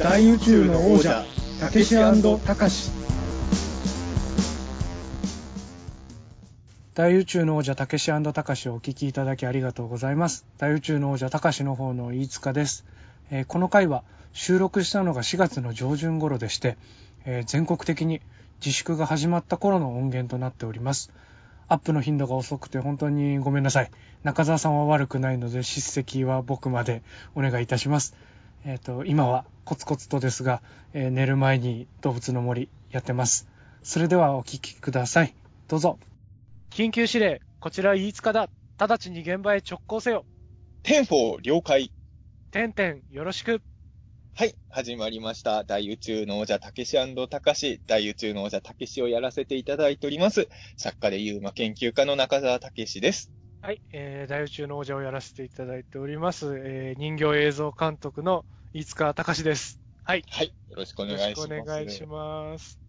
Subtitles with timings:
[0.00, 1.26] 大宇宙の王者
[1.60, 2.90] たけしたかし。
[6.94, 10.46] 大宇宙の王者たけしたかしをお聞きいただきありがとうございます。
[10.56, 12.86] 大宇宙の王者たかしの方の飯塚です、
[13.30, 14.02] えー、この回は
[14.32, 16.78] 収録したのが4月の上旬頃でして、
[17.26, 18.22] えー、全国的に
[18.64, 21.12] 自粛が始まった頃の音源となっております。
[21.68, 23.90] アップの頻度が遅くて本当にごめんなさい。
[24.24, 27.02] 中澤さんは悪くないので叱責は僕まで
[27.34, 28.16] お願いいたします。
[28.64, 33.48] えっ、ー、と、今はコツコツとですが、えー、寝る前にどうぶつの森やってます。
[33.82, 35.34] それではお聞きください。
[35.68, 35.98] どうぞ。
[36.70, 38.48] 緊急指令、こちら飯塚だ。
[38.78, 40.24] 直ちに現場へ直行せよ。
[40.82, 41.92] ten-four 了解。
[42.50, 43.62] ten-ten よろしく。
[44.34, 45.64] はい、始まりました。
[45.64, 46.96] 大宇宙の王者たけし
[47.28, 50.48] たかし、大宇宙の王者たけしをやらせていただいております。
[50.76, 53.30] 作家で UMA 研究家の中澤たけしです。
[53.62, 59.78] はい、えー、大宇宙の王者をやらせていただいております、えー、人形映像監督の飯塚隆です。
[60.02, 60.24] はい。
[60.30, 60.46] はい。
[60.70, 61.40] よろしくお願いします。
[61.42, 62.80] よろしくお願いします。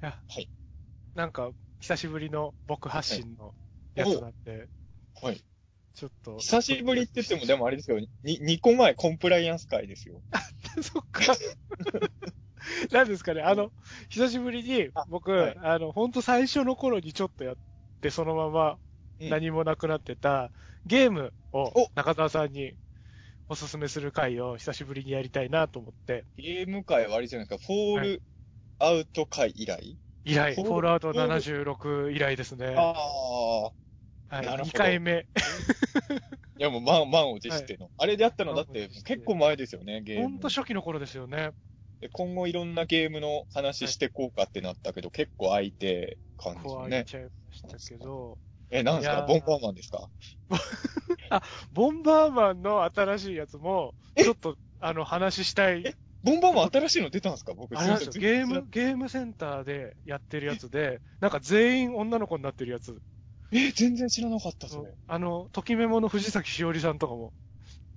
[0.00, 0.48] いや、はい。
[1.16, 3.54] なんか、久しぶりの僕発信の
[3.96, 4.68] やつなんで、
[5.20, 5.42] はい。
[5.94, 6.38] ちょっと。
[6.38, 10.22] 久しぶりって言っても、でもあれですよ、に、2個前コンプライアンス会ですよ。
[10.80, 11.22] そっか。
[12.92, 13.72] なんですかね、あの、
[14.10, 17.56] 久しぶりに僕、あはい、あの、ほんと最初の頃にちょっとやっ
[18.00, 18.78] て、そのまま
[19.20, 20.50] 何もなくなってた
[20.86, 22.74] ゲームを中澤さんに
[23.48, 26.24] おすすめする回を久しぶりにやりたいなと思って。
[26.36, 28.22] ゲーム界はあれじゃないですか、フォール
[28.78, 32.74] アウト界以来、以来、フォールアウト76以来ですね。
[32.76, 33.62] ああ。
[34.30, 35.26] はい、2回目。
[36.58, 40.22] いやもう満満を持しての、はい、あれでやったのだって結構前ですよね、ゲーム。
[40.24, 41.50] ほんと初期の頃ですよね。
[42.12, 46.80] 今後いろんなゲームの話してこうかってなったけど、はい、結構空いて感じですね。
[46.82, 48.38] 空いちゃいましたけど、
[48.70, 49.22] え、なんですか？
[49.22, 50.08] ボンバーマンですか？
[51.30, 55.94] あ、ボンバーマンの新しいやつも、ちょっと、あの、話したい。
[56.22, 57.54] ボンバーマン新しいの出たんですか？
[57.54, 62.98] 僕、ゲーム、ゲームセンターでやってるやつで、なんか全員女の子になってるやつ。
[63.52, 64.94] え、全然知らなかった、それ。
[65.06, 67.32] あの、ときメモの藤崎しおりさんとかも、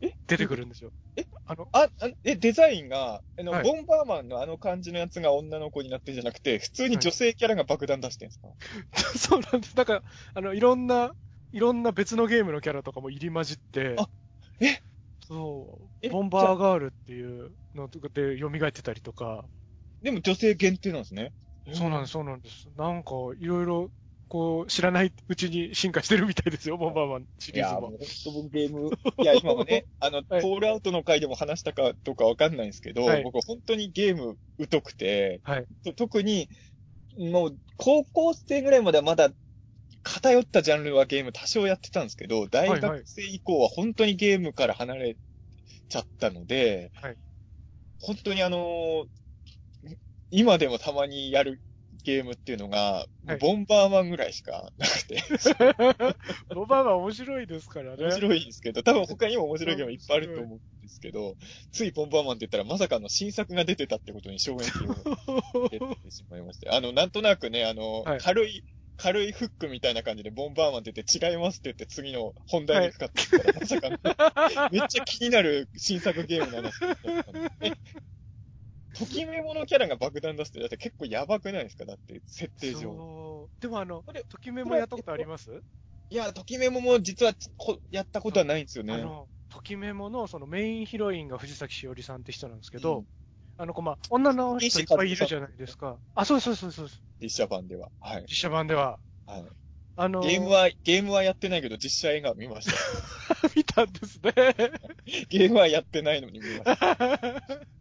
[0.01, 0.13] え？
[0.27, 0.91] 出てくるんですよ。
[1.15, 1.25] え？
[1.45, 9.75] あの、あ、あえ、デザインが、あの、はい、ボンバーマンのあの感じのやつが女の子になってんじゃなくて、普通に女性キャラが爆弾出してんですか、はい、そうなんです。
[9.75, 10.03] だから、
[10.33, 11.13] あの、いろんな、
[11.51, 14.09] いろんな別のゲームのキャラとかも入り混じって、あ、
[14.59, 14.81] え？
[15.27, 17.99] そう、ボンバーガールっていうので
[18.39, 19.45] 蘇ってたりとか。
[20.01, 21.33] でも女性限定なんですね。
[21.73, 22.69] そうなんです、そうなんです。
[22.75, 23.91] なんか、いろいろ
[24.31, 27.79] こう、知らないうちに進化してるみたいですよ、ボンバーマンシリーズも。
[27.79, 28.89] いや、もう本当僕ゲーム、
[29.23, 34.37] いや、 今もね、あの、はい、ールアウトの回でも話したかどうかわかんないんですけど、はい、僕本当にゲーム
[34.71, 35.65] 疎くて、はい、
[35.97, 36.47] 特に、
[37.17, 39.33] もう、高校生ぐらいまではまだ
[40.01, 45.17] 偏ったジャンルはゲーム多少やってたんですけど、大学生以降は本当にゲームから離れ
[45.89, 47.17] ちゃったので、はい、
[47.99, 49.07] 本当にあの
[50.29, 51.59] 今でもたまにやる
[52.03, 55.23] ゲームっていうのが、はい、ボンバーマンぐらいしかなくて。
[56.53, 58.03] ボンバーマン面白いですからね。
[58.03, 61.35] 面白いんですけど、多分他にも面白いゲームいっぱいあると思うんですけど、
[61.71, 66.69] ついボンバーマンって言ったらまさかの新作が出てたってことに衝撃を出てしまいまして。
[66.69, 68.63] あの、なんとなくね、あの、はい、軽い、
[68.97, 77.77] 軽いフックみたいな感じでボンバーマンって言って違いますって言って次の本題にかかってきたら、はい、まさかの、めっちゃ気になる新作ゲームの話だったので、
[78.93, 81.85] ときめものキャラが爆弾出すって、だって結構やばくないですか？
[81.85, 83.49] だって、設定上。
[83.59, 85.51] でもあの、ときめもやったことあります？
[86.09, 88.93] いや、ときめもも実はこやったことはないんですよね。
[88.93, 93.05] あの、ときめものそのメインヒロインが藤崎しおりさんって人なんですけど、うん、
[93.57, 95.97] あの子、まあ、女の人いっぱいいるじゃないですか。
[96.15, 96.89] あ、そうそうそうそう
[97.21, 97.89] 実写版では。
[97.99, 98.25] はい。
[98.27, 98.99] 実写版では。
[99.25, 99.45] はい。
[99.95, 103.49] あのー、ゲームは、ゲームはやってないけど、実写映画見ました。
[103.55, 104.33] 見たんですね。
[105.29, 107.43] ゲームはやってないのに見ました。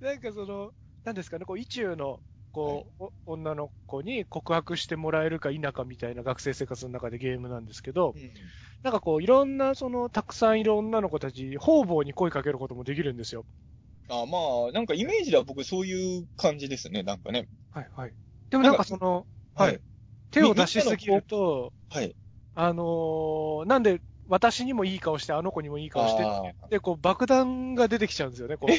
[0.00, 0.70] なんかその、
[1.04, 2.20] なんですかね、こう、意中の、
[2.52, 8.32] こう、はい、女の子に告白してもらえるか否かみたいな学生生活の中でゲームなんですけど、うん、
[8.82, 13.44] なんかこう、いろんな、その、たくさんいる女の子たち、方々に声かけることもできるんですよ。
[14.08, 17.48] あまあ、なんかイメージでは僕そういう感じですね、なんかね。
[17.70, 18.12] はいはい。
[18.50, 19.80] でもなんかその、はい。
[20.30, 22.14] 手を出しすぎると、はい。
[22.54, 26.24] あのー、なんで、私にもいい顔して、あの子にもいい顔して、
[26.70, 28.70] で、こう、爆弾が出てきちゃうんですよね、こう。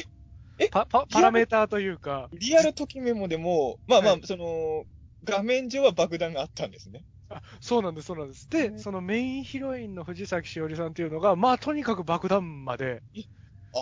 [0.58, 0.68] え？
[0.70, 2.28] パ、パ、パラメーターというか。
[2.32, 4.84] リアルときメモでも、まあまあ、はい、その、
[5.24, 7.04] 画面上は爆弾があったんですね。
[7.28, 8.48] あそうなんです、そうなんです。
[8.50, 13.02] で、そのメインヒロインの藤崎しおりさんっていうのが、まあとにかく爆弾まで、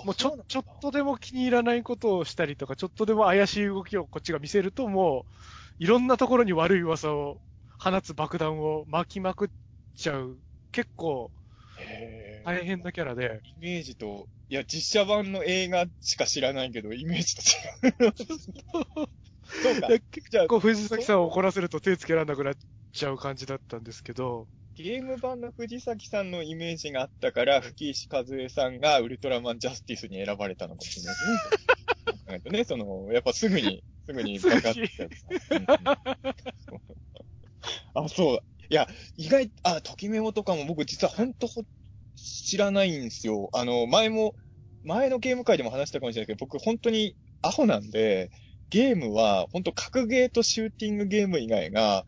[0.04, 5.26] もうちょ、ちょっとでも気に入らないことをしたりとか、ちょっとでも怪しい動きをこっちが見せると、も
[5.80, 7.40] う、いろんなところに悪い噂を
[7.78, 9.48] 放つ爆弾を巻きまくっ
[9.94, 10.38] ちゃう。
[10.72, 11.32] 結構、
[12.44, 13.40] 大変なキャラで。
[13.56, 17.42] イメージと、いや、実写版の映画しか知らないけど、イメージと
[17.82, 18.14] 違う。
[19.62, 19.88] そうか。
[19.88, 22.54] 結構藤崎さんを怒らせると手つけられなくなっ
[22.92, 24.48] ちゃう感じだったんですけど。
[24.76, 32.58] ゲーム版の藤崎さんのイメージがあったから、吹石和恵さんがウルトラマンジャスティスに選ばれたのかもしれないですね。
[32.58, 35.10] ね、その、やっぱすぐに、すぐに爆発しちゃう。
[38.04, 38.38] あ、そう。
[38.68, 41.46] いや、意外、あ、ときメモとかも僕実は本当
[42.24, 43.50] 知らないんですよ。
[43.52, 44.34] あの、前も、
[44.82, 48.30] 前のゲーム会でも話したかもしれないけど、僕本当にアホなんで、
[48.70, 52.04] ゲームは本当格ゲーとシューティングゲーム以外が、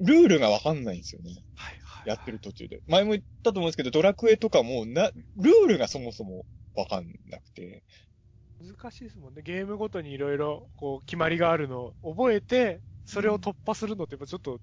[0.00, 1.30] ルールがわかんないんですよね。
[1.54, 2.80] はいはい、やってる途中で。
[2.86, 6.44] 前も言ったと思うんですけど、ドラクエとかもな、ルールがそもそも
[6.74, 7.82] わかんなくて。
[8.60, 9.42] 難しいですもんね。
[9.42, 14.60] ゲームごとにいろいろ、こう、決まりがあるのを覚えて、それを突破するのって、ちょっと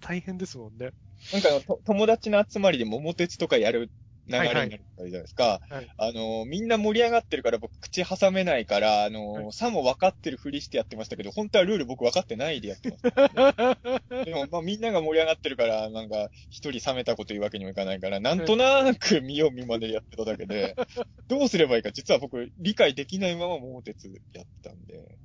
[0.00, 0.90] 大変ですもんね。
[1.32, 1.48] なんか
[1.84, 3.90] 友達の集まりで桃鉄とかやる
[4.28, 5.44] 流れになるじゃないですか。
[5.44, 5.74] はい。
[5.74, 20.74] はい、あの、みんな盛り上がってるから僕口挟めないから、あの、はい、さも分かってるふりしてやってましたけど、本当はルール僕分かってないでやってます、ね、 でも、まあみんなが盛り上がってるから、なんか一人冷めたこと言うわけにもいかないから、なんとなく見よう見までやってただけで、
[21.28, 25.18] どうすればいいか実は僕理解できないまま桃鉄やったんで、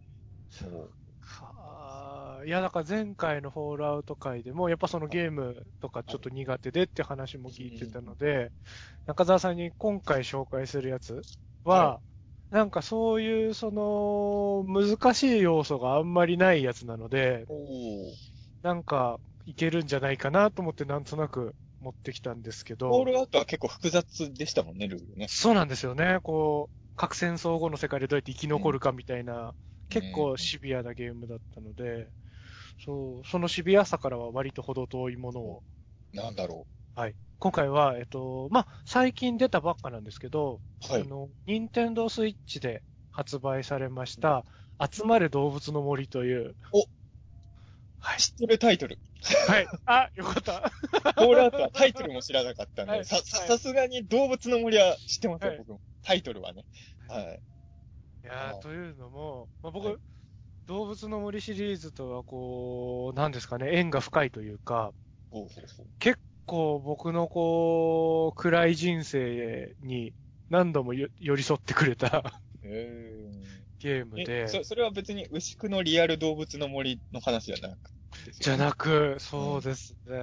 [0.50, 0.94] そう。
[2.46, 8.52] いや、だから前回のフォールアウト会でも、やっぱそのゲームとかちょっと苦手でって話も聞いてたので、
[9.06, 11.22] 中澤さんに今回紹介するやつ
[11.64, 12.02] は、
[12.50, 17.46] なんかそういうその難しい要素があんまりないやつなので、
[18.62, 22.90] なんかいけるんじゃないかなと思ってなんとなく持ってきたんですけど。
[22.90, 25.28] フォールアウトは結構複雑でしたもんね、ルールね。
[25.30, 26.20] そうなんですよね。
[26.24, 29.54] こう、核戦争後の世界でどうやって生き残るかみたいな、
[29.90, 32.08] 結構シビアなゲームだったので、
[32.84, 35.64] そう、そのシビアさからは割と程遠いものを。
[36.14, 37.00] なんだろう。
[37.00, 37.16] はい。
[37.40, 41.02] 今回は、えっと、まあ、最近出たばっかなんですけど、はい。
[41.02, 44.46] あの、ニンテンドースイッチで発売されました、
[44.80, 46.56] 集まれ動物の森という。
[46.72, 46.86] お
[48.00, 48.20] はい。
[48.20, 49.00] 知ってるタイトル。
[49.48, 49.68] はい。
[49.86, 50.72] あ、よかった。
[51.16, 55.82] コールアウトはタイトルも知らなかったんで、はい、さ、さ、さすがに動物の森は知ってますよ、はい、僕も。
[56.04, 56.66] タイトルはね。
[57.08, 57.42] はい。
[58.24, 59.96] いやというのも、まあ、僕、はい
[60.72, 64.94] 動物の森シリーズとはこう、なんですかね、縁が深いというか、
[65.30, 70.14] ほうほうほう結構僕のこう、暗い人生に
[70.50, 72.24] 何度も寄り添ってくれた
[72.64, 74.64] ゲームでそ。
[74.64, 77.92] それは別に牛久のリアル動物の森の話じゃなく
[78.40, 80.16] じゃなく、そうですね。
[80.16, 80.18] うん、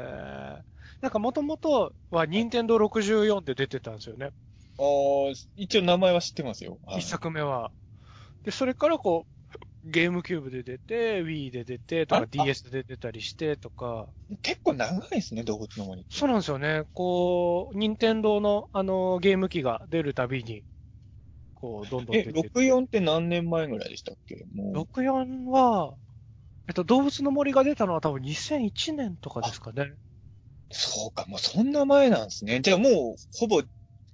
[1.03, 4.31] なんかもともとは任天堂64で出てたんですよね。
[4.79, 6.79] ああ、一応名前は知ってますよ。
[6.97, 7.71] 一作目は。
[8.45, 9.38] で、それからこう、
[9.85, 14.09] ゲームキューブで出て、Wii で出て、とか DS で出たりしてとか。
[14.43, 16.05] 結構長いですね、動物の森。
[16.11, 16.85] そうなんですよね。
[16.93, 20.65] こう、任天堂のあの、ゲーム機が出るたびに、
[21.55, 22.39] こう、どんどん出てて。
[22.39, 24.45] え、64って何年前ぐらいでしたっけ？
[24.55, 24.75] もう。
[24.75, 25.95] 64は、
[26.69, 29.95] えっと、動物の森が出たのは多分2001年とかですかね。
[30.71, 32.61] そうか、もうそんな前なんですね。
[32.61, 33.63] じゃあもう、ほぼ、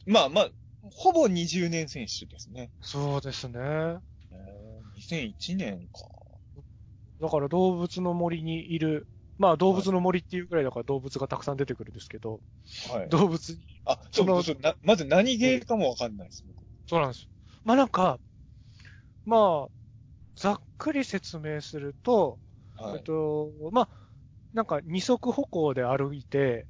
[0.07, 0.51] まあまあ、
[0.83, 2.71] ほぼ20年選手ですね。
[2.81, 3.59] そうですね。
[5.11, 6.09] 2001年か。
[7.21, 9.07] だから動物の森にいる、
[9.39, 12.41] まあ動物の森っていうくらいだから動物がたくさん出てくるんですけど、
[12.89, 13.09] はい。
[13.09, 13.61] 動物に。
[13.85, 16.57] あ、そうそうな、まず何ゲーかもわかんないです、僕。
[16.87, 17.29] そうなんです。
[17.65, 18.19] まあなんか、
[19.25, 19.71] まあ、
[20.37, 22.39] ざっくり説明すると、
[22.77, 23.91] はい、えっと、まあ、
[24.53, 26.67] なんか二足歩行で歩いて、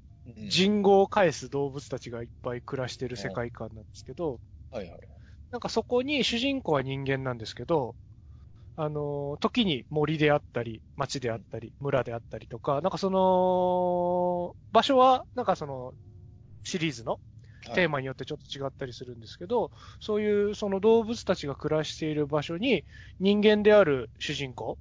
[0.49, 5.01] 人語を返す動物たちがいっぱい暮らしてる世界観なんですけど、はいはい。
[5.51, 7.97] なんかそこに主人公は人間なんですけど、
[8.77, 15.95] あの、時に森であったり、町であったり、村であったりとか、なんかその、場所は、なんかその、
[16.65, 17.21] シリーズの
[17.75, 22.85] テーマによってちょっと違ったりするんですけど、はい、そういうその動物たちが暮らしている場所に
[23.21, 24.79] 人間である主人公、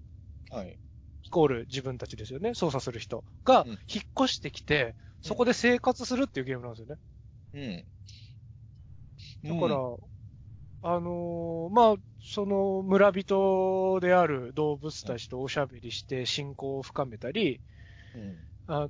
[0.49, 0.79] はい。
[1.25, 3.77] イコール自分たちですよね、操作する人が引っ
[4.19, 6.95] 越してきて、うん、そこで生活するっていうゲームなんですよ
[7.53, 7.85] ね。
[9.43, 9.59] うん。
[9.59, 9.97] だから、うん
[10.85, 17.59] あのー、まあ、その村人である動物たちとおしゃべりして信仰を深めたり、
[18.15, 18.37] うん、
[18.67, 18.89] あのー、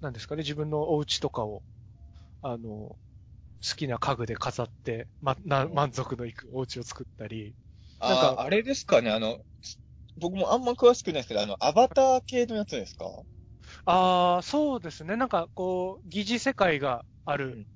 [0.00, 1.62] なんですかね、自分のお家とかを、
[2.42, 2.96] あのー、好
[3.76, 7.54] きな家具で飾って、ま、な、満足のいくお家を作ったり。
[8.00, 9.38] なんか、あれですかね、あの、
[10.16, 13.04] 僕もあんま詳しくないですけど、あの、アバター系のやつですか？
[13.84, 15.16] ああ、そうですね。
[15.16, 17.66] なんか、こう、疑似世界がある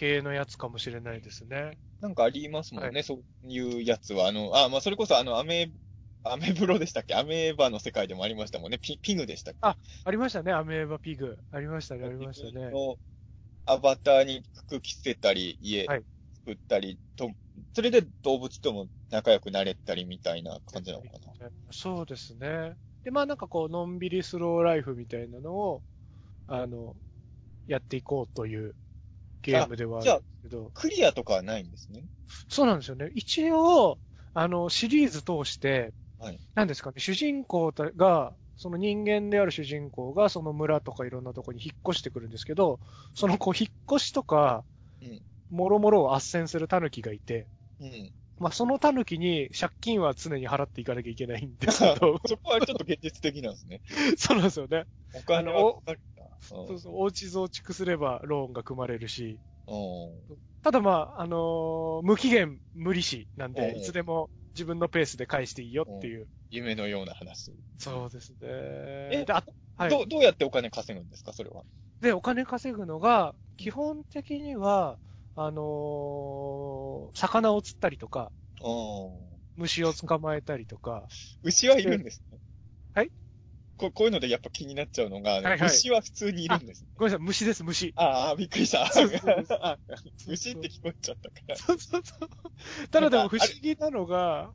[0.00, 1.78] 系のやつかもしれないですね。
[2.00, 4.26] なんかありますもんね、はい、そういうやつは。
[4.28, 5.70] あの、あ、まあ、それこそあの、アメ、
[6.24, 7.14] アメブロでしたっけ？
[7.14, 8.78] アメーバの世界でもありましたもんね。
[8.80, 9.58] ピ、ピグでしたっけ？
[9.60, 11.36] あ、ありましたね、アメーバピグ。
[11.50, 12.72] ありましたね、ありましたね。
[13.66, 17.34] アバターに服着せたり、家作ったりと、はい、
[17.74, 21.50] それで動物とも仲良くなれたりみたいな感じなのかな。
[21.70, 22.74] そうですね。
[23.04, 25.82] で、まあなんかこう、のんびりスローライフみたいなのを、
[26.46, 26.96] あの、
[27.66, 28.74] やっていこうという
[29.42, 30.70] ゲームではあるんですけど。
[30.74, 32.04] クリアとかはないんですね？
[32.48, 33.10] そうなんですよね。
[33.14, 33.98] 一応、
[34.34, 42.78] あの、シリーズ通して、はい、なんですかね、主人公が、その人間である主人公がその村とかいろんなとこに引っ越してくるんですけど、
[43.14, 44.64] そのこう引っ越しとか、
[45.50, 47.46] もろもろを斡旋する狸がいて、
[47.80, 52.20] うん、まあその狸に借金は常に払っていかなきゃいけないんですけど。
[52.28, 53.80] そこはちょっと現実的なんですね。
[54.18, 54.84] そうなんですよね。
[55.14, 56.00] お金はかかる
[56.40, 59.38] そうそう、お家増築すればローンが組まれるし、
[60.62, 66.28] ただまあ、あのー、無期限無利子なんで、いつでも自分のペースで返していいよっていう。
[66.50, 67.52] 夢のような話。
[67.78, 68.38] そうですね。
[68.42, 69.44] え、であ
[69.76, 71.62] はい、どどうやってお金稼ぐんですか、それは？
[72.00, 74.98] で、お金稼ぐのが、基本的には、
[75.36, 78.32] あのー、魚を釣ったりとか、
[79.56, 81.06] 虫を捕まえたりとか。
[81.42, 82.38] 牛はいるんですね。
[82.94, 83.10] はい
[83.80, 87.94] ここういうのでやっぱ気になっちゃうのが、はいはい、虫は普通にいるんです、ね、ごめんなさい、虫です、虫。
[87.96, 88.90] ああ、びっくりした。
[90.28, 91.56] 虫って聞こえちゃったから。
[91.56, 92.88] そうそうそう。
[92.88, 94.52] ただでも不思議なのが、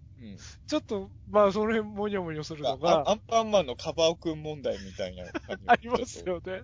[0.68, 3.10] ちょっと、まあ、その辺もにょもにょするのが。
[3.10, 5.64] アンパンマンのカバオくん問題みたいな感じ。
[5.68, 6.64] ありますよね。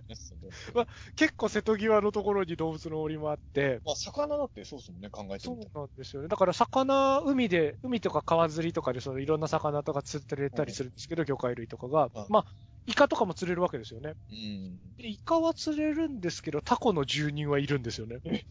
[0.74, 3.80] まあ、結構瀬戸際のところに動物の森もあって。
[3.84, 6.28] まあ、魚だってそうですもんね、考えてみそうなんですよね。
[6.28, 12.10] だから魚、海で、海とか川釣りとかで、そのいろんな魚とか釣ってれたりするんですけど、魚介類とかが。
[12.28, 12.46] まあ、
[12.86, 14.14] イカとかも釣れるわけですよね。
[14.30, 14.78] うん。
[14.98, 18.18] で、イカは釣れるんですけど、タコの住人はいるんですよね。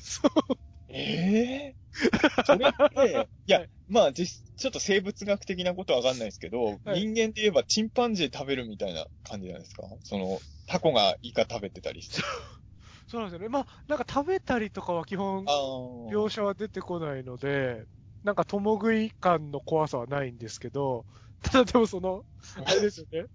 [0.00, 0.65] そう。
[0.88, 1.76] ええー、
[2.44, 9.82] それって、いや、まあ、実、ちょっと生物学的なことはわかんないですけど、はい、人間で言えばチンパンジー食べるみたいな感じなんですか？
[10.02, 12.22] その、タコがイカ食べてたりして。
[13.08, 13.48] そうなんですよね。
[13.48, 17.84] まあ、なんか食べたりとかは基本、描写は出てこないので、
[18.24, 21.06] なんか共食い感の怖さはないんですけど、
[21.42, 22.24] ただでもその、
[22.64, 23.26] あれですよね。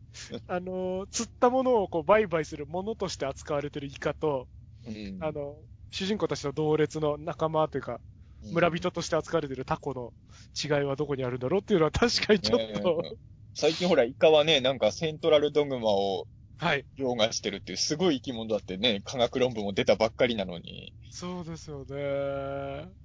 [0.48, 4.48] あの、釣ったものをこう売買するものとして扱われてるイカと、
[4.86, 5.56] うん、あの、
[5.92, 8.00] 主人公たちの同列の仲間というか、
[8.42, 10.14] 村人として扱われてるタコの
[10.62, 13.12] 違いはどこにあるんだろうっていうのは確かにちょっと、ね、
[13.54, 16.86] 最近ほら、イカはね、なんかセントラルドグマを、はい。
[16.98, 20.94] 溶岩してるっていうすごい生き物だってね、科学論文も出たばっかりなのに。
[21.12, 23.01] そうですよね。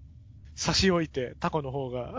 [0.56, 2.16] 差し置いて、タコの方が。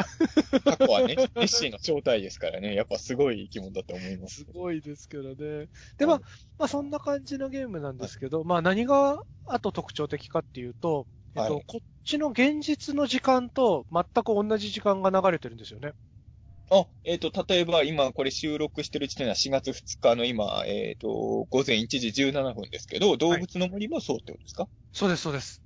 [0.64, 4.44] タコはね、ネッシーの正体ですからね、やっぱすごい生き物だと思います。
[4.44, 5.68] すごいですけどね。
[5.98, 6.22] で、まあ、
[6.60, 15.94] まあそんな感じのゲームなんですけど、はい、まあ何があと特徴的かっていうと、えっと、はい、こっちの現実の時間と全く同じ時間が流れてるんですよね。
[16.70, 25.62] あ、えっ、ー、と、例えば今これ収録してる時点は4月2日の今、えっ、ー、と、午前1時17分ですけど、動物の森もそうってことですか、はい、そうです、そうです。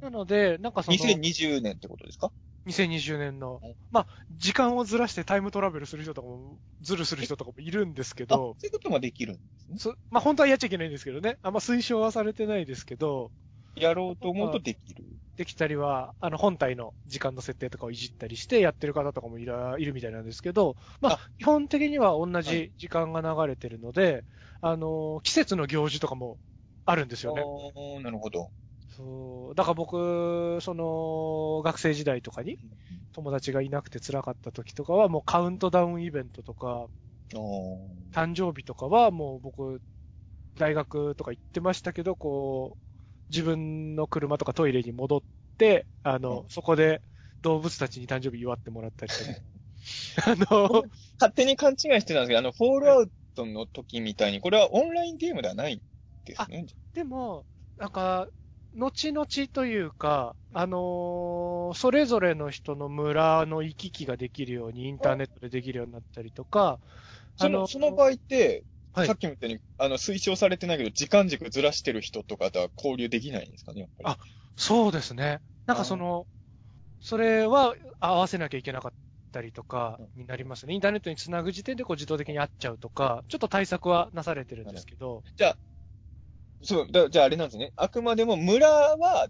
[0.00, 0.96] なので、なんかその。
[0.96, 2.30] 2020年ってことですか
[2.66, 3.60] ？2020年の。
[3.92, 4.06] まあ、
[4.36, 8.56] 時間をずらしてタイムトラベルする人とかも、ずるする人とかもいるんですけど。
[8.58, 9.94] そういうこともできるんですね。
[10.10, 11.38] まあ、本当はやっちゃいけないんですけどね。
[11.42, 13.30] あんま推奨はされてないですけど。
[13.76, 15.04] やろうと思うとできる。
[15.36, 24.24] できたりは、あの、本体の時間の設定とかをいじったりしてやってる方とかもいらいるみたいなんですけど、まあ、基本的には同じ時間が流れてるので、
[24.60, 26.38] あの、季節の行事とかも
[26.84, 27.48] あるんですよね。
[28.02, 28.52] なるほど。
[28.88, 29.54] そう。
[29.54, 32.58] だから僕、その、学生時代とかに、
[33.12, 36.88] 友達がいなくて辛かった時とかは、もうカウントダウンイベントとか、
[38.12, 39.82] 誕生日とかはもう僕、
[40.56, 42.83] 大学とか行ってましたけど、こう、
[43.30, 45.22] 自分の車とかトイレに戻っ
[45.58, 47.02] て、あの、うん、そこで
[47.42, 49.30] 動物たちに誕生日祝ってもらったりとか。
[50.26, 50.84] あの、
[51.18, 55.80] 勝手に勘違いしてたんですけど、あの、フォールアウトの時みたいに、これはオンラインゲームではない
[56.24, 56.66] ですね。
[56.94, 57.44] でも、
[57.76, 58.28] なんか、
[58.74, 66.80] 後々というか、あのー、それぞれの人の村の行き来ができるようにインターネットでできるようになったりとか、
[67.36, 68.64] その、その場合って、
[68.94, 74.10] はい、さっきも言ったように、あの、推奨されてないけど、時間軸ずらしてる人とかとは交流できないんですかね、やっぱり。
[74.10, 74.18] あ、
[74.56, 75.40] そうですね。
[75.66, 76.26] なんかその、
[77.00, 78.92] それは合わせなきゃいけなかっ
[79.32, 80.74] たりとかになりますね。
[80.74, 85.22] インターネットにつなぐ時点でこう自動的に会っちゃうとか、ちょっと対策はなされてるんですけど。
[85.36, 85.58] じゃあ、
[86.62, 87.72] そう、じゃああれなんですね。
[87.76, 89.28] あくまでも村は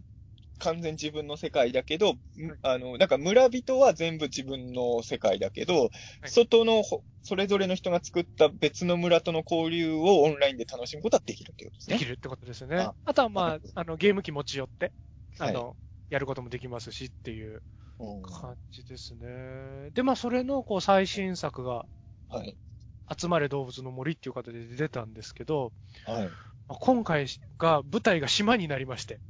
[0.58, 2.14] 完全自分の世界だけど、
[2.62, 5.90] あの、なんか村人は全部自分の世界だけど、はい、
[6.26, 6.82] 外の
[7.22, 11.98] それぞれの人が作った別の村との交流をオンラインで楽しむことはできるってことですね。
[11.98, 12.76] できるってことですよね。
[12.76, 14.92] ああとはまあ、あの、ゲーム機持ち寄って、
[15.38, 15.74] あの、はい、
[16.10, 17.62] やることもできますしっていう
[18.22, 19.90] 感じですね。
[19.92, 21.86] で、まあ、それのこう最新作が、
[22.28, 22.56] はい。
[23.18, 25.72] 集まれ動物の森っていう形で出たんですけど、
[26.06, 26.30] はい。
[26.68, 27.26] 今回
[27.58, 29.20] が、舞台が島になりまして。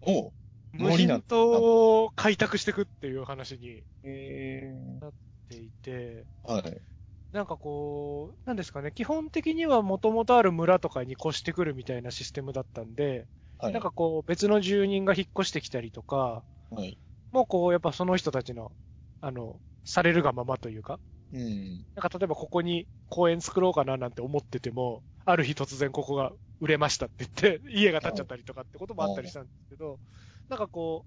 [0.00, 0.32] お
[0.78, 3.82] 無人島を開拓していくっていう話に
[5.00, 5.12] なっ
[5.48, 6.80] ていて、はい。
[7.32, 13.26] なんかこう、なんですかね、基本的にはもともとある村とかに越してくるみたいなシステムだったんで、
[13.58, 16.98] はい、なんかこう、別の住人が引っ越してきたりとか、はい、
[17.32, 18.72] もうこう、やっぱその人たちの、
[19.20, 20.98] あの、されるがままというか、
[21.32, 21.84] うん。
[21.94, 29.98] なんか例えばここに公園作ろうかななんて思ってても、ある日突然ここが売れましたって言って、家が建っちゃったりとかってこともあったりしたんですけど、
[30.48, 31.06] なんかこ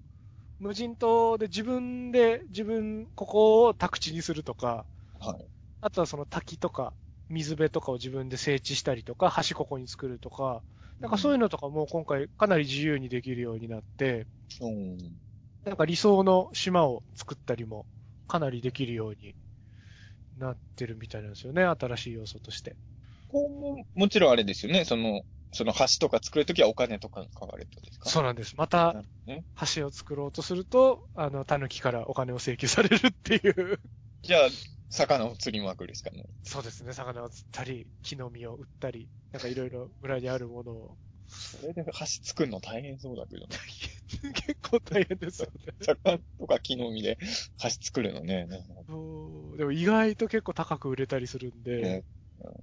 [0.60, 4.86] う、無人島で自分で自分、ここを宅地にするとか、
[5.20, 5.48] はい。
[5.82, 6.94] あとはその滝とか、
[7.28, 10.64] 水辺とかを自分で整地したりとか、橋ここに作るとか、
[11.00, 14.28] なんかそういうのとかも今回かなり自由にできるようになって、
[14.60, 15.22] うん。
[15.64, 17.86] なんか理想の島を作ったりも
[18.28, 19.34] かなりできるように
[20.36, 22.76] なってるみたいなんですよね、新しい要素として。
[23.26, 28.08] こうも、もちろんあれですよね、その、その橋とか作るときはお金とかかかるってことですか？
[28.10, 28.56] そうなんです。
[28.56, 29.04] また、
[29.74, 33.80] 橋を作ろうとすると、あの、狸からお金を請求されるっていう
[34.22, 34.48] じゃあ、
[34.88, 36.24] 魚を釣りまくるですかね？
[36.42, 36.92] そうですね。
[36.92, 40.98] 魚を釣ったり、木の実を売ったり、なんかいろいろ村にあるものを。
[41.26, 41.92] それで橋
[42.22, 43.56] 作るの大変そうだけどね。
[44.34, 45.72] 結構大変ですよね。
[45.80, 47.18] 魚とか木の実で
[47.62, 48.46] 橋作るのね。
[49.56, 51.80] でも意外と結構高く売れたりするんで。
[51.80, 52.04] ね、
[52.38, 52.54] なん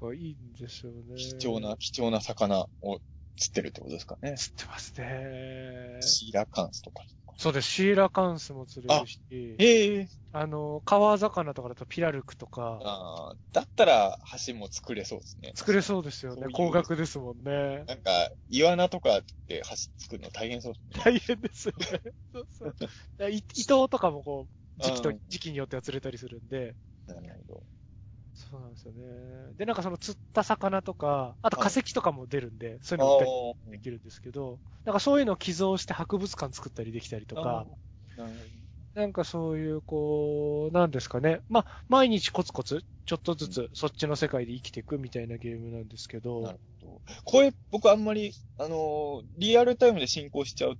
[0.00, 1.16] かいいんですよね。
[1.16, 3.00] 貴重な、貴重な魚を
[3.36, 4.34] 釣ってるってことですかね。
[4.36, 5.98] 釣ってますね。
[6.00, 7.04] シーラカンスとか。
[7.36, 7.70] そうです。
[7.70, 9.20] シーラカンスも釣れるし。
[9.30, 12.78] ええー、あの、川魚とかだとピラルクとか。
[12.82, 15.52] ああ、だったら橋も作れそうですね。
[15.54, 16.48] 作れそうですよね。
[16.52, 17.84] 高額ですもんね。
[17.86, 21.04] なんか、イワナとかって橋作るの大変そうですね。
[21.04, 21.86] 大変ですよね。
[22.32, 22.74] そうそう。
[23.30, 26.74] 伊藤とかもこう、時期と、時期によっては釣れたりするんで。
[27.06, 27.64] なるほど。
[28.50, 29.54] そうなんですよね。
[29.56, 33.32] で、なんかその釣った魚とか、あと化石とかも出るんで、そういうの売ったり
[33.70, 37.68] できるんですけど、なんかそういうのを寄贈して博物館作ったりできたりとか、
[38.94, 41.42] なんかそういう、こう、なんですかね。
[41.48, 46.42] まあ、毎日コツコツ、ちょっとずつ、そっちの世界で生きていくみたいなゲームなんですけど。
[46.42, 47.02] なるほど。
[47.24, 50.76] これ、僕あんまり、あの、リアルタイムで進行しちゃうっ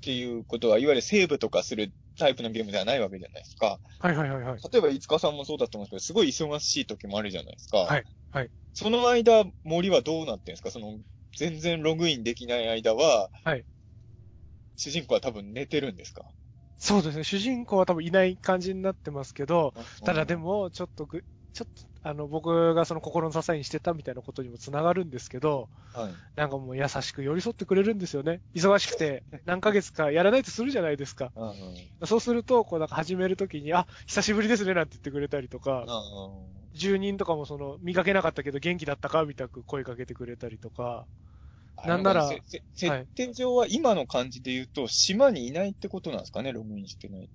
[0.00, 3.80] ていうことは、いわゆるセーブとかするタイプのゲームではないわけじゃないですか。
[4.00, 4.64] はいはいはいはい。
[4.72, 7.94] 例えば、いつかさんもそうだと思うんですけど、すごい忙しい時もあるじゃないですか。
[7.94, 8.06] はい。
[8.30, 8.50] はい。
[8.74, 10.70] その間、森はどうなってんですか？
[10.70, 11.00] その、
[11.36, 13.64] 全然ログインできない間は、はい。
[14.76, 16.30] 主人公は多分寝てるんですか？
[16.80, 17.24] そうですね。
[17.24, 21.24] 主人公は多分いない感じになってますけど、ただでも、ちょっとぐ、
[21.58, 26.14] ちょっと、あの、僕がその心の支えにしてたみたいなことにもつながるんですけど、はい。
[26.36, 28.40] なんかもう優しく寄り添ってくれるんですよね。
[28.54, 31.32] 忙しくて、何ヶ月かやらないとするじゃないですか。
[31.34, 35.88] うんうん、そうすると、こうなんか始めるときに、あ、久しぶりですね、なんて言ってくれたりとか、うんうん、
[36.74, 41.08] 住人とかもその、見かけなかったけど元気だったかみたく声かけてくれたりとか、
[41.84, 42.42] なんなら、設
[43.14, 47.28] 定上は今の感じで言うと、島にいないってことなんですかね、ログインしてない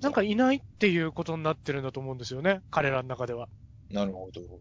[0.00, 3.48] なんかいないっていうことになってるんだと思うんですよね、彼らの中では。
[3.90, 4.60] なるほど。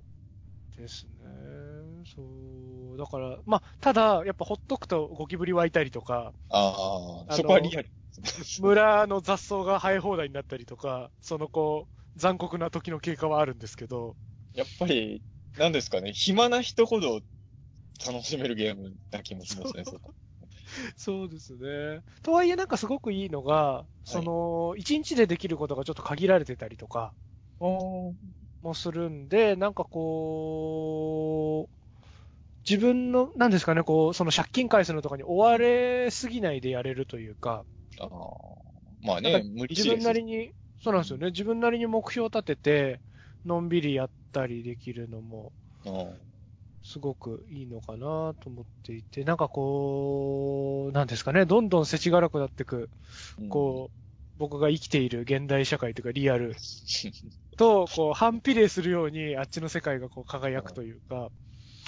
[0.78, 2.04] ですね。
[2.06, 2.98] そう。
[2.98, 6.34] だから、まあ、ただ、やっぱほっとくとゴキブリ湧いたりとか。
[6.50, 7.90] ああ、そこはリアル。
[8.60, 14.16] 村の雑草が生え放題になったりとか、そのこう、残酷な時の経過はあるんですけど。
[14.54, 15.24] やっぱり、
[15.58, 17.22] なんですかね、暇な人ほど
[18.06, 19.98] 楽しめるゲームな気もしますね、そ
[20.98, 22.04] そうですね。
[22.22, 27.14] とはいえなんかすごくいいのが、その、一日でできることがちょっと限られてたりとか、
[28.62, 31.76] もするんで、なんかこう、
[32.70, 37.66] 自分の、なんですかね、こう、その借金返すのとかに追われすぎないでやれるというか、
[38.00, 38.10] ああ。
[39.02, 41.28] まあね、無理自分なりに、そうなんですよね。
[41.28, 43.02] 自分なりに目標を立てて、
[43.46, 45.54] のんびりやったりできるのも、
[46.84, 52.90] すごくいいのかなと思っていて、なんかこう、なんですかね、どんどん世知辛くなってく、
[53.50, 54.00] こう、
[54.38, 56.56] 僕が生きている現代社会というかリアル
[57.60, 61.30] と、こう、反比例するように、あっちの世界がこう輝くというか、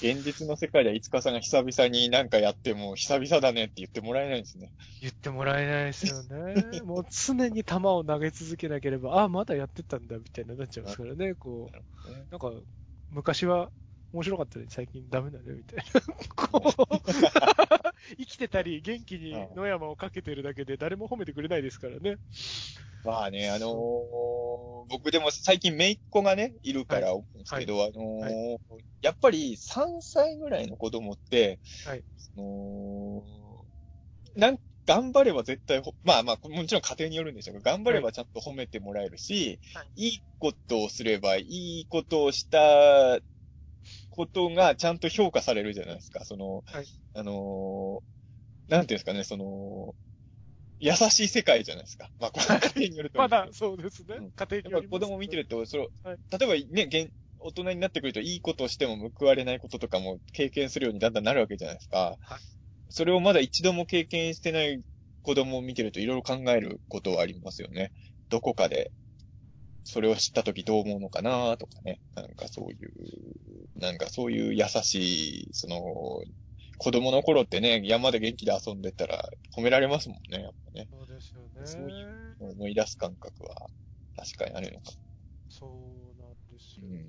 [0.02, 4.70] 現実の世界では、いつかさんが久々になんかやっても、久々だねって言ってもらえないんですね。
[5.00, 6.26] 言ってもらえないですよね。
[6.84, 11.70] もう常に球を投げ続けなければ、ああ、まだやってたんだ、みたいになっちゃいますからね、こ
[12.06, 12.10] う。
[12.30, 12.52] なんか、
[13.10, 13.70] 昔は
[14.12, 16.00] 面白かったね、最近ダメだね、みたいな。
[16.36, 16.92] こう、
[18.18, 22.18] 生きてたり元気に野山をかけてるだけで誰も褒めてくれないですからね。
[23.04, 28.58] まあね、あのー、僕でも最近姪っ子がね、いるから思うんですけど、はい、あのーはい、
[29.02, 32.04] やっぱり3歳ぐらいの子供って、はい、
[32.36, 33.24] の
[34.36, 43.20] なん頑張れば絶対、まあまあ、もちろん家庭によるんでしょうけど、頑張ればちゃんと褒めてもらえるし、はい、いいことをすれば、いいことをした
[44.10, 46.24] ことがちゃんと評価されるじゃないですか。
[46.24, 49.94] その、はい、あのー、なんていうんですかね、その、
[50.78, 52.10] 優しい世界じゃないですか。
[52.18, 53.18] まあ、この家庭によると。
[53.18, 54.16] まだ、そうですね。
[54.18, 54.90] うん、家庭によると。
[54.90, 62.16] 子供見てると、その、はい、例えばね、現、大人になってくるといいことをしても報われないこととかも経験するようにだんだんなるわけじゃないですか。
[62.20, 62.38] はい、
[62.88, 64.80] それをまだ一度も経験してない
[65.22, 67.92] 子供を見てるといろいろ考えることはありますよね。
[68.28, 68.92] どこかで、
[69.84, 72.00] それを知った時どう思うのかなとかね。
[72.14, 72.90] なんかそういう、
[73.76, 75.80] なんかそういう優しい、その、
[76.78, 80.88] 子供の頃ってね、山で元気で遊んでたら褒められますもんね、やっぱね。
[80.90, 81.66] そうですよね。
[81.66, 83.68] そういう思い出す感覚は
[84.16, 84.92] 確かにあるのか。
[85.48, 87.04] そうなんですよね。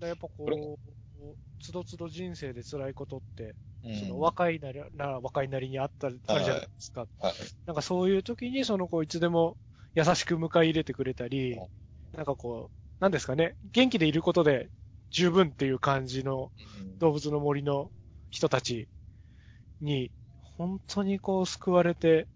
[0.00, 0.78] うん、やっぱこ
[1.18, 3.54] う、つどつど人生で辛いことって、
[3.98, 7.06] その若いなり、な若いなりにあった、あるじゃないですか。
[7.18, 7.32] はい。
[7.66, 9.56] なんかそういう時に、その子いつでも
[9.94, 11.58] 優しく迎え入れてくれたり、
[12.20, 14.68] なんかこう、なんですかね、元気でいることで
[15.10, 16.52] 十分っていう感じの
[16.98, 17.90] 動物の森の
[18.28, 18.88] 人たち
[19.80, 20.10] に、
[20.58, 22.28] 本当にこう救われて、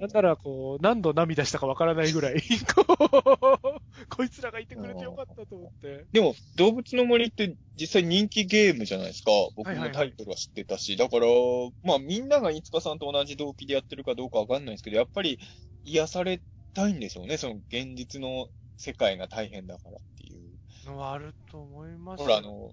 [0.00, 2.36] だから、こう、何度涙したかわからないぐらい、
[4.08, 6.06] こいつらがいてくれてよかったと思って。
[6.12, 9.32] でも、動物の森って実際人気ゲームじゃないですか。
[9.56, 10.96] 僕もタイトルは知ってたし。
[10.96, 11.26] だから、
[11.82, 15.40] まあみんながいつかさんと同じ動機でやってるかどうかわかんないですけど、やっぱり
[15.82, 16.40] 癒され
[16.74, 17.36] たいんでしょうね。
[17.38, 20.58] その現実の世界が大変だからっていう。
[20.86, 22.24] のはあると思います、ね。
[22.24, 22.72] ほら、あの、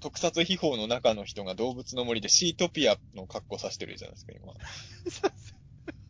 [0.00, 4.54] 特撮秘宝の中の人が動物の森でシートピアの格好させてるじゃないですか、今。
[4.54, 5.10] で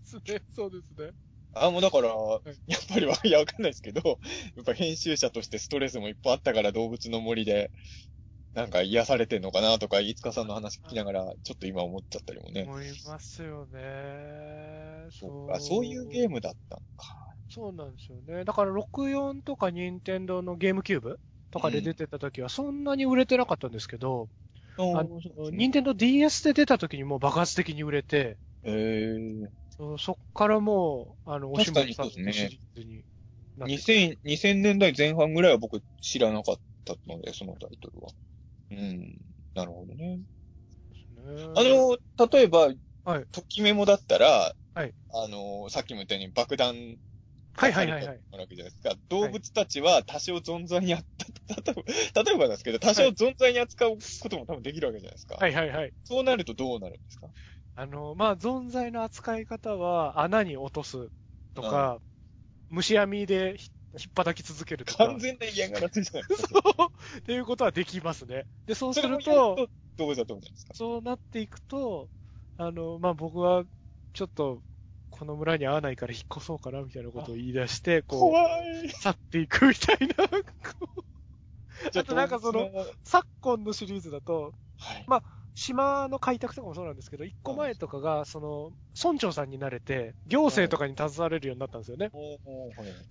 [0.03, 0.43] すね。
[0.55, 1.13] そうですね。
[1.55, 2.09] あ、もうだから、
[2.67, 4.19] やっぱりわ、いや、わかんないですけど、
[4.57, 7.71] やっぱ編集者としてストレスもいっぱいあったから動物の森で、
[8.55, 12.65] なんか癒されてんのかなとか、いつかさんの話聞きながら、ちょっと今思っちゃったりもね。
[12.65, 15.09] 思いますよね。
[15.11, 17.32] そうか、そういうゲームだったのか。
[17.55, 18.45] そうなんですよね。
[18.45, 24.29] だから64とか任天堂のゲームキューブとかで出てた時はそんなに売れてなかったんですけど、
[24.79, 29.49] うん、あの、任天堂 DS で出た時にもう爆発的に売れて、えー、
[29.99, 33.05] そっからもう、あの、おしまいさんのシリーズに
[33.59, 38.13] なって、2000、2000年代前半ぐらいは僕知らなかったので、そのタイトルは。
[38.71, 39.19] うん。
[39.55, 40.21] なるほどね。
[41.55, 41.99] あの、
[42.33, 42.73] 例えば、
[43.05, 43.27] はい。
[43.31, 44.95] ときメモだったら、はい。
[45.13, 46.97] あの、さっきも言ったように爆弾
[47.55, 48.23] はいはいはいはい。
[48.33, 48.95] わけじゃないですか。
[49.09, 51.01] 動物たちは多少存在にあっ
[51.45, 55.37] た、例えばなんですけど、多少存在に扱うことも多分できるわけじゃないですか。
[55.37, 55.93] はいはいはい。
[56.05, 57.29] そうなるとどうなるんですか？
[57.75, 61.09] あの、まあ、存在の扱い方は、穴に落とす
[61.55, 61.93] とか、
[62.71, 63.57] うん、虫網で
[63.93, 65.05] 引っ叩き続けるとか。
[65.05, 66.61] 完全な嫌がらせじゃないですか。
[66.63, 66.85] そ
[67.17, 67.19] う。
[67.19, 68.47] っていうことはできますね。
[68.67, 72.11] で、そうすると、どうだと思うんですかそうなっていくと、
[72.57, 73.65] あの、まあ、僕は、
[74.13, 74.63] ちょっと、
[75.23, 78.89] この村に合わないから引っ越そうかな、みたいなことを言い出して、こう。
[78.89, 80.15] 去っていくみたいな、
[82.01, 82.69] あとなんかその、
[83.05, 85.23] 昨今のシリーズだと、はい、まあ、
[85.55, 92.11] 島の開拓とかもそうなんですけど、一個前とかが、その、村長さんになれて、行政とかに携われるようになったんですよね。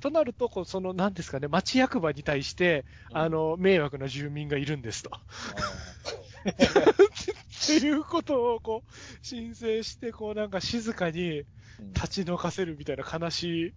[0.02, 5.12] となると、こう、その、なんですかね、町役場に対して、あの、迷惑な住民がいるんですと。
[6.44, 8.92] っていうことを、こう、
[9.26, 11.46] 申請して、こう、なんか静かに
[11.94, 13.72] 立ち退かせるみたいな悲しい。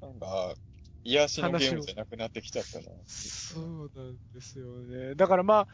[0.00, 0.54] なんか、
[1.04, 2.86] 癒しのゲームじゃなくなってきちゃったな。
[3.06, 5.14] そうなんですよね。
[5.14, 5.68] だからまあ、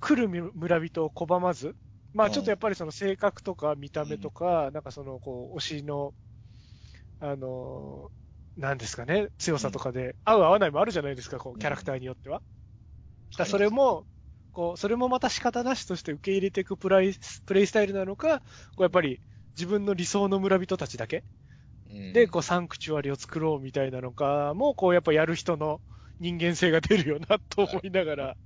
[0.00, 1.74] 来る村人を拒まず、
[2.14, 6.14] まあちょっとやっぱりその性格とか見た目とか、うん、なんかそのこう、推しの、
[7.20, 8.10] あの、
[8.56, 12.42] なんですかね、強さとかで、合う合わないもあるじゃないですか、こう、キャラクターによっては。
[13.36, 14.06] だそれも、
[14.52, 17.14] こう、それもまた仕方なしとして受け入れていくプライ
[17.46, 18.44] プレイスタイルなのか、こ
[18.78, 19.20] うやっぱり
[19.58, 21.24] 自分の理想の村人たちだけ、
[22.12, 25.80] で、こう、サンクチュアリを作ろうみたいなのかも、こう、やっぱやる人の
[26.20, 28.36] 人間性が出るよなと思いながら、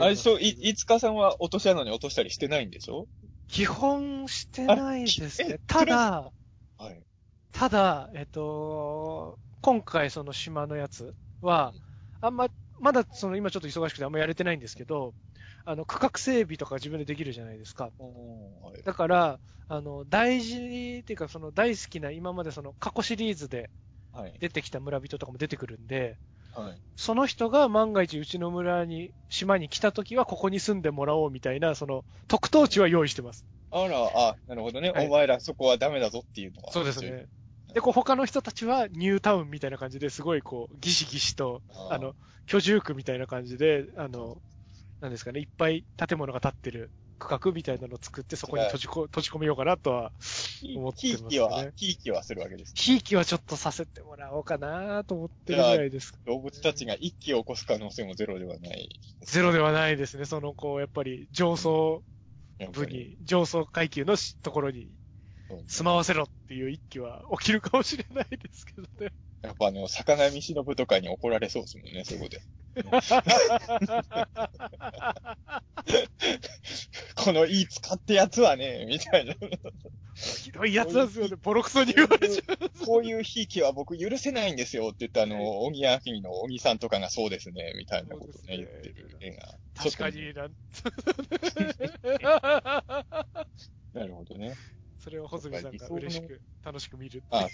[0.00, 3.06] あれそう、い、いつかさんは落とし穴に落としたりしてないんでしょ？
[3.48, 5.58] 基本してないですね。
[5.66, 6.30] ただ、
[6.78, 7.02] はい。
[7.52, 11.74] ただ、えっと、今回その島のやつは、
[12.20, 12.48] あんま、
[12.80, 15.14] まだその今ちょっと忙しくてあんまやれてないんですけど、
[15.64, 17.90] あの、区画整備とか自分でできるじゃないですか。
[17.98, 23.70] はい、だから、あの、大事っていうかその大好きな今までその過去シリーズで
[24.40, 26.18] 出てきた村人とかも出てくるんで、
[26.54, 33.44] はい、その人が万が一うちの村に、島に来た時はここに住んでもらおうみたいな、その、特等地は用意してます。
[33.70, 34.90] あら、あ、なるほどね。
[34.90, 36.72] はい、お前らそこはダメだぞっていうのは。
[36.72, 37.26] そうですね。
[37.74, 42.14] で、こう他の人たちはニュータウンみたいな感じですごいこう、ギシギシと、あの、
[42.46, 44.38] 居住区みたいな感じで、あの、
[45.00, 50.12] なんですかね、いっぱい建物が建ってる区画みたいなのを作って、そこに閉じこ閉じ込めようかなとは
[50.74, 51.30] 思ってますね。
[51.30, 56.12] ひいきは、ひいきはするわけです、ひいきはちょっとさせてもらおうかなと思ってるぐらいです。
[56.26, 58.88] 動物たちが一気を起こす可能性もゼロではない、
[59.24, 60.24] ゼロではないですね。
[60.24, 62.02] その、こう、やっぱり上層
[62.72, 64.92] 部に、上層階級のところに
[65.68, 69.12] 住まわせろっていう一気は起きるかもしれないですけどね。
[69.42, 72.42] やっぱあの、坂上忍とかに怒られそうですもんね、そこで。
[77.16, 79.34] このいい使ってやつはね、みたいな。
[80.14, 81.36] ひどいやつなんですよね。
[81.40, 82.56] ボロクソに言われちゃう。
[82.84, 89.54] こういうひいきは僕許せないんですよって言ったあの、おぎやきのおぎさんとかがそうですね、みたいなことね、ね言ってる絵が。
[89.76, 90.48] 確かにな。
[93.94, 94.54] なるほどね。
[94.98, 97.48] それを穂積さんが嬉しく、楽しく見るあ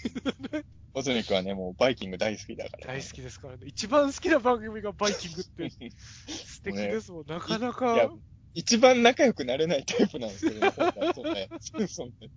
[0.93, 3.59] 穂積君はね、もうバイキング大好きだから、ね、大好きですからね。
[3.65, 5.69] 一番好きな番組がバイキングって、
[6.27, 8.09] 素敵ですもん、ね、なかなか。
[8.53, 10.71] 一番仲良くなれないタイプなんですけどね、
[11.13, 11.49] そうね。
[11.89, 12.29] そうね。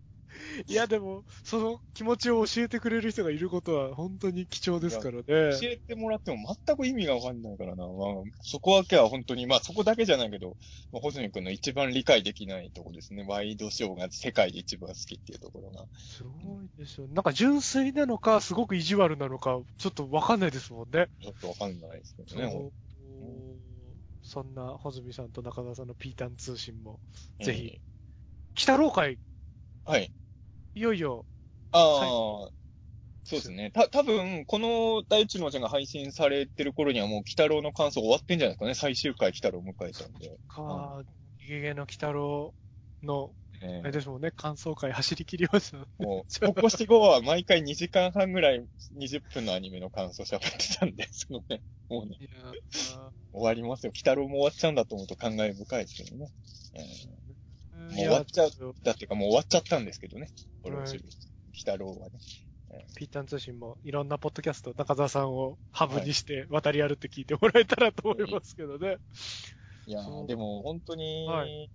[0.66, 5.24] いや、でも、その気持ちを教えてくれる人がいることは本当に貴重ですからね。
[5.26, 7.86] 教えてもらっても全く意味がわかんないからな。
[7.86, 7.94] まあ、
[8.42, 10.56] そこだけは本当に、まあそこだけじゃないけど、
[10.92, 13.24] まあ、ホズミ君の一番理解できないところですね。
[13.26, 15.86] ワイドショーが世界で一番好きっていうところが。
[15.98, 17.08] すごいですよ。
[17.08, 21.08] なんか純粋なのか、すごく意地悪なのか、ちょっとわかんないですもんね。
[21.20, 22.70] ちょっとわかんないですけどね。
[24.22, 27.00] そんな、穂積さんと中澤さんのピータン通信も、
[27.42, 27.80] ぜひ、えー、
[28.54, 29.18] 北郎会。
[29.86, 30.12] はい。
[30.78, 31.26] いよいよ。
[31.72, 32.50] ああ、
[33.24, 33.72] そうですね。
[33.72, 38.74] た、多分この大地のちゃんが配信されてる頃にはもう、鬼太郎の感想終わってんじゃないですかね。
[38.74, 40.38] 最終回鬼太郎を迎えたんで。
[40.48, 41.02] か、
[41.48, 42.54] ゲゲの鬼太郎
[43.02, 48.64] の、えー、あれですもんね、感想会走り切りました、もう、 ここし後は毎回2時間半ぐらい
[48.96, 52.18] 20分のアニメの感想喋ってたんで、 そのね、もうね、
[53.32, 53.90] 終わりますよ。
[53.90, 56.28] 鬼太郎も終わっちゃうんだと思うと感慨深いですけどね。
[56.74, 57.27] えー
[57.88, 58.50] もう終わっちゃう。
[58.82, 60.28] だっていうかもう終わっちゃったんですけどね。
[60.62, 61.04] これを知る。
[61.52, 62.18] 北郎はね。
[62.96, 68.98] ピータン通信もいろんなポッドキャスト、中澤さんをハブにして渡り歩って聞いてもらえたらと思いますけどね。
[69.86, 71.70] いやでも本当に、はい、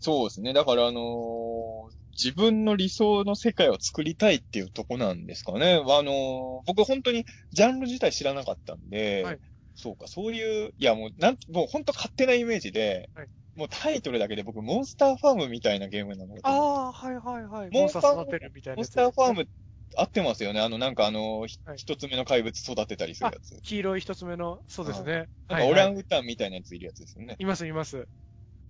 [0.00, 0.52] そうですね。
[0.52, 5.82] だからあのー、自分の理想の世界を作りたいっていうとこなんですかね。
[5.82, 9.38] あのー、僕本当にジャンル自体知らなかったんで、はい、
[9.76, 16.34] そうか、そういう、いやもう、なん、もう本当勝手なイメージで、はいもうタイトルだけで僕、モンスターファームみたいなゲームなの。
[16.42, 17.70] ああ、はいはいはい。
[17.70, 19.48] モンスター育てるみたいな、モンスターファーム
[19.96, 20.60] 合ってますよね。
[20.60, 23.60] あの、なんかあの、一、はい、つ目の怪物育てたりするやつ。
[23.62, 25.28] 黄色い一つ目の、そうですね。
[25.48, 27.36] なんかオランウータンみたいなやついるやつですよね。
[27.38, 28.08] いますいます。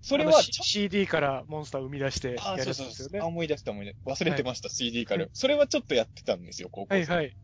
[0.01, 2.61] それは、CD からモンスター生み出してやるんですよね。
[2.61, 3.21] あ、そうそうそう。
[3.23, 5.25] 思い出した思い出忘れてました、はい、CD から。
[5.33, 6.95] それはちょっとやってたんですよ、高校生。
[6.95, 7.35] はいはい。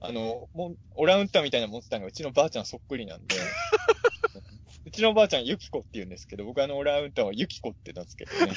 [0.00, 3.34] あの、もオランウータンみたいなモンスターがうちのばあちゃんそっくりなんで。
[4.86, 8.52] うちのおばあちゃん、ゆきこって言うんですけど、僕あのオランウータンはゆきこって名付けてね。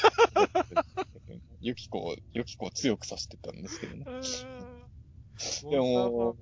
[1.62, 4.06] ゆきこを、ゆきこを強くさせてたんですけどね。
[5.70, 6.36] でも、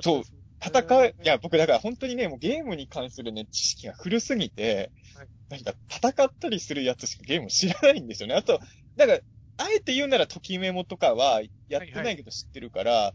[0.00, 0.22] そう、
[0.62, 5.24] 戦い、いや、僕だから本当にね、もうゲームに関するね、知識が古すぎて、は
[5.56, 8.34] い、なんか戦ったりするやつしかゲーム知らないんですよね。
[8.34, 8.60] あと、
[8.96, 9.20] だから、
[9.56, 13.14] あえて言うなら、ときメモとかはやってないけど知ってるから、はいはい、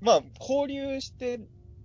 [0.00, 1.40] まあ、交流して、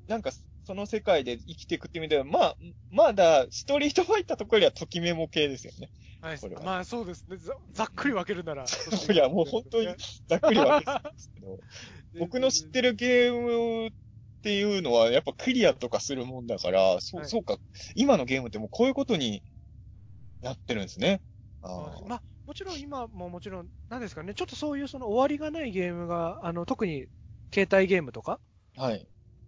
[0.08, 0.32] なんか、
[0.66, 2.58] その世界で生きていくって意味では、まあ、
[2.90, 5.90] まだ、ストリートファイターとかよりはときメモ系ですよね。
[6.22, 6.40] はい。
[6.40, 7.54] これはまあそうですねざ。
[7.72, 8.64] ざっくり分けるなら。
[9.12, 9.88] いや、もう本当に
[10.28, 11.60] ざっくり分けるんですけど、
[12.20, 13.92] 僕の知ってるゲームっ
[14.42, 17.58] ていうのは、やっぱクリアとかするもんだから、そそうか、
[17.96, 19.44] 今のゲームってもうこういうことに
[20.42, 21.22] なってるんですね。
[21.62, 27.08] あまあ、もちろん今ももちろん、なんですかね、ちょっとそういうその終わりがないゲームが、あの、特に
[27.54, 28.40] 携帯ゲームとか、
[28.78, 29.06] はい。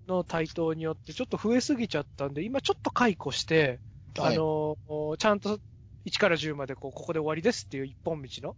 [0.08, 3.80] の台頭によってちょっと増えすぎちゃったんで、今ちょっと解雇して、
[4.18, 4.78] はい、あの、
[5.18, 5.60] ちゃんと
[6.06, 8.56] 1から10までこう、ここで終わりですっていう一本道の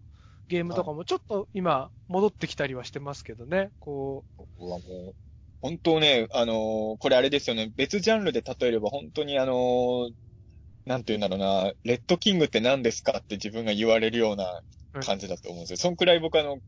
[0.48, 4.42] ゲームとかもちょっと今戻ってきたりはしてますけどね、こう。
[4.42, 5.16] う、
[5.62, 10.10] 本当ね、あのこれあれですよね、別ジャンルで例えれば本当にあの
[10.86, 14.62] なんて言うんだろうな、レッドキングって何ですかって自分が言われるような
[15.02, 15.78] 感じだと思うんですよ。
[15.78, 16.60] そんくらい僕あの、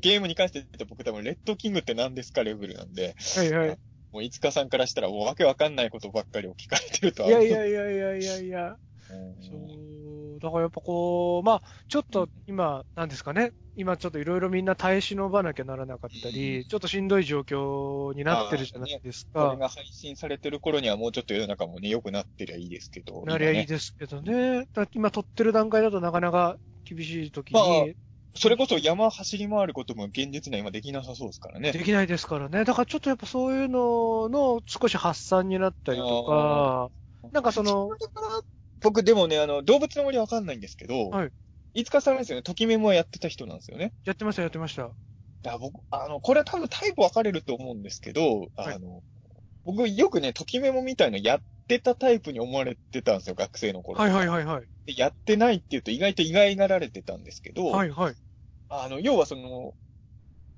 [0.00, 3.78] ゲームに関して言って僕多分レッドキングって何ですかレベルなんで、はいはい。
[4.14, 7.28] もう、いつかさんからしたら、もうわけわかんないことばっかりを聞かれてるとは。
[7.28, 8.76] いやいやいやいやいやいや。
[9.40, 19.40] そう、だからやっぱこう、まあ、ちょっと今、なんですかね、今ちょっといろいろみんな耐え忍ばなきゃならなかったり、うん、ちょっとしんどい状況になってるじゃないですか。
[19.40, 23.24] ね、これが配信されてる頃にはもうちょっと世の中もね、良くなってりゃいいですけど。
[23.26, 24.68] なりゃいいですけどね。
[24.72, 28.04] だ今撮ってる段階だとなかなか厳しい時に、まあ
[28.36, 31.72] それこそ山走り回ることも現実には今できなさそうですからね。
[31.72, 32.64] できないですからね。
[32.64, 36.90] だからちょっとやっぱそういうのの少し発散になったりとか、
[37.32, 37.90] なんかその、
[38.80, 41.32] 僕でもね、あの、動物の森わかんないんですけど、はい、
[41.74, 43.92] いつかさんですよね、ときメモやってた人なんですよね。
[44.04, 44.90] やってました、やってました。
[45.44, 49.02] や、僕、あの、これは多分タイプ分かれると思うんですけど、はい、あの、
[49.64, 53.98] 僕よくね、ときメモみたいなやってたタイプに思われてたんですよ、学生の頃。
[53.98, 54.66] はいはいはいはい。
[54.86, 58.14] でやってないって言うと意外と意外がられてたんですけど、はいはい。
[58.82, 59.74] あの、要はその、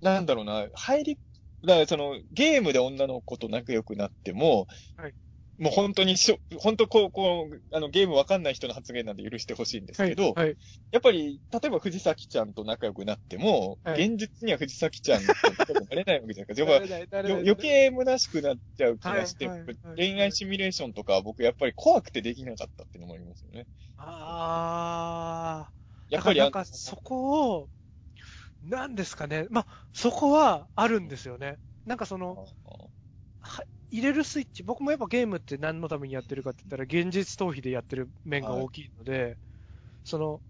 [0.01, 1.19] なんだろうな、入り、
[1.65, 5.15] だからその、ゲームで女の子と仲良くなっても、はい。
[5.59, 10.57] もう本当にしょ、本当こう、こう、あの、ゲームわかんない人の発言なんで許してほしいんですけど、はい、はい、
[10.93, 15.33] やっぱり、例えば藤崎ちゃんと仲良くなっても、はい、現実には藤崎ちゃんと
[15.73, 16.99] なれないわけじゃないですか。
[16.99, 23.67] やっぱ、余計虚しくなっちゃう気がして、はいはいはい、恋愛シミュレーションとか僕やっぱり怖くてできなかったっていうのもありますよね。
[23.97, 25.73] ああ。
[26.11, 27.69] やっぱりなんかそこを、
[28.69, 29.47] なんですかね。
[29.51, 31.59] まあ、そこはあるんですよね。
[31.85, 32.47] なんかその、
[33.91, 39.37] 入れるスイッチ、僕もやっぱゲームって何のためにやってるかって言ったら、現実逃避でやってる面が大きいので、はい、
[40.05, 40.41] その、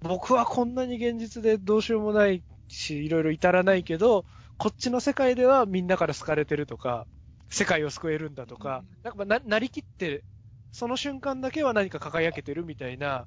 [0.00, 4.24] 僕はこんなに現実でどうしようもないし、いろいろ至らないけど、
[4.58, 7.06] こっちの世界ではみんなから好かれてるとか、
[7.48, 10.24] 世界を救えるんだとか、うん、なんかな、なりきって、
[10.72, 13.26] その瞬間だけは何か輝けてるみたいな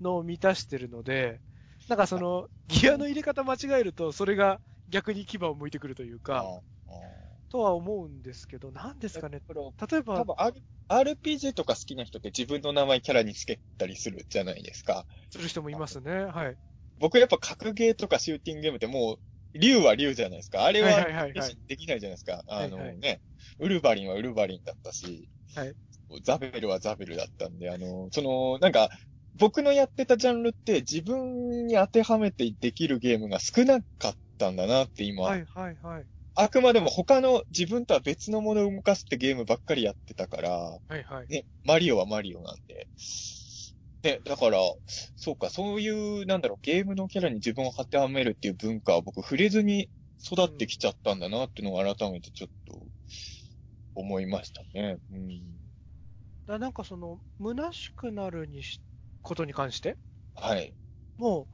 [0.00, 1.40] のを満たしてるので、
[1.90, 6.44] なんかその、ギアの入れ方間違えると、それが逆に牙を向いてくるというか、
[7.50, 9.42] とは思うんですけど、なんですかね。
[9.48, 10.36] 例えば、多分
[10.88, 15.04] RPG とか好きな人って自分の名前キャラにつけたりするじゃないですか。
[15.30, 16.12] する人もいますね。
[16.12, 16.56] はい。
[17.00, 19.14] 僕やっぱ格ゲーとかシューティングゲームっても
[19.54, 20.64] う、竜は竜じゃないですか。
[20.64, 21.26] あれは
[21.66, 22.44] できないじゃないですか。
[22.46, 23.20] あのね、
[23.58, 25.74] ウルヴァリンはウルヴァリンだったし、はい、
[26.22, 28.90] ザベルはザベルだったんで、あの、その、なんか、
[29.40, 36.04] 僕のやってたジャンルって自分に当てはめてできるゲームが少なかったんだなって今、はいはいはい。
[36.34, 41.26] あくまでも他の自分とは別のものを動かすってゲームばっかりやってたから、はいはい。
[41.28, 42.86] ね、マリオはマリオなんで。
[44.02, 44.58] ね、だから、
[45.16, 45.88] そうか、そうい
[46.22, 49.90] う、なんだろう、ゲームのキャラに自分を当てはめるっていう文化は僕触れずに
[50.24, 52.80] 育ってきちゃったんだなっていうのを改めてちょっと
[53.94, 54.98] 思いましたね。
[55.12, 55.40] うん。
[56.46, 58.80] だなんかその、虚しくなるにし、
[59.22, 59.96] ことに関して？
[60.34, 60.72] はい。
[61.18, 61.46] もう、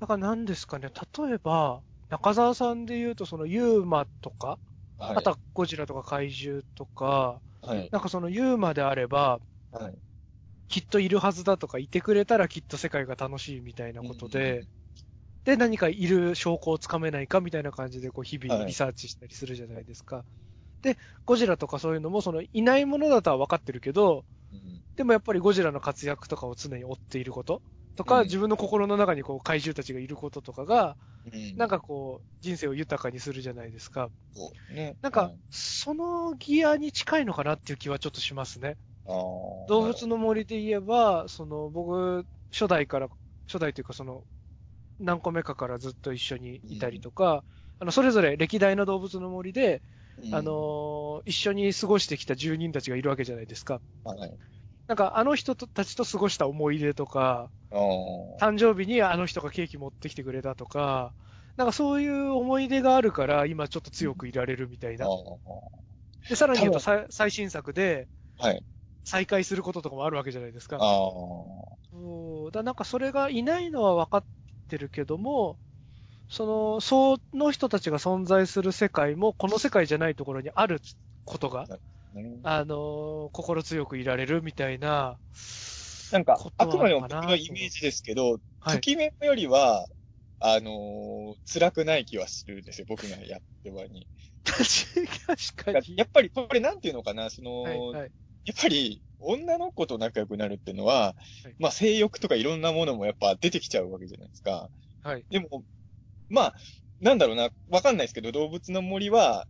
[0.00, 4.58] なんか何ですかね、例えば、中澤さんで言うと、そのユーマとか、
[4.98, 9.98] はい、あとはゴジラとか怪獣とか、はい、なんかそのユーマであれば、はい、
[10.68, 14.68] きっといるはずだとか、いてくれたらきっと世界が楽しいみたいなことで、うん、
[15.44, 20.16] で、何かいる証拠をつかめないかみたいな感じで、こう、日々リサーチしたりするじゃないですか。
[20.16, 20.24] は
[20.82, 27.62] い、で、ゴジラとかそういうのも、その、いないものだとは分かってるけど、うん、でもやっぱりゴジラの活躍とかを常に追っていること。
[27.96, 30.96] とか、うん、自分の心の中にこう怪獣たちがいることとかが、
[31.30, 34.10] うん、なんかこう、人生を豊かにするじゃないですか。
[34.74, 38.76] ね、なんか、そのギアに近いのかなっていう気はちょっとしますね。
[39.68, 43.08] 動物の森で言えば、その、僕、初代から、
[43.46, 44.24] 初代というかその、
[44.98, 47.40] 何個目かからずっと一緒にいたりとか、うん、
[47.80, 49.82] あの、それぞれ歴代の動物の森で、
[50.32, 53.80] あのー、一緒に過ごしてきた住人たちがいるわけじゃないですか。
[54.04, 54.38] はい。
[54.92, 61.14] なんか、あの人たちと過ごした思い出とか、誕生日にあの人がケーキ持ってきてくれたとか、
[61.56, 65.06] なんかそういう思い出があるから、今ちょっと強くいられるみたいな。
[66.28, 68.06] で、さらに言うと最新作で、
[68.38, 68.62] はい。
[69.02, 70.76] 再会することとかもあるわけじゃないですか。
[70.78, 72.50] ああ。
[72.52, 74.24] だなんかそれがいないのは分かっ
[74.68, 75.56] てるけども、
[76.28, 80.82] その、その人たちが存在する世界も、この世界じゃないところにある
[81.24, 81.66] ことが、
[82.44, 85.18] あの、心強くいられるみたいな。
[86.12, 89.86] なんか、あくまでも僕のイメージですけど、ときめくよりは、
[90.40, 94.06] あのー、辛くない気はするんですよ、僕がやってはに。
[94.44, 95.96] 確かに。
[95.96, 98.10] やっぱりこれなんていうのかな、その、はいはい、
[98.44, 104.68] やっぱり女の子と仲良くなるっていうのは、はい、まあ性欲とかいろんなものもやっぱ出てきちゃうわけじゃないですか。
[105.02, 105.24] はい。
[105.30, 105.64] でも、
[106.28, 106.54] まあ、
[107.00, 109.46] なんだろうな、わかんないですけど、動物の森は、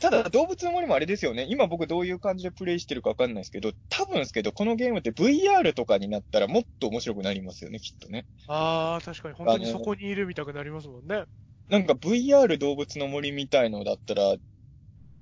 [0.00, 1.46] ただ、動物の森もあれですよね。
[1.48, 8.26] 今僕どういう感じでプレイしてるかわかんないですけど、多分ですけど、このゲームって VR とかになったらもっと面白くなりますよね、きっとね。
[8.48, 9.34] ああ、確かに。
[9.34, 11.24] 本当にそこにいるみたくなりますもんね。
[11.68, 14.34] なんか VR 動物の森みたいのだったら、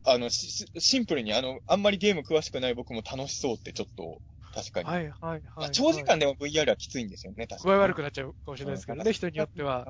[0.04, 4.20] あの、シンプルにあの、あんまりゲーム詳しくない僕も楽しそうってちょっと、
[4.54, 4.88] 確かに。
[4.88, 7.74] はいはいはい、はい、長時間でも VR はきついんですよね、確かに。
[7.74, 9.86] 具合悪くなっちゃうかもしれないですけどね、人によっては。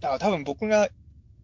[0.00, 0.88] だから多分僕が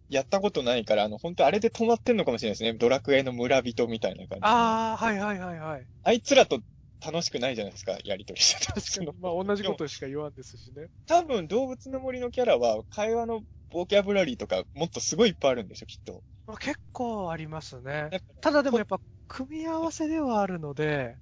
[0.09, 2.73] やったことないから、あの、本当あれで止まってんのかもしれないですね。
[2.73, 4.45] ドラクエの村人みたいな感じ。
[4.45, 5.87] ああ、はいはいはいはい。
[6.03, 6.61] あいつらと
[7.05, 8.73] 楽しくないじゃないですか、やりとりしてた。
[8.73, 9.11] 確かに。
[9.19, 10.87] まあ同じことしか言わんですしね。
[11.07, 16.23] 多分動物の森のキャラは会話のボキャブラリーとかもっとすごいいっぱいあるんでしょ、きっと。
[16.45, 18.09] まあ、結構ありますね。
[18.41, 21.17] ただでもやっぱ組み合わせではあるので、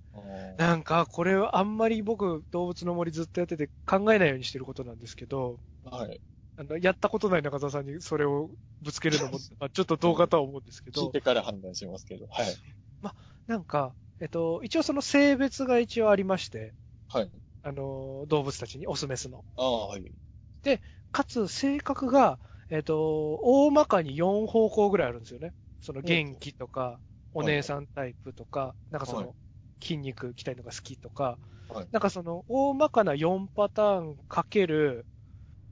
[0.57, 6.21] なんか、これはあんまり僕、動物の森ずっとやってて考えないようにしてることなんですけど、はい。
[6.57, 8.49] あの、やったことない中澤さんにそれを
[8.81, 11.01] ぶつけるのも、 あちょっとどうかとは思うんですけど。
[11.01, 12.59] 聞いてから判断しますけど、はい。
[13.01, 13.15] ま、
[13.47, 16.73] なんか、えっと、一応その性別が一応ありまして、
[17.07, 17.31] はい。
[17.63, 19.45] あの、動物たちに、オスメスの。
[19.57, 20.15] ああ、はい。
[20.63, 20.81] で、
[21.11, 22.39] かつ性格が、
[22.69, 25.53] えっと、大まかに4方向ぐらいあるんですよね。
[25.79, 26.99] その元気とか、
[27.33, 29.35] お姉さんタイプとか、なんかその、
[29.83, 31.39] 筋肉鍛えるのが好きとか、
[31.69, 35.05] はい、なんかその、大まかな4パターンかける、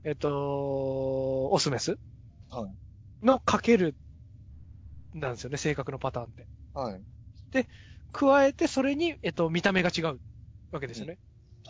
[0.04, 1.98] えっと、オスメス？
[2.50, 3.26] はい。
[3.26, 3.96] のかける、
[5.14, 6.46] なんですよね、性格のパターンって。
[6.74, 7.02] はい。
[7.50, 7.66] で、
[8.12, 10.20] 加えてそれに、えっと、見た目が違う
[10.70, 11.18] わけですよね。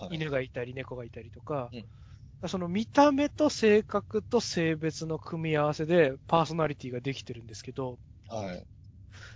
[0.00, 8.56] うんはい、犬がいたり、猫がいたりとか、うん、その見た目と性格と性別の組み合わせでパーソナリティができてるんですけど、はい。
[8.56, 8.62] っ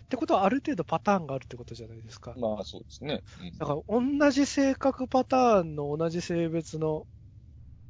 [0.08, 2.34] てことはある程度パターンがあるってことじゃないですか。
[2.36, 3.22] まあそうですね。
[3.40, 7.06] うん、だから同じ性格パターンの同じ性別の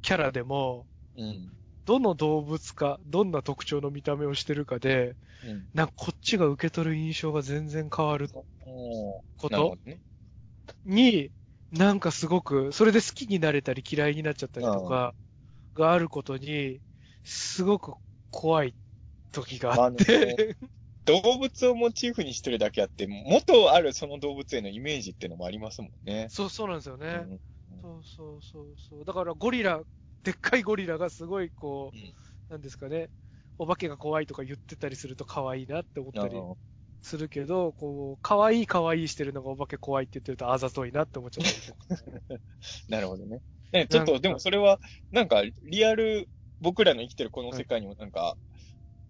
[0.03, 0.85] キャラでも、
[1.19, 1.49] うん、
[1.85, 8.29] どの動物か、どんな特徴の見た目をしてるかで、うん、なんかこっちが受け取る印象が全然変わる
[9.37, 9.77] こと
[10.85, 11.31] に、
[11.71, 15.13] なんかすごく、それで好きになれたり嫌いになっちゃったりとか
[15.75, 16.79] があることに、
[17.23, 17.93] すごく
[18.31, 18.73] 怖い
[19.31, 20.57] 時があって、
[21.05, 26.27] 動物をモチーフにしてるだけあって、元あるその動物へのイメージっていうのもありますもんね。
[26.29, 27.25] そう、そうなんですよね。
[27.71, 29.05] うん、そうそうそうそう。
[29.05, 29.81] だからゴリラ
[30.23, 32.13] でっかいゴリラがすごいこう、うん、
[32.49, 33.09] なんですかね、
[33.57, 36.35] お化けが怖いとか言ってたりすると可愛いなって思ったり
[37.01, 41.45] するけど、こう、可愛い可愛いしてるのがお化け怖いって言ってるとあざといなって思っちゃっ
[41.87, 42.41] たり
[42.87, 43.41] なるほどね。
[43.71, 44.79] ね、ちょっと、でもそれは、
[45.11, 46.27] なんか、リアル、
[46.59, 48.35] 僕らの生きてるこの世界にもなんか、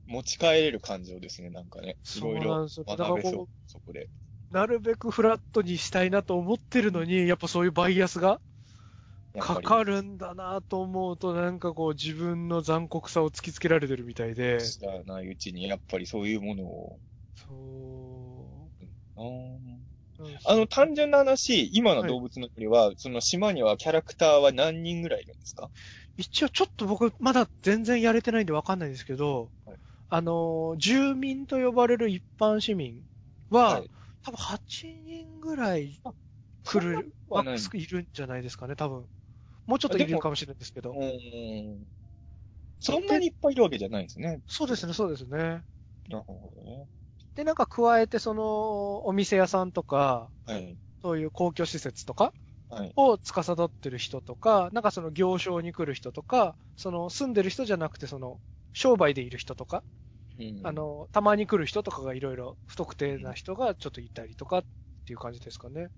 [0.05, 1.97] 持ち帰れる感情ですね、なんかね。
[2.17, 4.09] いろいろ学べそう、そこで。
[4.51, 8.41] なるべくフラットにしたいなと思ってるのに、やっぱそういうバイアスが
[9.39, 14.59] かかるんだなと思うと、なんかこう自分の残酷さを突きつけられてるみたいで。
[14.61, 16.99] 知らないうちに、やっぱりそういうものを。
[17.35, 18.49] そう。
[20.45, 25.69] あの、単純な話、今の動物の国は、はい、その島にはキャラクターは何人ぐらいいるんですか？
[26.17, 29.77] 一応ちょっと僕、まだ全然やれてないんでわかんないんですけど、はい、
[30.09, 33.01] あの、住民と呼ばれる一般市民
[33.49, 33.89] は、はい、
[34.23, 34.57] 多分8
[35.05, 36.01] 人ぐらい
[36.65, 37.13] 来る、
[37.73, 39.05] いるんじゃないですかね、多分。
[39.69, 40.93] もうちょっといるかもしれないですけど。
[40.93, 41.85] うん。
[42.79, 44.41] そんなにいっぱいいるわけじゃないんですね。
[44.47, 45.37] そうですね、そうですね。
[45.37, 46.87] なるほどね。
[47.35, 52.33] で、なんか加えて、その、お店屋さんとか、はい、そういう公共施設とか、
[52.95, 58.39] を司ってる人とか、なんかその行商に来る人とか、その住んでる人じゃなくて、その、
[58.73, 59.83] 商売でいる人とか、
[60.39, 64.63] うん、あの、たまに来る人とかがいろいろ不特定な人がちょっといたりとかっ
[65.05, 65.89] ていう感じですかね。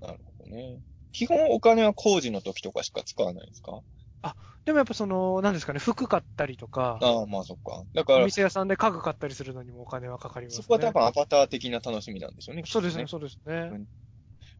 [0.00, 0.80] なるほどね。
[1.16, 3.80] 基本お金は工事の時とかしか使わないんですか？
[4.22, 6.98] あ、でもやっぱその、何ですかね、服買ったりとか。
[7.00, 7.84] ああ、まあそっか。
[7.94, 8.22] だから。
[8.22, 10.62] お店屋さんで家具買ったりするのにもお金はかかりますね。
[10.62, 12.64] そこは多分アバター的な楽しみなんでしょうね。
[12.66, 13.86] そうですね、そうですね、うん。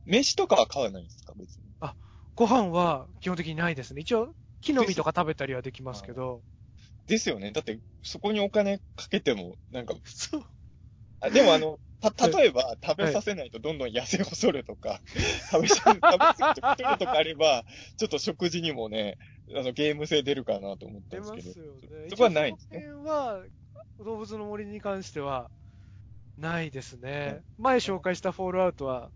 [0.06, 1.64] 飯とかは買わないんですか、別に？
[1.80, 1.94] あ、
[2.34, 4.00] ご飯は基本的にないですね。
[4.02, 4.28] 一応、
[4.60, 6.42] 木の実とか食べたりはできますけど。
[7.06, 7.52] ですよね。
[7.52, 10.44] だって、そこにお金かけても、なんか、 そう。
[11.20, 15.00] あでもあの、た、例えば、食べさせないとどんどん痩せ細るとか、
[15.50, 17.64] 食べさ、食べ過ぎて太るとかあれば、
[17.96, 19.18] ちょっと食事にもね、
[19.54, 21.52] あの、ゲーム性出るかなと思ったんですけど。
[21.54, 22.10] 出ますよね。
[22.10, 22.84] そこはないんですね。
[22.84, 23.44] そは、
[23.98, 25.50] 動物の森に関しては、
[26.36, 27.40] ないですね。
[27.58, 29.10] 前紹介したフォールアウトは、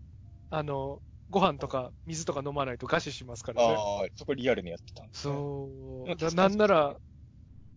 [0.49, 3.73] あの、ご飯とか水とか飲まないと餓死しますからね。
[3.75, 5.33] ああ、そこリアルにやってたんですね。
[5.33, 6.35] そう。
[6.35, 6.97] なんなら、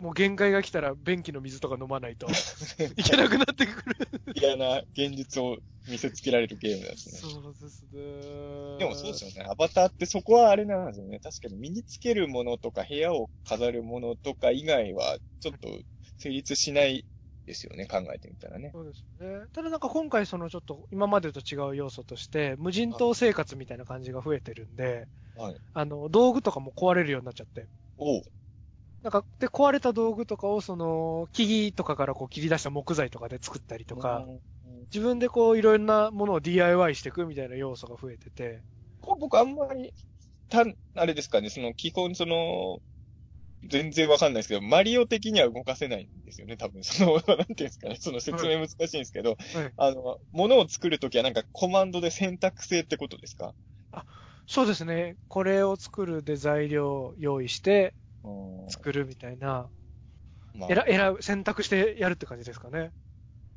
[0.04, 2.26] もう限界が来たら便器の水とか飲まないと
[2.98, 3.96] いけなくなってくる
[4.34, 5.56] 嫌な現実を
[5.88, 7.18] 見せつけられるゲームですね。
[7.18, 8.78] そうですね。
[8.78, 9.48] でもそうですよね。
[9.50, 11.20] アバターってそこはあれなんですよね。
[11.20, 15.68] 確かに身につけるものとか部屋を飾るものとか以外はちょっと
[16.18, 17.06] 成立しない
[17.46, 17.86] ですよね。
[17.86, 18.72] 考えてみたらね。
[18.74, 19.46] そうですね。
[19.54, 27.68] ただなんか今回そのちょっと今までと違う要素として無人島生活みたいな感じが増えてるんで、はい、あの道具とかも壊れるようになっちゃって。
[27.96, 28.22] お
[29.04, 34.26] なんか、で、壊れた道具とかを、その、木々とかからこう切り出した木材とかで作ったりとか、
[34.94, 38.64] 自分でこう、いろんなものを DIY していくみたいな要素が増えてて。
[39.02, 39.92] こ僕あんまり、
[40.48, 42.78] た、あれですかね、その、基本その、
[43.68, 46.82] 全然わかんないですけど、マリオ的には動かせないんですよね、多分。
[46.84, 53.54] その、なんていうんですかね、その説明難しいんですけど、はいはい、あの、物を作るときはなんかコマンドで選択制ってことですか？
[53.92, 54.04] あ、
[54.46, 55.16] そうですね。
[55.28, 57.94] これを作るで材料を用意して、
[58.68, 59.68] 作るみたいな、
[60.54, 62.90] まあ、選選ぶ、選択してやるって感じですかね。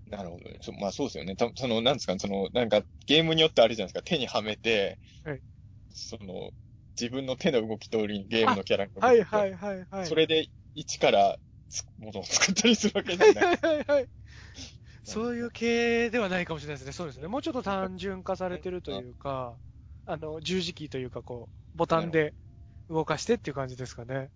[0.10, 0.58] なるほどね。
[0.62, 1.36] そまあそうですよね。
[1.36, 4.04] たその、なんですか、その、なんか、ゲームによってあるじゃないですか。
[4.04, 5.42] 手にはめて、はい。
[5.90, 6.52] その、
[7.00, 10.08] 自分の手の動き通りにゲームのキャラがはいはいはいはい。
[10.08, 11.38] それで一から
[11.98, 13.46] ものを作ったりするわけじゃない。
[13.46, 14.10] はいはいはい。
[15.04, 16.92] そういう系ではないかもしれないですね。
[16.92, 17.28] そうですね。
[17.28, 19.58] もうちょっと単純化されてるというか、
[20.06, 22.34] あの、十字キーというか、こう、ボタンで
[22.90, 24.30] 動かしてっていう感じですかね。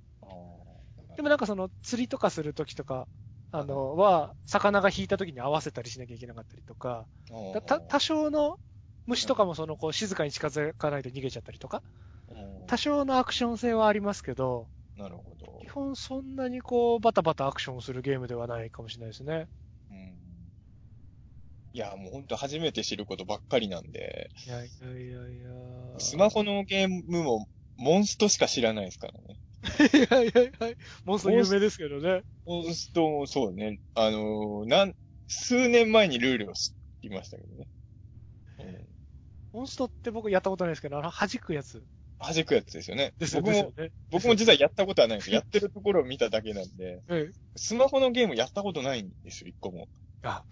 [1.21, 3.07] でもなんかその、釣りとかするときとか、
[3.51, 7.07] あの、は、魚が引いたときに合わせたりしなきゃいけなかったりとか、
[7.51, 8.57] た、多少の
[9.05, 11.83] 虫とかもその、こう、静かに近づかないと逃げちゃったりとか、
[12.67, 15.47] 多少のアクション性はありますけど、なるほど。
[15.59, 19.47] 基本そんなにこう、バタバタアクションするゲームではないかもしれないですね。
[19.89, 20.51] うん。
[21.73, 24.29] いや、もう本当初めて知ることばっかりなんで。
[24.45, 25.51] いやいやいやいや。
[25.99, 27.47] スマホのゲームも、
[27.77, 29.40] モンストしか知らないですからね。
[29.63, 32.23] いやいやいや、モンスト有名ですけどね。
[32.45, 33.79] モンストもそうね。
[33.93, 34.95] あのー、なん、
[35.27, 37.67] 数年前にルールを知りましたけどね。
[38.59, 38.87] うん、
[39.53, 41.83] モンストって僕やったことないですけど、あの、弾くやつ。
[42.19, 43.13] 弾くやつですよね。
[43.17, 45.31] ですよ僕も、ね、僕も実はやったことはないんです。
[45.31, 47.01] やってるところを見ただけなんで、
[47.55, 49.87] スマホのゲームやったことないんですよ、一個も。
[50.23, 50.45] あ。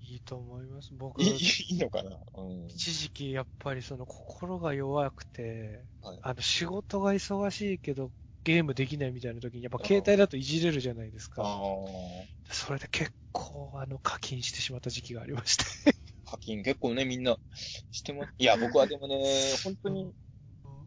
[0.00, 0.90] いいと思います。
[0.92, 1.22] 僕。
[1.22, 8.10] いい、いいのかな、うん、一時期やっぱりその心が弱くて、はい、あの仕事が忙しいけど、
[8.44, 11.44] ゲームできないみたいな時に、やっぱ携帯だといじれるじゃないですか。
[12.50, 15.64] それで結構、あの、課金してしまった時期がありまして
[16.24, 17.38] 課金結構ね、みんな
[17.90, 19.22] しても、いや、僕はでもね、
[19.62, 20.12] 本当に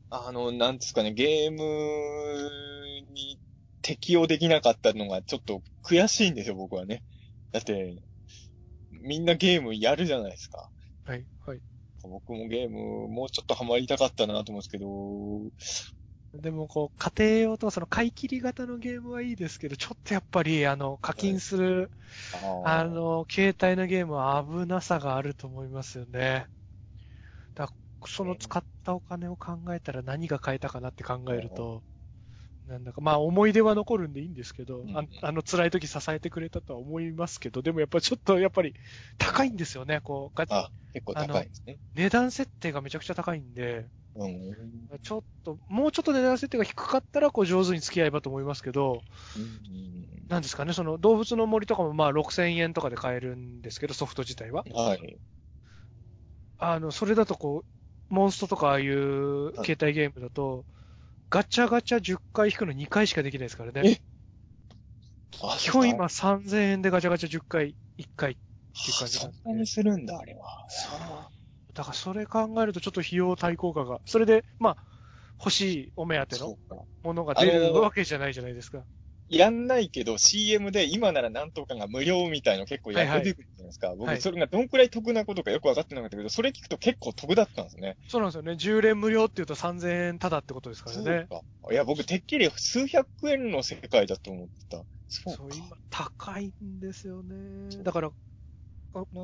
[0.09, 3.39] あの、なんですかね、ゲームに
[3.81, 7.03] 適用できなかったのがちょっと悔しいんですよ、僕はね。
[7.55, 7.95] だって、
[8.91, 10.69] みんなゲームやるじゃないですか。
[11.05, 11.61] はい、はい。
[12.03, 14.89] 僕もゲームもうちょっとハマりたかったなと思うんですけど、
[16.33, 21.91] でもこう、家庭用とその買い切り型のゲームはいいですけど、ちょっとやっぱりあの、課金する、
[22.33, 26.47] はい、あの、携帯のゲームは危なさがあると思いますよね。
[28.05, 31.83] その使ったお金を考えたら何が買えたかなって考えると、
[32.67, 38.73] なんだか、まあ思い出は残るんでいいんですけど、ああの辛い時支えてくれたとは思いますけど、でもやっぱちょっとやっぱり
[39.17, 40.53] 高いんですよね、こう、ガチ。
[40.53, 41.77] あ、結構高いですね。
[41.93, 43.85] 値段設定がめちゃくちゃ高いんで、
[44.15, 49.01] うん、ちょっと、もうちょっと値段設定が低かったら、こう上手に付き合えばと思いますけど、
[49.35, 54.63] うん、なんですかね、その動物の森とかもまあ6000円とかで買えるんですけど、ソフト自体は。
[54.73, 55.17] はい。
[56.57, 60.65] あの、それだとこう、モンストとかああいう携帯ゲームだと、
[61.35, 63.99] ガチャガチャ10回引くの2回しかできないですからね。
[65.59, 69.37] 基本今3000円でガチャガチャ10回、1回っていう感じなんで。
[69.43, 70.65] そんなにするんだ、あれは。
[70.69, 70.97] そう。
[71.73, 73.99] だからそれ考えるとちょっと費用対効果が。
[74.05, 74.77] それで、まあ、
[75.37, 76.57] 欲しいお目当ての
[77.03, 78.85] ものが出るわけじゃないじゃないですか。
[79.29, 83.87] やんないけど CM で今ならなんとかが無料みたいの結構やってくるじゃないですか。
[83.87, 87.97] はいはい、僕、それがどんくらい得なことかよくわかってなかったけど、それ聞くと結構得だったんですね。
[88.07, 88.51] そうなんですよね。
[88.53, 91.27] 10連無料って言うと3000円ただってことですからね。
[91.29, 91.73] そうか。
[91.73, 94.83] いや、僕、てっきり数百円の世界だと思ってた。
[95.07, 97.83] そうそう、今、高いんですよね。
[97.83, 98.11] だから、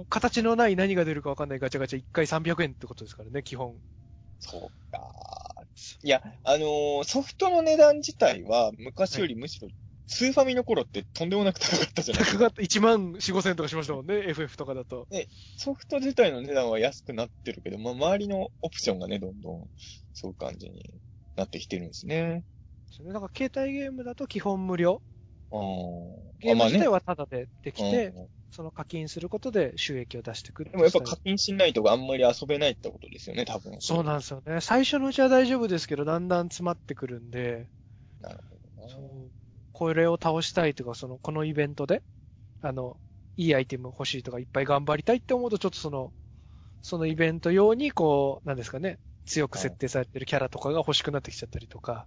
[0.09, 3.77] 形のない何が出るかわかんないガチャガチャ1回300円ってことですからね、基本。
[4.39, 4.99] そうか。
[6.03, 9.69] いや、あのー、ソフトの値段自体は昔よりむしろ
[10.13, 12.43] スーファミの頃ってとんでもなく高かったじゃないですか。
[12.43, 12.61] 高かった。
[12.61, 15.07] 1万4、5千とかしましたもんね、FF とかだと。
[15.09, 19.69] ね、ソフト自体の値段は安くなってるけど、まあ、周りのオプションがね、どんどん、
[20.13, 20.93] そういう感じに
[21.37, 22.43] なってきてるんですね。
[22.91, 25.01] それなんか携帯ゲームだと基本無料。
[25.53, 25.55] あ
[26.39, 28.13] ゲーム自体はタダでできて、
[28.51, 30.71] その課金することで収益を出してくる。
[30.71, 33.77] でもやっぱ課金しないとあんまり遊べないってことですよね、多分。
[33.79, 34.59] そうなんですよね。
[34.59, 37.69] 最初のうちは大丈夫ですけど、だんだん詰まってくるんで。
[38.19, 39.40] なるほどな。
[39.81, 42.03] これを倒したいとか、その、このイベントで、
[42.61, 42.97] あの、
[43.35, 46.13] いいアイテム欲しいとか、いっぱい頑張りたいって思うと、ちょっとその、
[46.83, 52.05] そのイベント用に、こう、なんですかね、強く設定されてるキャラとかが欲しくなってきちゃったりとか、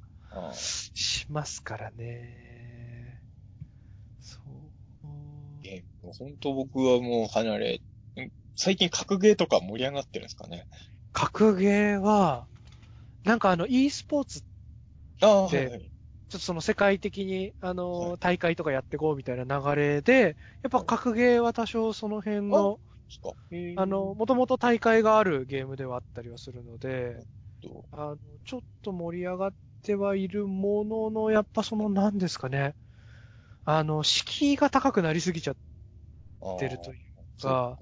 [0.55, 3.21] しますからね。
[4.21, 4.39] そ
[5.03, 5.67] う。
[5.67, 7.81] え、もう本当僕はもう離れ、
[8.55, 10.69] 最近格ゲーとか盛り上がってるんですかね。
[11.13, 12.47] 格ゲーは、
[13.25, 15.91] なんかあの e スポーツって、あはいはい、
[16.35, 22.81] ちょっとその世界的に、あの、大会とかやっていこうみたいな流れで、やっぱ格ゲーは多少その辺の、
[23.77, 27.25] あの、もともと大会があるゲームではあったりはするので、
[27.93, 32.77] あの、ちょっと盛り上がってはいるものの、やっぱその何ですかね、
[33.65, 35.57] あの、敷居が高くなりすぎちゃっ
[36.57, 36.99] てるという
[37.41, 37.79] か、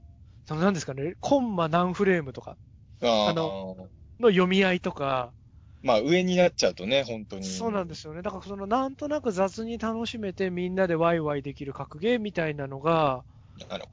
[0.47, 2.59] その何ですかね、コンマ何フレームとか、
[3.25, 3.55] あの、
[4.21, 5.35] の読み合いとか、
[5.83, 7.45] まあ上になっちゃうとね、本当に。
[7.45, 8.23] そうなんですよね。
[8.23, 13.25] だからそのなんとなく雑に楽しめてみんなでワイワイできる格ゲーみたいなのが、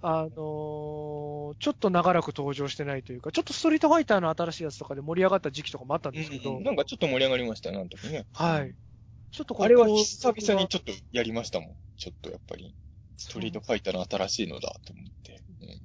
[0.01, 6.57] あのー、ちょっと長らく登場してないというか、ちょっとストリートファイターの新しいやつとかで盛り上がった時期とかもあったんですけど。
[6.57, 8.25] うん、なんかちょっと盛り上がりましたね、あの時ね。
[8.33, 8.75] はい。
[9.31, 11.75] ちょっとこあれは久々にちょっとやりましたもん。
[11.97, 12.75] ちょっとやっぱり。
[13.17, 15.41] ストリートファイターの新しいのだと思って。
[15.61, 15.81] うん、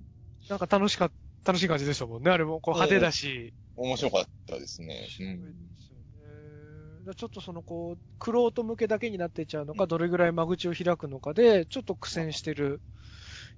[0.48, 1.10] なんか楽しかっ
[1.42, 2.30] た、楽しい感じでしたもんね。
[2.30, 3.52] あれもこう派手だし。
[3.76, 5.08] 面白かったですね。
[5.20, 5.73] うん。
[7.14, 12.80] ちょっとそのこう、クロート向けだけになっていっちゃうのか、どれぐらい間口を開くのかで、ちょっと苦戦してる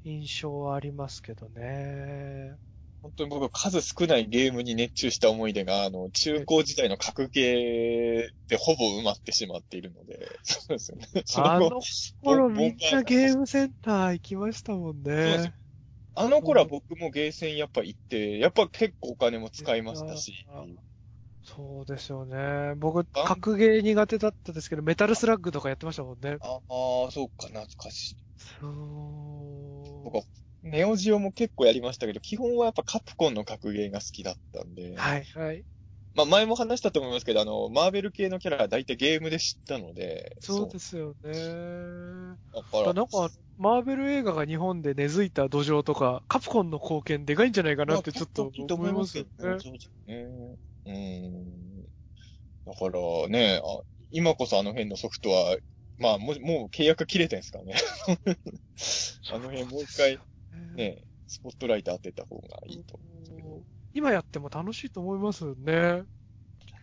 [0.05, 2.57] 印象はありますけどね。
[3.03, 11.07] 本当に僕、数少ないゲームに熱中した思い出が、あの、中高時代の格ゲーでほぼ埋まってしまっているので、そうですよね。
[11.37, 11.81] あの
[12.25, 15.53] 頃みんなゲームセンター行きましたもんね。
[16.15, 20.47] あの頃は僕もゲーセンやっぱ行って、やっぱ結構お金も使いましたし。
[21.47, 22.75] そうですよね。
[22.77, 26.39] 僕、格ゲー苦手だったですけど、メタルスラッグとかやってましたもんね。
[26.41, 26.57] あ
[27.07, 28.17] あ、そうか、懐かしい。
[28.61, 30.05] そう。
[30.05, 30.23] 僕は、
[30.63, 34.97] ネオジオも結構やりましたけど、基本はやっぱカプコンの格ゲーが好きだったんで。
[34.97, 35.65] はい、はい。
[36.15, 40.35] まあ、前も話したと思いますけど、あの、マーベル系のキャラは大体ゲームで知ったので。
[40.41, 41.31] そうですよね。
[42.53, 43.29] だから、なんか、
[43.59, 49.31] マーベル映画が日本で根付いた土壌とか、カプコンの貢献でかいんじゃないかなってちょっと思いますよね。
[49.39, 50.57] そうですね。
[50.87, 51.83] うん。
[52.67, 55.57] だからね、あ今こそあの辺のソフトは、
[55.99, 57.75] まあもう、もう契約切れてんすかね。
[59.31, 60.19] あの辺もう一回、
[60.75, 63.65] ね、スポットライト当てた方がいいと思う
[63.95, 66.05] 今やっても楽しいと思いますよね。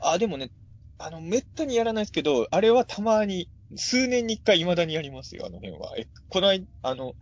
[0.02, 0.50] あ、でもね、
[0.98, 5.96] あの、めったにやらないですけど、あれはたまに、数年に一回未だにやりますよ、あの辺は。
[5.98, 7.14] え、この間、あの、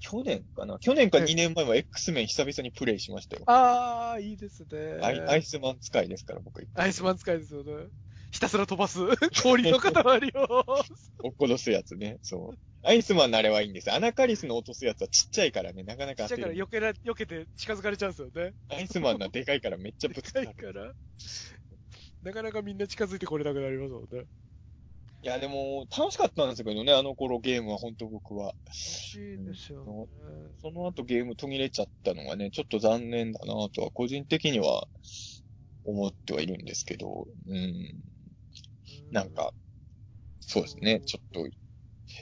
[0.00, 0.78] 去年かな？
[0.78, 3.44] 去年か2年前は X メン久々にプレイしましたよ。
[3.46, 5.20] ああ、いいですねアイ。
[5.20, 6.66] アイスマン使いですから、僕。
[6.74, 7.88] アイスマン使いですよね。
[8.32, 8.98] ひたすら飛ばす
[9.42, 10.64] 氷の塊を。
[11.22, 12.18] 落っことすやつね。
[12.22, 12.58] そう。
[12.82, 13.92] アイスマンのあれはいいんです。
[13.92, 18.54] アナカリスの落とすやつはちっちゃいからね、なかなかちっちゃいから避けら、避けて近づかれちゃうんですよね。
[18.68, 20.46] アイスマンのはでかいからめっちゃぶつかる。
[20.54, 20.92] でかいから。
[22.22, 24.24] なかなかみんな近づいてこれなくなりますもんね。
[25.22, 28.54] いや、でも、楽しかったんですけどね、あの頃ゲームは本当僕は。
[28.66, 30.06] 楽しいですよね、
[30.62, 34.88] その後ゲーム途切れちゃったのがね、ちょっと残念だなとは、個人的には
[35.84, 38.02] 思ってはいるんですけど、うん。
[39.10, 39.52] なんか、
[40.40, 41.48] そうですね、ちょっと。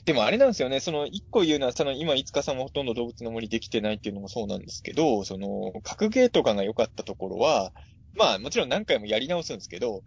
[0.04, 7.72] でもあれなんですよね、その、一個言うのは、その、今、いつかさんもほとんど動物の森できてないっていうのもそうなんですけど、その、格ゲーとかが良かったところは、
[8.12, 10.02] まあ、もちろん何回もやり直すんですけど、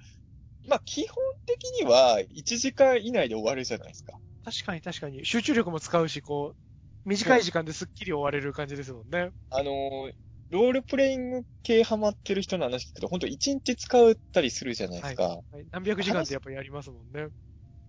[0.67, 4.13] まあ、基本的には1時間以内で終わるじゃないですか。
[4.43, 5.25] 確かに確かに。
[5.25, 9.31] 集中力も使うし、こう、短い時間ですっきり終われる感じですもんね。
[9.49, 10.11] あの
[10.51, 15.23] ロールプレイング系ハマってる人の話聞くと、ほんと1日使ったりするじゃないですか。
[15.23, 17.21] はい、はい、何百時間ってやっぱやりますもんね。
[17.21, 17.29] やっ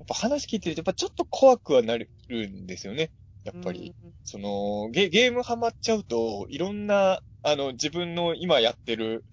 [0.07, 3.11] ぱ話聞いてると、やっぱちょっと怖くはなるんですよね。
[3.45, 3.95] やっぱり。
[4.25, 9.25] そのゲ、ゲームハマっちゃうと、いろんな、あの、自分の今やってる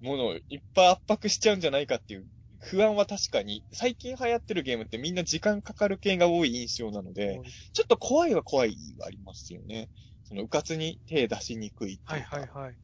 [0.00, 2.26] ものをいっぱい圧迫しちゃうんじゃないかっていう
[2.68, 7.40] 不安は確かに、最近流行ってるゲームってみんな時間かかる系が多い印象なので、
[7.72, 9.88] ちょっと怖いは怖いはありますよね。
[10.24, 12.36] その、うかつに手出しにくいっていうか。
[12.36, 12.76] はいはいはい。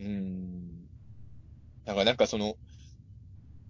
[0.00, 0.86] うん。
[1.84, 2.56] だからなんかその、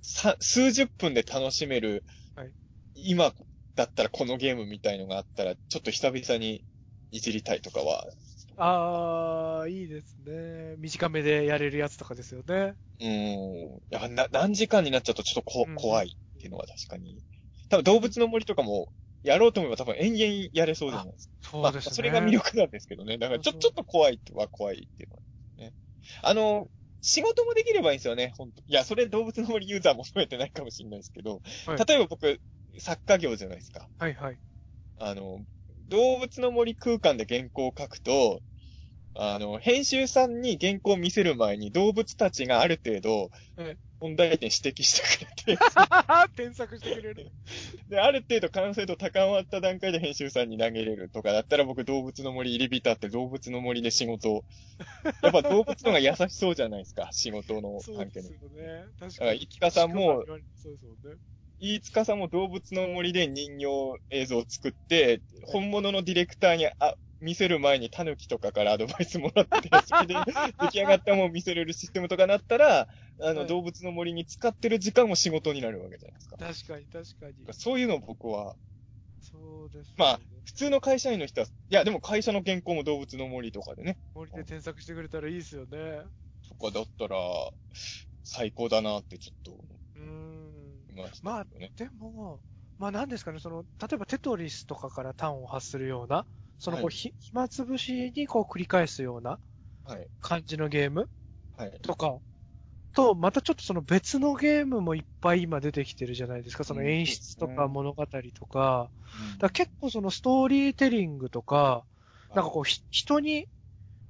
[0.01, 2.05] さ、数十分で楽しめる、
[2.35, 2.53] はい、
[2.95, 3.35] 今
[3.75, 6.65] だったらこのゲームみたいのがあったら、ちょっと久々に
[7.11, 8.07] いじりたいとかは
[8.59, 10.75] ああ、いいですね。
[10.79, 12.75] 短めでやれるやつとかですよね。
[13.01, 13.81] うん。
[13.91, 17.23] やな何時間になっちゃうとちょっとこ、うん、怖いっていうのは確かに。
[17.69, 18.89] 多分動物の森とかも、
[19.23, 21.33] やろうと思えば多分延々やれそうじゃないですか。
[21.51, 21.87] そうですね。
[21.87, 23.19] まあ、それが魅力なんですけどね。
[23.19, 25.75] だからちょ、ちょっと怖いは怖いっていうのはね。
[26.23, 26.69] あの、
[27.01, 32.41] 仕事もできればいいんですよね、本当いや、それ動物の森ユーザーも含めてないかもしれないですけど、はい、例えば僕、
[32.79, 33.89] 作家業じゃないですか。
[33.99, 34.39] はいはい。
[34.99, 35.45] あの、
[35.89, 38.43] 動物の森空間で原稿を書くと、
[39.15, 43.31] あの、編集さんに原稿を見せる前に動物たちがある程度、
[44.01, 45.59] 問題点指摘してくれて。
[46.37, 47.33] 添削してくれる。
[47.89, 54.45] で、ある程度完成度高まった段階で編集さんに投げれるとかだったら僕動物の森入り浸って動物の森で仕事を。
[55.23, 58.29] やっぱ動物の方が優しそうじゃないですか、仕事の関係に。
[58.29, 58.85] そうですよね。
[58.99, 59.13] 確かに。
[59.13, 60.25] だから、いきかさんも、
[60.55, 61.19] そうですもんね。
[61.61, 63.67] 飯塚さんも動物の森で人形
[64.11, 70.15] 映像を作って、本物のディレクターにあ見せる前にタヌキとかからアドバイスもらって、それで
[70.61, 72.89] 出来上がったもん見せれるシステムとかなったら、
[73.21, 76.37] あの、はい、動物の森に使ってる時間も仕事になるわけじゃないですか。
[76.37, 77.35] 確かに確かに。
[77.53, 78.55] そういうのを僕は、
[79.21, 83.99] そうです、ね、まあ、普通の会社員の人は、いや、でも会社の原稿も動物の森とかでね。
[84.15, 86.03] 森で添削してくれたらいいですよね。
[86.49, 87.19] とかだったら、
[88.23, 89.78] 最高だなってちょっと思
[91.05, 91.13] うん。
[91.23, 91.47] まあ、
[91.77, 92.43] でも、
[92.79, 96.27] まあ何ですかね、その、例えばテトリスとかから端を発するような、
[96.59, 99.41] そのこう、ひ暇つぶしにこう繰り返すような
[100.21, 101.11] 感じのゲーム
[101.83, 102.21] とか、
[102.95, 106.65] と、またちょっとその別のゲームもいっぱい今出てきてるじゃないですか。
[106.65, 108.93] その演出とか物語とか。
[109.39, 111.87] だ結構そのストーリーテリングとか、
[112.35, 113.47] なんかこう、人に、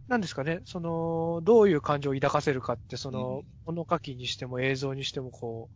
[0.08, 5.74] なんですかね、その、どういう感情を抱かせるかって、その、物書きにしても映像にしてもこう、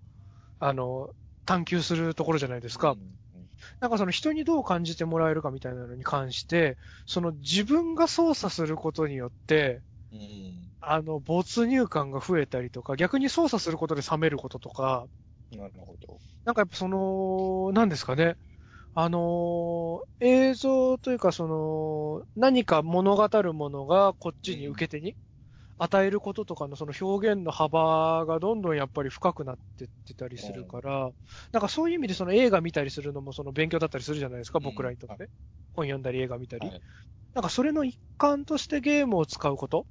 [0.65, 1.11] あの、
[1.45, 2.97] 探求するところじゃないですか。
[3.81, 9.83] なんかその人にどう感じてもらえるかみたいなのに関して、その自分が操作することによって、
[10.13, 15.07] うん、あの、没入感が増えたりとか、逆に操作することで冷めることとか、
[15.51, 16.21] なるほど。
[16.45, 18.37] なんかやっぱその、なんですかね。
[18.95, 25.17] あのー、映像というかその、何か物語るものがこっちに受け手に
[25.83, 31.11] 与えることとかのその表現の幅がどんどんやっぱり深くなってってたりするから、
[31.53, 35.31] なんかそういう意味でその映画見たりするのもその勉強だったりするじゃないですか、僕らにとって。
[35.75, 36.73] 本読んだり映画見たり。
[37.35, 39.87] なんかそれの一環としてゲームを使うこと。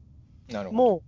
[0.71, 1.01] もう、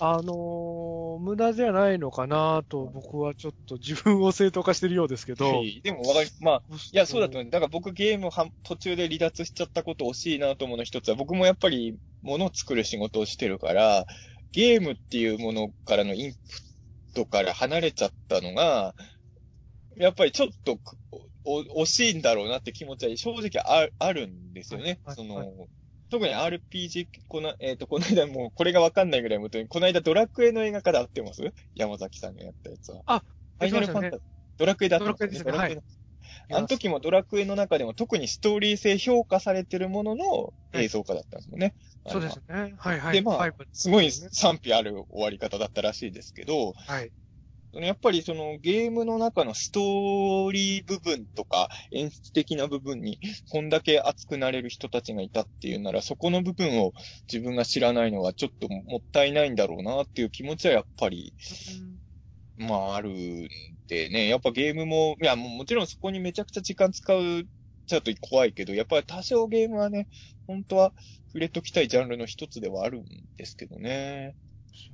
[0.00, 5.62] あのー、無駄じゃないのかなと僕はちょっと自分を正当化してるようですけど。
[5.82, 7.50] でもわかり、まあ、いや、そうだと思う。
[7.50, 14.06] だから僕ゲームは途中で離脱しちゃったこと惜しいなと思うの一つは、僕もやっぱり物を作る仕事をしてるから、
[14.52, 16.38] ゲームっていうものからのインプ
[17.12, 18.94] ットから離れちゃったのが、
[19.96, 20.78] やっぱりちょっと
[21.44, 24.84] 惜しいんだろうなって気持ちは正直ああるんですよね。
[24.84, 25.68] はいはい、その、
[26.10, 33.02] 特に RPG、この、えっ、ー、と、この間もう、これがわかんないぐらいもとに、この間ドラクエの映画から合ってます山崎さんがやったやつは。
[33.06, 33.22] あ、
[33.58, 34.20] ファイナルファンタジー。
[34.56, 35.12] ドラクエだったね。
[35.12, 35.52] ドラクエですね。
[35.52, 35.78] はい。
[36.50, 41.74] あの時もドラクエの中でも特にストーリー性評価されてるものの映像化だったんですもんね。
[42.04, 42.74] はい、そうですね。
[42.78, 43.12] はいはい。
[43.12, 47.10] で、まあ、すごい賛否ある終わり方だったらしいですけど、はい。
[47.80, 53.18] やっぱりそのゲームの中のストーリー部分とか演出的な部分に
[53.50, 56.92] こんだけ熱くなれる人たちがいたっていうならそこの部分を
[57.32, 61.34] 自分が知らないのはちょっともったいないんだろうなっていう気持ちはやっぱり、
[62.56, 63.48] まああるん
[63.88, 67.44] でね、やっぱゲームも、いやもちろんそこにめちゃくちゃ時間使う
[67.86, 70.08] ちゃうと怖いけど、やっぱり多少ゲームはね、
[70.46, 70.92] 本当は
[71.28, 73.04] 触れときたいジャンルの一つではあるん
[73.36, 74.36] ですけどね。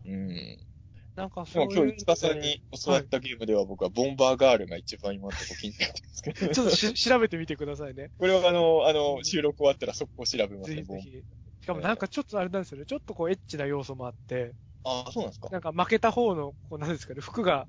[0.06, 0.58] うん。
[1.16, 6.34] なんかそう今日、塚さんに教わったゲームでは僕はボンバーガールが一番今のところ気になってますけど。
[6.54, 8.10] ちょっとし調べてみてくださいね。
[8.18, 11.24] これはあの、あの、収録終わったら速攻調べますね、ぜひぜひ。
[11.62, 12.86] しかもなんかちょっとあれなんですよね。
[12.86, 14.54] ちょっとこうエッチな要素もあって。
[14.82, 17.68] ああ、そうなんですかなんか負けた方の、こうなんですかね、服が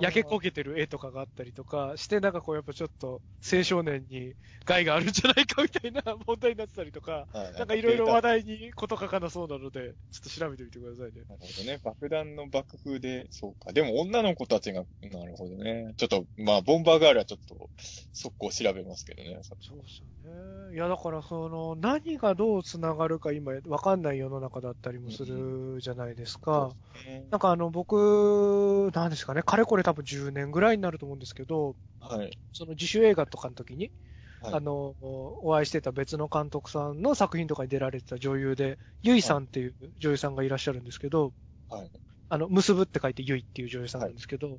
[0.00, 3.20] 焼け焦げてる絵とかがあったりとかして、なんかこうやっぱちょっと
[3.52, 11.22] 青少年に害があるんじゃないかみたいな問題になってたりとか、はい、なんかいろいろ話題にこと書かなそうなので、ちょっと調べてみてくださいね。
[11.28, 11.80] なるほどね。
[11.82, 13.72] 爆弾の爆風で、そうか。
[13.72, 15.94] でも女の子たちが、なるほどね。
[15.96, 17.70] ちょっと、まあ、ボンバーガールはちょっと、
[18.12, 19.38] 速攻調べますけどね。
[19.42, 20.06] そうですよ
[20.70, 20.74] ね。
[20.74, 26.72] いや、だからその、何がどう繋がるか今、わかんない世の中だったりもするじゃないですか。
[27.06, 32.38] うん、なんかあの、僕、なんですかね、彼これ多分10年ぐらいになると思うんですけど、はい。
[32.52, 33.90] その自主映画とかの時に、
[34.40, 41.32] はい、あの、お会いしてた別の監督さんの作品とかに出られてた女優で、ゆいさんっていう女優さんがいらっしゃるんですけど、
[41.68, 41.90] はい。
[42.28, 44.58] あの、結ぶって書いてゆいっていう女優さんなんですけど、はい、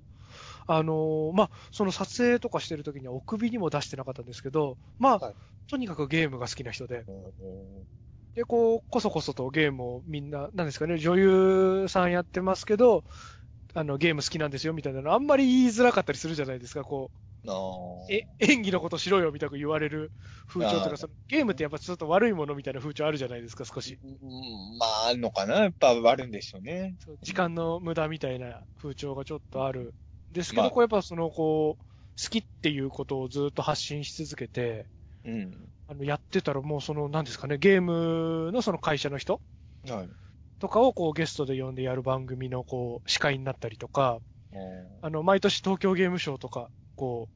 [0.68, 5.36] あのまあ、その撮影とかしてる時にはお首にも出してなかったんですけど、まあ、はい、
[5.70, 7.06] とにかくゲームが好きな人で、
[8.36, 13.04] で、こう、こそこそとゲームをみんな、なんですかね、女優さんやってますけど、
[13.78, 17.18] あの、ゲーム好きなんですよみたいなのあんまり言いづらかったりするじゃないですか、こう。
[18.12, 20.12] え、演技のことしろよみたいな言われる
[20.48, 24.00] 風潮とか、そのゲームってやっぱちょっと悪いものみたいな風潮あるじゃないですか、少し。
[24.04, 26.96] うん、まあ、あるのかなやっぱあるんでしょうね。
[27.22, 29.94] 時間の無駄みたいな風潮がちょっとある。
[30.32, 31.84] ですけど、まあ、こうやっぱその、こう、
[32.20, 34.88] 好きっていうことをずっと発信し続けて、
[35.24, 35.70] うん。
[35.88, 39.40] あの、やってたらもうその、何ですかね、ゲームのその会社の人
[39.88, 40.10] はい。
[40.60, 44.20] とかをこうゲストで呼んでやる番組のこう司会になったりとか、
[45.02, 47.30] あの、毎年東京ゲームショウとか、こ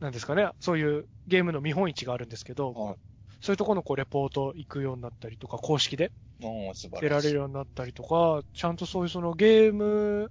[0.00, 2.96] う、なんですかね、そういうゲームの見本市があるんですけど、はい、
[3.40, 6.12] そういうところのこうレポート行くようになったりとか、公式で
[7.00, 10.30] 出られるようになったりとか、ちゃんとそういうそのゲーム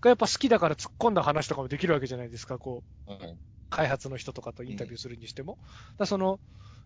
[0.00, 3.36] がやっぱ好きだから突っ込んだ話とかもできるわけじゃないですか、こう、はい、
[3.70, 5.58] 開発の人とかとインタビューするにしても。
[5.92, 6.40] うん、だその、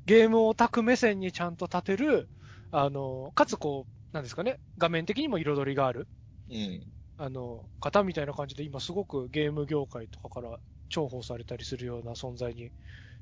[0.06, 2.28] ゲームオタク目線にちゃんと立てる、
[2.72, 6.08] あの、かつこう、なんですかね、画面的にも彩りがある、
[6.48, 6.92] うん。
[7.16, 12.72] あの、方みたいな感じで今すごくゲーム業界とかから重宝されたりするような存在に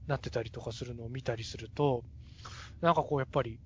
[0.07, 2.05] なってたりとかするのを見たりすると、
[2.81, 3.61] なんかこうやっぱり、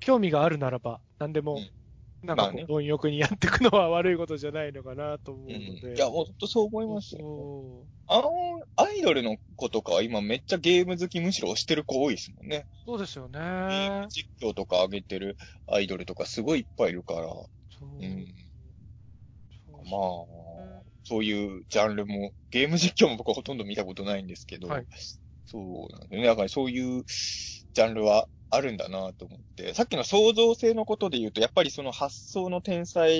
[0.00, 1.68] 興味があるならば何でも
[2.22, 5.88] なんか、ね、貪欲にやっていくのは悪いことじゃないのかなと思うので。
[5.90, 8.30] うん、いや、ほんとそう思いますよ、あの、
[8.76, 12.66] アイドルの子とかは今めっちゃゲーム好きむしろ推してる子多いですもんね。
[12.84, 13.38] そうですよね。
[13.38, 15.36] ゲーム実況とか上げてる
[15.68, 17.20] アイドルとかすごいいっぱいいるから。
[17.20, 17.48] そ
[17.82, 17.88] う。
[18.00, 18.34] うん。
[19.70, 24.86] まあ、そういうジャンルも、ゲーム実況も僕はほとんど見たことないんですけど、はい、
[25.46, 26.26] そうなんでね。
[26.26, 27.04] だからそういう
[27.78, 33.14] ジャンルはあるんだなと思って、さっきの創造性のことで言うと、やっぱりその発想の天才っ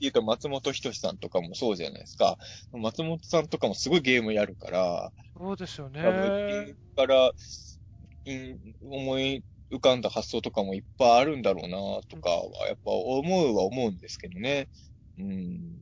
[0.00, 2.36] ていうと松本人志さんとかもそうじゃないですか。
[2.72, 6.02] 松本さんとかもすごいゲームやるから、そうですよね。
[6.96, 7.30] から、
[8.82, 14.68] 思い浮かんだ発想とかもいっぱいあるんだろうなとかは、やっぱ思うは思うんですけどね。
[15.16, 15.78] うん。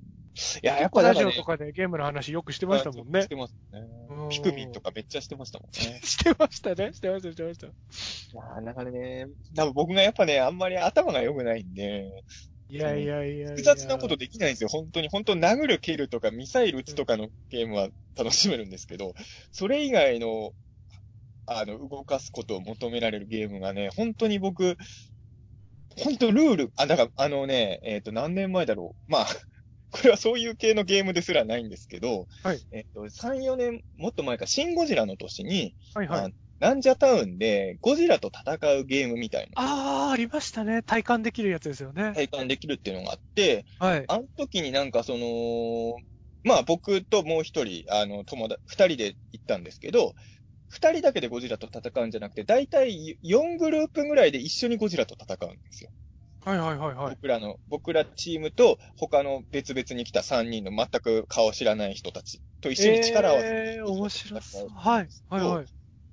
[0.63, 3.23] いや、やっぱ、ね、ラジオとかでゲームの話よくしてましたもんね。
[3.23, 3.81] してますね。
[4.29, 6.01] ピクミンとかめっちゃしてましたもんね。
[6.05, 6.93] してましたね。
[6.93, 7.67] してました、してました。
[7.67, 7.71] い
[8.35, 12.25] やなんかね、多分僕がやっぱね、あんまり頭が良くないんで、
[12.71, 15.09] いやいやいや複雑なことできないんですよ、本当に。
[15.09, 19.15] 本当殴る、蹴るとか、ミサイル撃つとかのゲームは楽しめるんですけど、
[19.53, 20.53] それ以外の、
[21.47, 24.77] あの、動かすことを求められるゲームがね、本当に僕、
[25.97, 29.11] 本当ルール、あ、だから、あのね、えっ、ー、と、何年前だろう。
[29.11, 29.27] まあ、
[29.91, 32.61] これはそういう系のゲームですらないんですけど、はい。
[32.73, 36.35] えっと、3、4年、もっと前か、シン・ゴジラの年に、はいはい。
[36.61, 39.63] ナンジャタウンでゴジラと戦うゲームみたいな。
[39.63, 40.83] ああ、ありましたね。
[40.83, 42.13] 体感できるやつですよね。
[42.15, 44.05] 体感できるっていうのがあって、はい。
[44.09, 45.97] あの時になんかその、
[46.43, 50.15] まあ僕ともう一人、あの、友達、二人で行ったんですけど、
[50.69, 55.91] 二人だけでゴジラと戦うんじゃなくて、だいたい4グループぐらいで一緒にゴジラと戦うんですよ。
[56.49, 57.11] はいはいはいはい。
[57.11, 63.55] 僕らの、僕らチームと他の別々に来た3人の全く顔知らない人たちと一緒に力を合わせて。
[63.77, 64.69] えー、面白そう。
[64.71, 65.09] はい。
[65.29, 65.67] はいはい。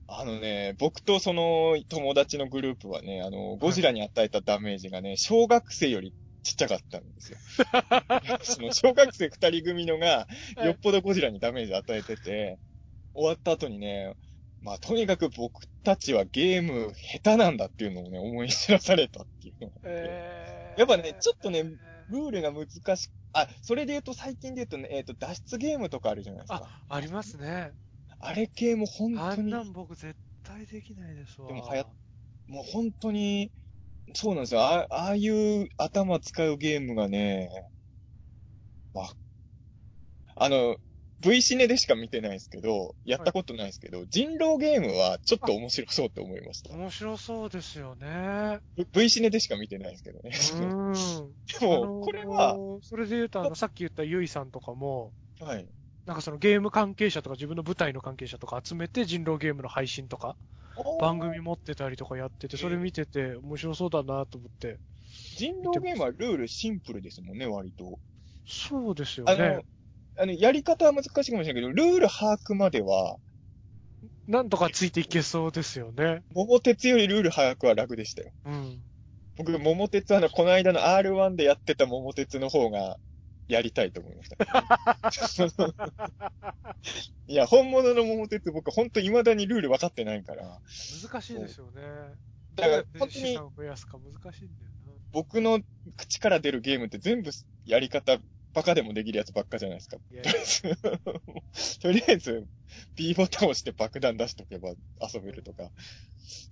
[0.08, 6.14] あのね、僕とその友達のグループはね、あの、ゴジラに与えたダメージがね、小学生より
[6.44, 7.38] ちっちゃかったんですよ。
[8.44, 10.28] その小学生二人組のが、
[10.58, 12.60] よっぽどゴジラにダメージ与えてて、
[13.14, 14.14] 終わった後にね、
[14.66, 21.64] まあ、とにかく僕たちはゲーム下手なんだっていうのをね、思い知らされたっていうのがえー、やっぱね、ちょっとね、
[22.10, 26.68] ルールが難しく、あ、それで言うと最近で言うとね、えっ、ー、と、脱出ゲームとかあるじゃないですか。
[26.90, 27.74] あ、ありますね。
[28.20, 29.20] あれ系も本当に。
[29.20, 31.48] あんなん僕絶対できないですわ。
[31.48, 31.86] でもはや、
[32.48, 33.52] もう本当に、
[34.16, 34.62] そうなんですよ。
[34.62, 37.52] あああいう頭使うゲームがね、
[38.96, 39.12] わ、
[40.36, 40.78] あの、
[41.26, 46.74] V シネでしか見てないですけど、やったことないですけど、はい、人狼ゲームはちょっと面白そうって思いました。
[46.74, 48.60] 面白そうですよね。
[48.94, 50.32] V シネでしか見てないですけどね。
[50.54, 50.94] うん。
[51.60, 55.68] でも、これは、それで言うと、あの、さっき言ったゆいさんとかも、はい。
[56.06, 60.38] なんかそのゲーム関係者とか自分の舞台の関係者とか集めて人狼ゲームの配信とか、
[61.00, 64.80] 番組持ってたりとかやってて、それ見てて面白そうだなと思って。
[65.38, 68.00] 人狼ゲームはルールシンプルですもんね、割と。
[68.46, 69.66] そうですよね。
[70.18, 73.18] あの、やり方は難しいかもしれないけど、ルール把握までは、
[74.28, 76.22] なんとかついていけそうですよね。
[76.34, 78.32] 桃鉄よりルール把握は楽でしたよ。
[78.46, 78.80] うん。
[79.38, 82.98] 僕、桃鉄はあの、この間の R1 でやってた桃鉄の方が、
[83.48, 84.38] やりたいと思いました。
[87.28, 90.60] いや、本物の桃鉄僕ほんと未だにルール分かってないから。
[91.04, 91.82] 難しいですよね。
[92.56, 93.36] だから、本当に。
[93.56, 94.94] 増やすか難しいんだよな。
[95.12, 95.62] 僕の
[95.96, 97.30] 口から出るゲームって全部
[97.66, 98.18] やり方
[98.56, 99.98] バカでもできるやつばっかじゃないですか。
[101.82, 102.48] とりあえず、
[102.96, 104.70] B ボタンを押して爆弾出しとけば
[105.02, 105.72] 遊べるとか。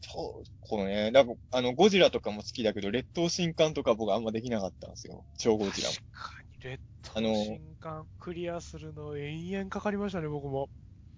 [0.02, 5.24] そう、このね、なんか、あの、ゴジラとかも好きだけど、劣等新刊とか僕あんまできなかったんですよ。
[5.38, 5.96] 超ゴジラも。
[5.96, 10.70] 確かに、劣等新刊クリアするの延々かかりましたね、僕も。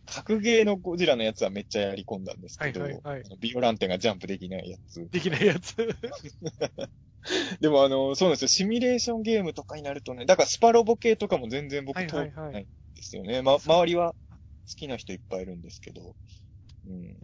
[0.05, 5.09] 格ゲーのゴジラのやつはめっちゃやり込んだんですけど、はいはいはい、ビオランテがジャンプできないやつ。
[5.09, 5.75] できないやつ。
[7.59, 8.47] でもあの、そうなんですよ。
[8.47, 13.27] シミュレーションゲームとかになるとね、だからスパロボ系とかも全然僕通ってないんですよね。
[13.27, 14.13] はいはいはい、ま、周りは
[14.67, 16.15] 好きな人いっぱいいるんですけど。
[16.87, 17.17] うん。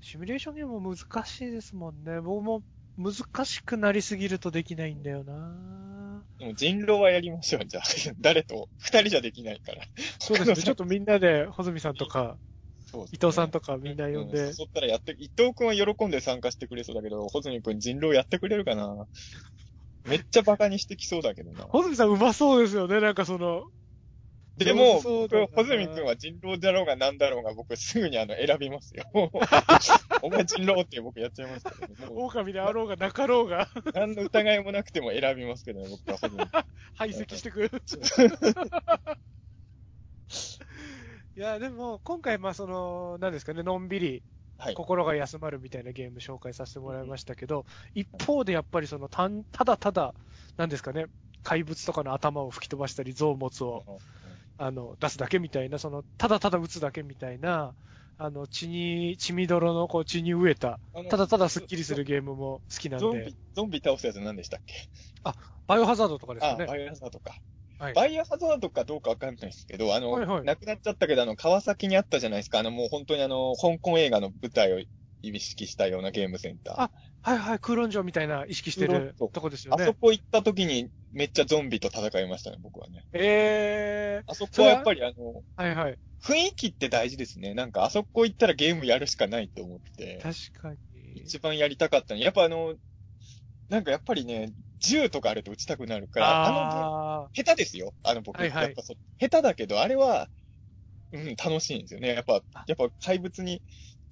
[0.00, 2.20] シミュレーションゲームも難しいですもんね。
[2.20, 2.62] 僕も
[2.96, 7.84] 難しくなりすぎるとできないんだよなでも人狼はやりましょう、じゃあ。
[8.20, 8.68] 誰と？
[8.78, 9.82] 二人じゃできないから。
[10.18, 10.56] そうですね。
[10.62, 12.38] ちょっとみんなで、ほずみさんとか、
[12.90, 14.42] そう、ね、伊藤さんとかみんな呼んで。
[14.44, 19.06] うったらやって、伊藤くんは喜んで参加してくれそうだけど、穂積くん人狼やってくれるかな？
[20.04, 21.64] めっちゃバカにしてきそうだけどな。
[21.64, 23.64] 穂積さんうまそうですよね、なんかその。
[24.56, 29.04] でも、穂積くんは人狼だろうが何だろうが僕すぐにあの選びますよ。
[30.22, 31.94] お前人狼って僕やっちゃいますけどね。
[32.10, 33.68] 狼であろうがなかろうが。
[33.94, 36.18] 何の疑いもなくても選びますけどね、僕は。
[36.94, 37.70] 排斥してくる。
[41.40, 44.22] いや、でも、今回、まあ、その、何ですかね、のんびり、
[44.58, 47.64] はい、心が休まるみたいなゲーム紹介させてもらいましたけど、
[47.94, 50.14] 一方でやっぱりそのたん、ただただ、
[50.58, 51.06] なんですかね、
[51.42, 53.86] 怪物とかの頭を吹き飛ばしたり、臓物を、
[54.58, 57.74] あの、出すだけみたいな、その、ただただ撃つだけみたいな、
[58.18, 60.78] あの、血に、血みどろのこう血に飢えた、
[61.08, 63.06] ただただスッキリするゲームも好きなんで。
[63.06, 64.74] ゾンビ、ゾンビ倒すやつ何でしたっけ？
[65.24, 65.34] あ、
[65.66, 66.66] バイオハザードとかですかね。
[66.66, 67.38] バイオハザードか。
[67.80, 72.58] はい、バイオハザードかどうかわかんないですけど、あの、はいはい、亡くなっちゃったけど、あの、川崎にあったじゃないですか。
[72.58, 74.80] あの、もう本当にあの、香港映画の舞台を
[75.22, 76.74] 意識したようなゲームセンター。
[76.82, 76.90] あ、
[77.22, 79.84] はいはい、空論城みたいな意識してるとこですよね。
[79.84, 83.04] あそこ行った時にめっちゃゾンビと戦いましたね、僕はね。
[83.12, 84.30] ええー。
[84.30, 84.68] あそこは？
[84.68, 85.98] やっぱりあの、はいはい。
[86.22, 87.54] 雰囲気って大事ですね。
[87.54, 90.20] なんかあそこ行ったらゲームやるしかないと思って。
[90.22, 90.76] 確かに。
[91.22, 92.20] 一番やりたかったの。
[92.20, 92.74] やっぱあの、
[93.68, 97.94] なんかやっぱりね、銃とかあると撃ちたくなるから、あの、下手ですよ。
[98.02, 98.38] あの僕。
[98.38, 100.28] はいはい、やっぱそ下手だけど、あれは、
[101.12, 102.14] うん、楽しいんですよね。
[102.14, 103.62] やっぱ、やっぱ怪物に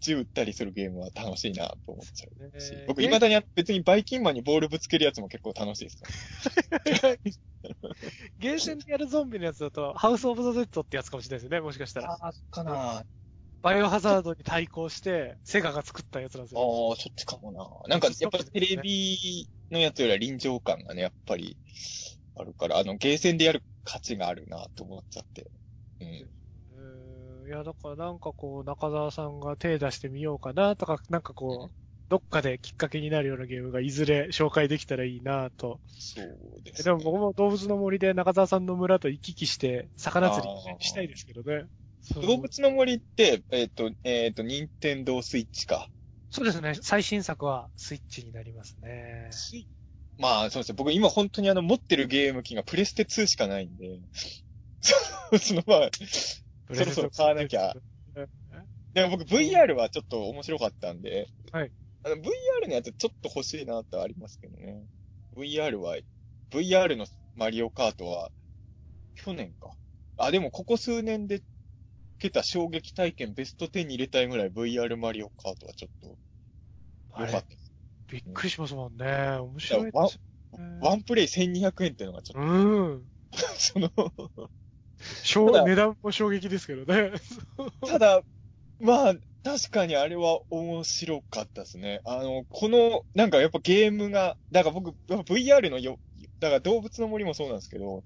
[0.00, 2.72] 銃撃ったりするゲームは楽しいなと思っちゃうし。
[2.86, 6.06] 僕、未だに別にバイキンマンにボールぶつけるやつも結構楽しいですか
[8.38, 12.16] ゲーセンでやるゾンビのやつだと、ハウスオブザ・デッドってやつかもしれないですよね、もしかしたら。
[12.20, 13.04] あ、かな
[13.62, 16.61] バイオハザードに対抗して、セガが作ったやつなんですよ。
[16.61, 17.68] ああ、そっちかもな。
[17.88, 21.56] なんか、やっぱりテレビのやつよりは臨場感がね、やっぱり、
[22.36, 25.50] あるから、あの、ゲーセンでやる価値があるなと思っちゃって。
[26.00, 26.30] うん。
[27.46, 31.74] いや、だからなんかこう、中澤さんが手出してみようかなとか、なんかこう、
[32.09, 35.80] どっかできっかけになるようなゲームがいずれ紹介できたらいいなと。
[35.88, 36.84] そうですね。
[36.84, 41.64] でも僕も動物の森で中澤さんの村と行き来して、魚釣りしたいですけどね。
[42.14, 45.88] 動物の森って、えっ、ー、と、えっ、ー、と、任天堂スイッチか。
[46.30, 46.74] そうですね。
[46.80, 49.30] 最新作はスイッチになりますね。
[50.18, 50.74] まあ、そうですね。
[50.76, 54.00] 僕今本当にあの、持ってるゲーム機がプレステ2しかないんで、
[55.38, 55.90] そのまあ、
[56.74, 57.74] そろそろ買わなきゃ。
[58.94, 61.70] でも僕 VR はちょっと面白かったんで、はい。
[62.04, 64.82] あの VR のやつちょっと欲しいなってありますけどね。
[65.36, 65.96] VR は、
[66.50, 67.06] VR の
[67.36, 68.30] マリオカートは、
[69.14, 69.70] 去年か。
[70.16, 71.42] あ、でもここ数年で
[72.18, 76.18] けた衝撃体験ベスト10に入れたいぐらい VR マリオカートはちょっと、
[77.20, 77.72] 良かったです。
[78.08, 79.06] びっくりしますもんね。
[79.38, 80.18] 面白いです
[80.56, 80.78] ね。
[80.80, 82.52] ワンプレイ1200円っていうのがちょっと。
[82.52, 83.04] うん。
[83.56, 87.12] その値段も衝撃ですけどね。
[87.86, 88.22] ただ、
[88.80, 89.14] まあ、
[89.44, 92.00] 確かにあれは面白かったですね。
[92.04, 95.98] あの、この、なんかやっぱゲームが、だから僕、VR のよ、
[96.41, 98.03] だから動物の森もそうなんですけど、はい、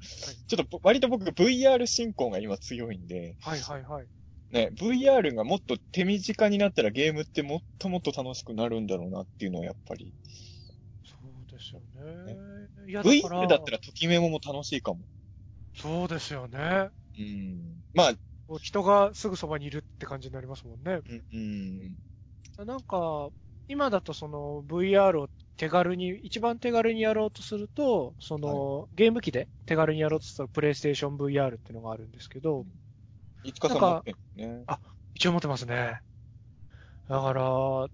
[0.47, 4.07] ちょっと割と僕 VR 進行が今強いんで、はいはいはい。
[4.51, 10.15] ね、VR がもっと手短になったらゲームってもっともっと楽しくなるんだろうなっていうのはやっぱり。
[11.05, 12.35] そうですよね。
[12.35, 12.39] ね
[12.89, 15.01] いやだ VR だったらときメモも楽しいかも。
[15.75, 16.91] そうですよね。
[17.19, 17.83] うん。
[17.95, 18.13] まあ。
[18.61, 21.01] 人がすぐそばにいるって感じになりますもんね。
[21.09, 21.97] うん。
[22.59, 23.31] うん、なんか、
[23.69, 25.29] 今だとその VR を
[25.63, 32.67] 手軽に、一番手軽にやろうとすると、その、はい、ゲーム機で手軽にやろうとすると、プレイステーション VR っていうのがあるんですけど、
[33.45, 34.65] いつかさん持ってね。
[34.67, 34.81] あ、
[35.15, 36.01] 一応持ってますね。
[37.09, 37.87] だから、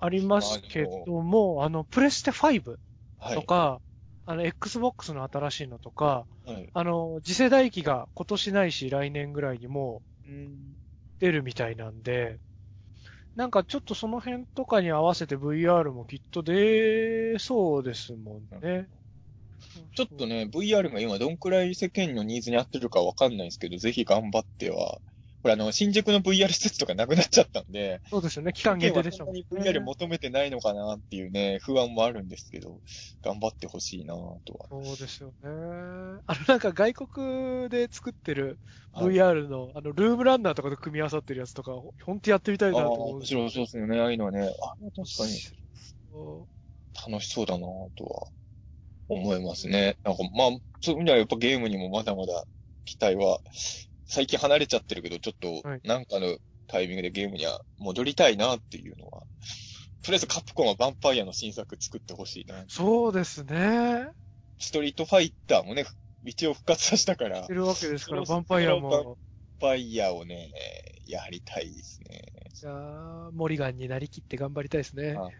[0.00, 2.76] ありますけども、あの、プレステ5
[3.34, 3.78] とか、はい。
[4.26, 10.02] あの、Xbox の新しいのとか、はい、あの、次世代機が今年ないし来年ぐらいにも
[11.20, 12.40] 出るみたいなんで、
[13.34, 18.88] なんかちょっとその辺とかに合わせて VR もきっと出そうですもんね。
[19.94, 25.00] ちょっとね、VR が今どんくらい世間のニーズに合ってるかわかんないですけど、ぜひ頑張っては
[25.42, 29.24] これあの、新宿の VR 施設とかなくなっちゃったんで、そうですよね、期間限定でしょ。
[29.24, 32.80] 本当に VR 求めてないのかなっていうね、不安もあるんですけど、
[33.24, 34.68] 頑張ってほしいなとは。
[34.70, 35.34] そうですよね。
[35.42, 38.60] あの、なんか外国で作ってる
[38.94, 41.72] VR の、はい、あの、ルームランナーとかで組み合わさってるやつとか、
[42.04, 43.16] 本当やってみたいなと思う。
[43.16, 44.42] 面白そうですよね、ああいうのはね。
[44.42, 45.32] あ、確かに。
[47.10, 47.66] 楽しそうだな
[47.96, 48.28] とは
[49.08, 49.96] 思いますね。
[50.04, 50.48] なんか、まあ、
[50.80, 52.44] そういう意味ではやっぱゲームにもまだまだ
[52.84, 53.40] 期待は
[54.12, 56.36] 最近離れちゃってるけど、ちょっと、なんかの
[56.66, 59.22] タイミングでゲームには戻りたいなっていうのは、
[60.02, 62.62] とりあえずカプコンはヴァンパイアの新作作ってほしいな。
[62.68, 64.08] そうですね。
[64.58, 65.86] ストリートファイターもね、
[66.26, 67.44] 一応復活させたから。
[67.44, 68.90] してるわけですから、ヴァンパイアも。
[68.90, 69.16] ヴァン
[69.58, 70.52] パイアをね、
[71.06, 72.20] やりたいですね。
[72.52, 75.14] じゃあ、モリガンになりきって頑張りたいですね。
[75.16, 75.30] あモ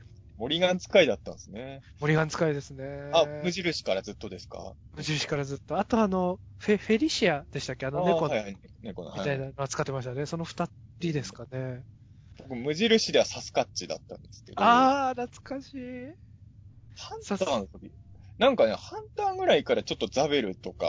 [0.49, 1.81] リガン使いだったんですね。
[2.01, 2.85] モリガン使いですね。
[3.13, 4.75] あ、無印からずっとですか？
[4.97, 5.79] 無印からずっと。
[5.79, 7.87] あとあの、フェ、フェリシアでしたっけ？
[7.87, 8.35] あの猫の。
[8.35, 9.13] はいはい、猫の。
[9.15, 10.27] みたいなの使ってましたね。
[10.27, 10.69] その二
[11.01, 11.83] 人ですかね。
[12.39, 14.63] 僕、無印ではサスカッチだったんですけど。
[14.63, 15.79] ああ、懐かしい。
[16.97, 17.93] ハンターの時。
[18.39, 20.87] なんかね、ハンターぐらいからちょっとザベルとか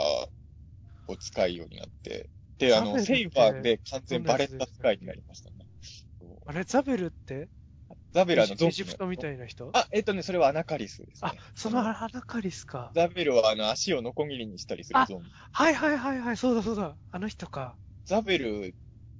[1.06, 5.56] を使うようになって、で、あの、セイバーで完全バレッタ使いになりましたね。
[6.46, 7.48] あれ、ザベルって
[8.14, 8.70] ザベルはのゾンビ。
[8.70, 9.68] エジプトみたいな人？
[9.72, 12.92] あ、えっ、ー、とね、それはアナカリスです、ね、あ、そのアナカリスか。
[12.94, 15.30] ザベルはあの足をノコギリにしたりするゾンビ。
[15.50, 16.94] はいはいはいはい、そうだそうだ。
[17.10, 17.74] あの人か。
[18.04, 18.74] ザベル、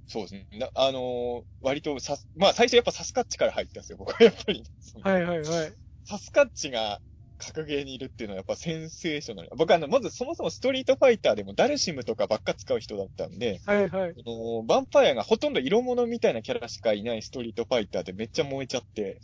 [0.07, 0.47] そうですね。
[0.73, 4.63] あのー、割とさ、まあ最初やっぱサスカッチから入ったんですよ、僕はやっぱり。
[5.01, 5.73] はいはいはい。
[6.05, 7.01] サスカッチが
[7.37, 9.49] 格ゲーにいるっていうのはやっぱセンセーショナル。
[9.55, 14.09] 僕あの、まずそもそもストリートファイターでもダルシムとかばっか使う人だったんで、はいはい。
[14.11, 19.21] あの、ヴァンパイアがほとんど色物みたいなキャラしかいないストリートファイターでめっちゃ燃えちゃって、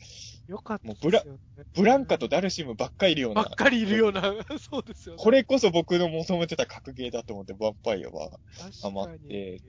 [0.47, 1.23] よかった、ね、もうブラ、
[1.75, 3.43] ブランカとダルシムばっかりいるような。
[3.43, 4.21] ばっかりいるような、
[4.59, 5.23] そうですよね。
[5.23, 8.31] これこそ僕の求めてた格ゲーだと思って、ヴァンパイアは
[8.81, 9.61] ハマって。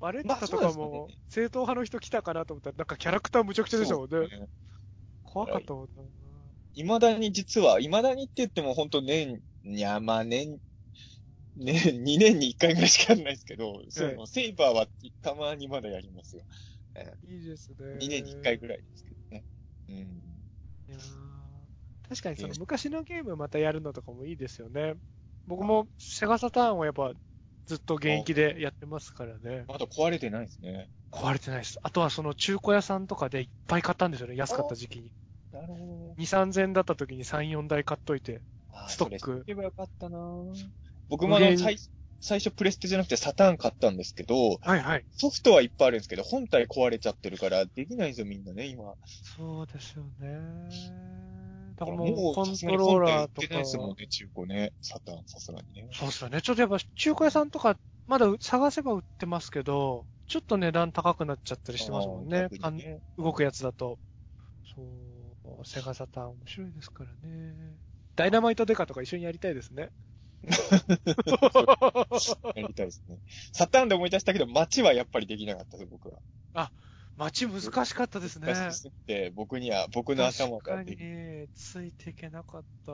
[0.00, 4.18] バレッタとかも、正統派の人来たかなと思ったら、なんかキャラクターむちゃくちゃでしたもんね。
[4.28, 4.48] ね
[5.22, 6.02] 怖かったもんな。
[6.74, 10.58] 未だに実は、未だにって言っても本当年、いや、まあ年、
[11.56, 14.86] 年、2年に1回ぐらいしかやらないですけど、その、セイバーは
[15.22, 16.44] たまにまだやりますよ。
[17.28, 17.76] いいですね。
[18.00, 19.44] 2年に1回ぐらいですけどね。
[19.88, 19.96] うん。
[20.88, 20.98] いや
[22.08, 24.94] 確かにその昔のゲームまたやるのとかもいいですよね。
[25.46, 27.12] 僕もセガサターンはやっぱ
[27.66, 29.64] ずっと現役でやってますからね。
[29.66, 30.90] まだ壊れてないですね。
[31.10, 31.78] 壊れてないです。
[31.82, 35.10] あとはその中古屋さんとかでいっぱい買ったんですよね、安かった時期に。
[35.54, 36.14] なるほど。
[36.18, 38.42] 2、3000だった時に3、4台買っといて、
[38.88, 39.42] ストック。
[39.42, 40.18] そればよかったな
[41.08, 41.78] 僕もあの、最、
[42.20, 45.04] 最初プレステじゃなくてサターン買ったんですけど、はいはい。
[45.12, 48.94] ソフトはいっぱいあるんですけど、本体壊れちゃってるから、できないんですよ、みんなね、今。
[49.04, 50.40] そうですよね。
[51.76, 53.42] だからもう、コントローラーとか。
[53.42, 54.72] 売ってないですもんね、中古ね。
[54.80, 55.88] サターン、さすがにね。
[55.92, 56.42] そうですよね。
[56.42, 62.48] ちょっとやっぱ、中古屋さんとか、まだ探せば売ってますけど、ちょっと値段高くなっちゃったりしてますもんね。
[62.72, 63.98] ね動くやつだと。
[64.74, 65.13] そう。
[65.64, 67.76] セガサターン面白いですからね。
[68.16, 69.90] ダイナマイトデカとか一緒にやりたいですね。
[70.44, 70.50] や
[72.68, 73.18] りたいですね。
[73.52, 76.18] サターンで思い出したけど、街はやっぱりできなかったです、僕は。
[76.54, 76.70] あ、
[77.16, 78.52] 街難しかったですね。
[78.52, 80.62] 難しすぎて、僕には、僕の頭が。
[80.62, 82.92] 確かに、ついていけなかった。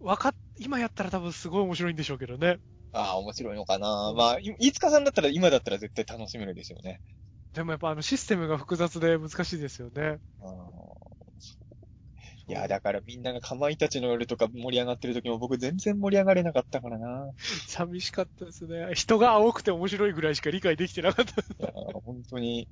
[0.00, 2.58] わかっ、今やったら多分すごい面白いんでしょうけどね。
[2.92, 4.12] ああ、面白いのかな。
[4.14, 7.00] まあ、飯塚さんだったら今だったら絶対楽しめるでしょうね。
[7.56, 10.18] でもやっぱあのシステムが複雑で難しいですよね。
[12.48, 17.32] いや、だからみんながかまいたちの夜とか盛り上がってる時も僕全然盛り上がれなかったからな。
[17.66, 18.90] 寂しかったですね。
[18.92, 21.40] 人が青くて面白いぐらいしか理解できてなかった。
[21.40, 21.72] いや、
[22.04, 22.68] 本当に、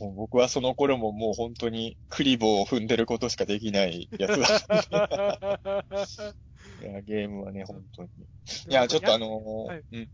[0.00, 6.34] もう僕はその頃ももう本当にクリボーを踏んでることしかできないやつだったんで。
[6.80, 8.08] いや、ゲームはね、本当に。
[8.08, 10.08] いや、ちょっとあのーはい、うん。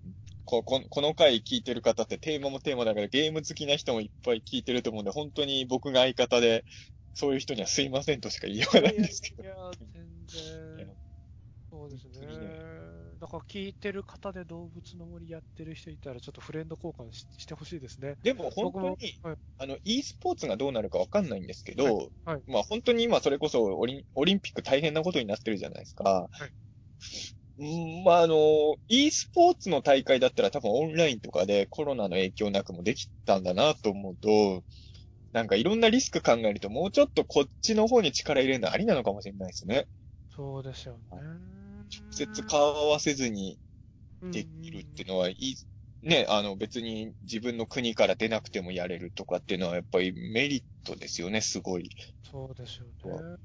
[0.47, 6.65] こここの回聞いてる方ってテーマもテーマだからゲーム好きな人もいっぱい聞いてると思うんで、本当に僕が相方で、
[7.15, 9.43] そういう人にはすいませんとしか言いようがないんですけど。
[9.43, 9.55] いや、
[9.93, 10.07] 全
[10.77, 10.97] 然。
[11.69, 12.87] そうですね。
[13.21, 18.17] だから聞いてる方で動物の森やってる人いたら、ちょっとフレンド交換ししてほしいですね。
[18.23, 26.29] でも本当に、はい、あの、e スポーツがどうなるかわかんないんですけど、はいはい、まあ本当に今それこそオリンオリンピック大変なことになってるじゃないですか。
[27.59, 34.63] うん、まあ、あの、e スポーツの大会だったら多分オンラインとかでコロナの影響なくもできたんだなと思うと、
[35.33, 39.87] なんかいろんなリスク考えるともうちょっとこっちの方に力入れるのありなのかもしれないですね。
[40.35, 41.01] そうですよね。
[41.13, 43.59] 直接顔合わせずに
[44.33, 45.57] できるっていうのは、いい、
[46.03, 51.91] ね、あの別に自分の国から出なくてもやれるとかっていうのはやっぱりメリットですよね、すごい。
[52.23, 53.37] そうですよね。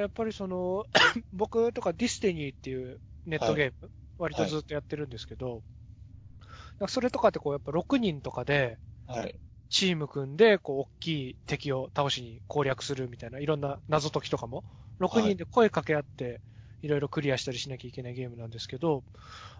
[0.00, 0.84] やっぱりその、
[1.32, 5.62] 僕とか Destiny っていうネットゲーム、はい、割とずっとやってるんですけど、
[6.78, 8.78] はい、それとかってこうやっぱ6人とかで、
[9.68, 14.64] チーム組んで、こう、大きい敵を倒しに攻略するみたいな、いろんな謎解きとかも、
[14.98, 16.40] 6人で声かけ合って、
[16.82, 19.02] いろいろクリアしたりしなきゃいけないゲームなんですけど、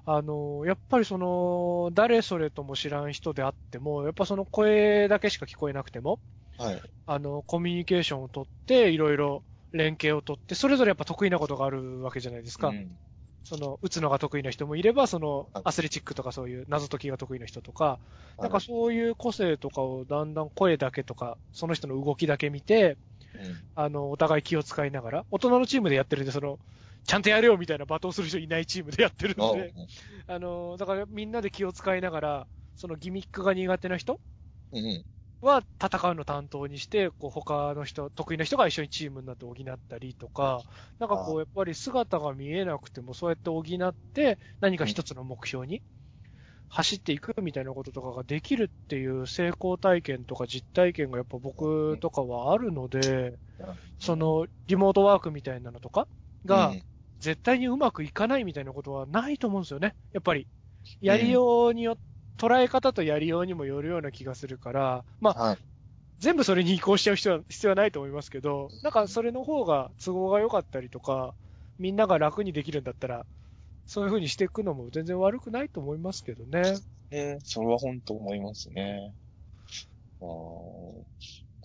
[0.04, 6.20] あの、やっぱりその、誰それとも知らん人であっても、やっぱその声だけしか聞こえなくても、
[6.58, 6.82] はい。
[7.06, 12.68] あの、コミュニケーションをとって、いろいろ連携をとって、それぞれやっぱ得意なことがあるわけじゃないですか。
[12.68, 12.98] うん、
[13.46, 18.00] その、打つのが得意な人もいれば、その、アスレチックとかそういう謎解きが得意な人とか、
[18.38, 22.98] なんかそういう個性とかをだんだん声だけとか、その人の動きだけ見て、
[23.34, 26.58] うん、あの、お互い気を使いながら、大人のチームでやってるんで、その、
[27.04, 29.72] ちゃんとやれよみたいな罵倒する人いないチームでやってるんで、
[30.26, 34.18] あの、だからみんなで気を使いながら、そのギミックが苦手な人、
[34.72, 35.04] うん、
[35.40, 40.64] は戦うの担当にして、こう他の人、得意な人が一緒にチームになって補ったりとか、
[40.98, 45.82] なんかこうやっぱり姿が見えなくてもそうやって補って何か一つの目標に
[46.68, 53.38] 走っていくみたいなこととかができるっていう成功体験とか実体験がやっぱ僕とかはあるので、
[53.98, 56.08] そのリモートワークみたいなのとか
[56.44, 56.76] が
[57.20, 59.94] 絶対にうまくいかないみたいなことはないと思うんですよね。
[60.12, 60.48] やっぱり。
[61.00, 62.02] やりようによって
[62.38, 65.58] 捉え方とやりようにもよるような気がするから、まあ、はい、
[66.18, 71.34] 全部それに移行しちゃう必要は必要はないと思いますけど、なんかそれの方が都合が良かったりとか、
[71.78, 73.26] みんなが楽にできるんだったら、
[73.86, 76.76] そういう風にしていくのも全然悪くないと思いますけどね。
[77.10, 79.14] えそれは本当思いますね。
[80.20, 80.24] あ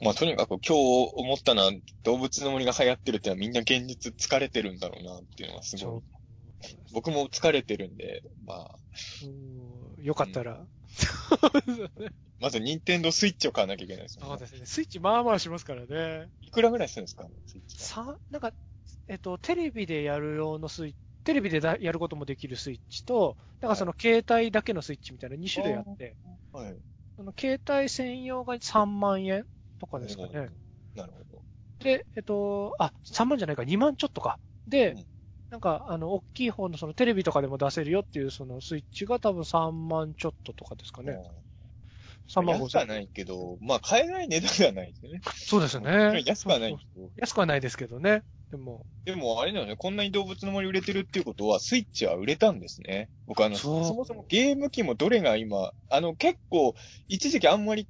[0.03, 0.73] まあ、とにかく今日
[1.13, 1.71] 思ったのは、
[2.03, 6.01] 動物の森が流行ってるってのはみんな現実疲れてるんだろうなっていうのはすごい。
[6.91, 8.79] 僕も疲れてるんで、まあ。
[10.01, 10.53] うん、よかったら。
[10.53, 10.67] うん、
[12.39, 14.25] まず、ニンテンドースイッチを買わなきゃいけないですね。
[14.25, 14.65] そうですね。
[14.65, 16.29] スイッチまあまあしますからね。
[16.41, 17.27] いくらぐらいするんですか？
[17.45, 18.51] スイッチさ、なんか、
[19.07, 26.17] えっと、テレビでやる用のスイッチ、テレビでやることもできるスイッチと、だからその携帯だけのスイッチみたいな2種類あって、
[26.51, 26.75] はい。
[27.15, 29.45] その携帯専用が3万円
[29.79, 30.49] とかですかね。
[30.95, 31.43] なるほど。
[31.79, 34.39] で、えっと、あ、3万じゃないか、2万ちょっとか。
[34.67, 35.05] で、うん、
[35.51, 41.19] なんか、あの、大きい方のそのテレビとかでも出せるよっていうそのスイッチが多分3万ちょっととかですかね。
[42.29, 42.63] 3万5千。
[42.63, 45.19] 安くはないけど、まあ買えない値段ではないですよね。
[45.35, 46.23] そうですよね。
[46.25, 46.77] 安くはない
[47.17, 48.23] 安くはないですけどね。
[48.49, 48.85] でも。
[49.03, 53.09] でも、あれだよね、こんなに動物の森売れてるっていうことは、スイッチは売れたんですね。
[53.25, 56.75] 僕あの、そもそもゲーム機もどれが今、あの、結構、
[57.07, 57.87] 一時期あんまり、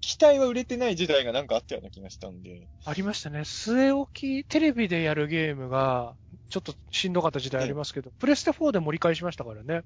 [0.00, 2.68] 機体は売れてない時代がなんかあったような気がしたんで。
[2.84, 3.40] ありましたね。
[3.40, 6.16] 据え置き、テレビでやるゲームが、
[6.50, 9.82] ちょっとしんどかった時代ありますけど、プレステ4で盛り返しましたからね。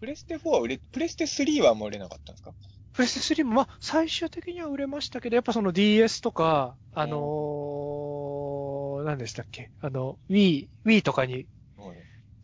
[0.00, 2.52] プレステ4は売れ、プレステ3はもう売れなかったんですか？
[2.94, 9.70] プレステ3も、まあ、最終的には売れましたけど、やっぱその DS とか、あのー、何でしたっけ？
[9.80, 11.46] あの、Wii、Wii とかに、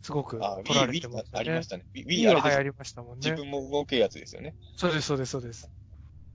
[0.03, 1.39] すごく取られてましたね。
[1.39, 1.85] ありましたね。
[1.95, 3.31] Wii は流行りましたもんね。
[3.31, 4.53] 自分も動けるやつですよね。
[4.77, 5.67] そうです、そうです、そうです。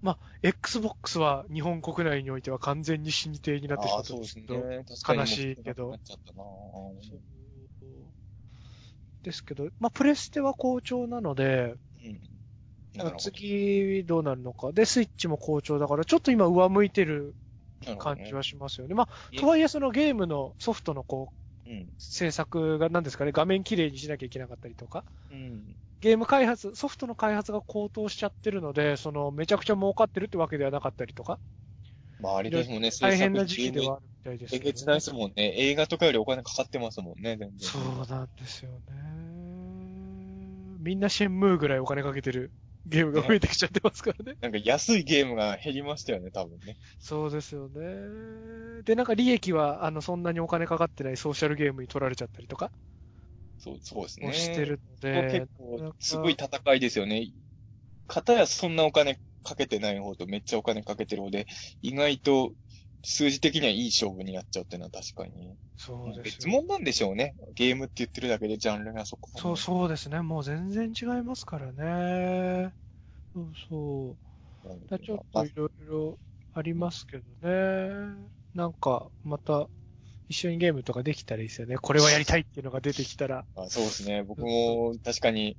[0.00, 5.98] まあ、Xbox は日本国内においては完全に死に体になってしまったんですけど、ね、悲しいけど。
[9.22, 11.74] ですけど、まあ、プレステは好調なので、
[12.96, 14.72] うん、次どうなるのか。
[14.72, 17.34] で、スイッチも好調だから、ちょっと今上向いてる
[17.98, 18.90] 感じはしますよね。
[18.90, 21.32] ねまあ、とはいえそのゲームのソフトのこ
[21.66, 31.38] う、うん、制作が何ですかね、画面綺麗にしなきゃいけなかったりとか、うん、ゲーム開発、ソフトの開発が高騰しちゃってるので、その、めちゃくちゃ儲かってるってわけではなかったりとか。
[32.20, 34.60] まあ、あれですもんね、大変な時期ではあるみたいですね。
[34.62, 35.54] えげつないですもんね。
[35.56, 37.58] 映画とかよりお金かかってますもんね、全然。
[37.60, 38.78] そうなんですよね。
[40.80, 42.52] みんなシェンムーぐらいお金かけてる
[42.86, 44.38] ゲームが増えてきちゃってますからね。
[44.40, 46.76] なんか安いゲームが減りましたよね、多分ね。
[47.00, 48.82] そうですよね。
[48.84, 52.70] で、なんか利益は、あの、そんなにお金かかってないソーシャルゲームに取られちゃったりとか。
[53.58, 54.32] そう、そうですね。
[54.32, 55.30] してるので。
[55.30, 57.30] 結構、すごい戦いですよね。
[58.06, 61.46] 片やそんなお金かけてない方とめっちゃお金かけてる方で、
[61.82, 62.52] 意外と
[63.02, 65.56] 数字的にはいい勝負になっちゃうっていうのは確かに。
[65.76, 66.46] そうです、ね。
[66.46, 67.34] 別物なんでしょうね。
[67.54, 70.20] ゲームって言ってるだけでジャンルがそこ、ね、そう、そうですね。
[70.22, 72.72] もう全然違いますからね。
[73.34, 74.16] そうそ
[74.64, 74.88] う。
[74.88, 76.18] だちょっといろいろ
[76.54, 78.30] ありますけどね。
[78.54, 79.68] なんか、また、
[80.28, 81.78] 一緒にゲームとかできたらいいですよね。
[81.78, 83.44] これはやりたいっていうのが出てきたら。
[83.56, 84.22] あそうですね。
[84.22, 85.56] 僕も確かに、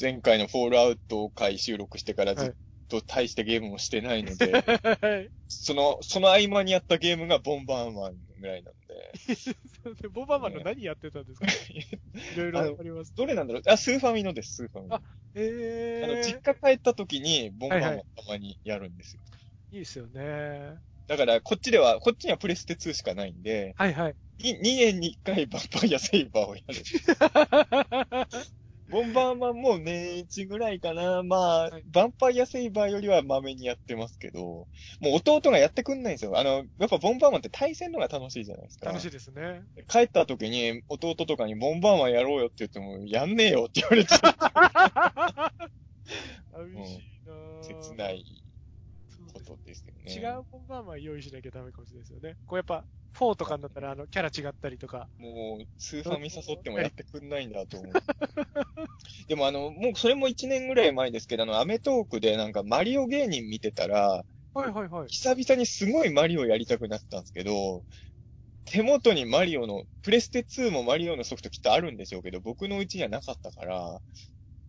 [0.00, 2.52] 前回のフォールアウト回収録してからずっ
[2.88, 4.52] と大してゲームもしてないので、
[5.02, 9.12] はい、その、その合間にやったゲームがボンバーマンぐらいなんで。
[10.10, 11.46] ボンバーマンの何やってたんですか？
[11.48, 13.12] いろいろあります。
[13.16, 13.62] どれなんだろう？
[13.66, 14.94] あ、スーファミのです、スーファミの。
[14.94, 15.02] あ、
[15.34, 19.22] えー、あの、実家帰った時に、ボンバーマンたまにやるんですよ。
[19.28, 19.36] はいは
[19.72, 20.78] い、いいですよね。
[21.10, 24.14] だから、こっちでは、こっちにはプレステ2しかないんで、はいはい。
[24.44, 28.28] 2, 2年に1回バンパイアセイバーをやる。
[28.88, 31.24] ボンバーマンも年一ぐらいかな。
[31.24, 34.68] まあ、はい、バンパイアセイバーよりはまめにやってますけど、
[35.00, 36.38] もう弟がやってくんないんですよ。
[36.38, 38.86] あの、やっぱボンバーマンって対戦のが楽しいじゃないですか。
[38.86, 39.62] 楽しいですね。
[39.88, 45.70] 帰った時に弟とかにボンバーマンやろうよって言っても、やんねえよって言われちゃう。
[46.54, 48.39] 寂しいな、うん、切ない
[49.50, 50.14] ことですよね。
[50.14, 52.36] 違うボンバーマン用意しなきゃダメかもしれないですよね。
[52.46, 52.84] こうやっぱ、
[53.18, 55.08] 4とかになったら、あの、キャラ違ったりとか。
[55.18, 57.92] もう、スーファミ誘ってもやってくんないんだと思う。
[59.28, 64.24] でもあの、もうそれも1年ぐらい前ですけど、あの、アメトークでなんかマリオ芸人見てたら、
[64.54, 65.08] はいはいはい。
[65.08, 67.84] 久々にすごいマリオやりたくなったんですけど、
[68.64, 74.00] 手元にマリオの、プレステ2もマリオのソフトきっとあるんでしょうけど、僕のうちにはなかったから、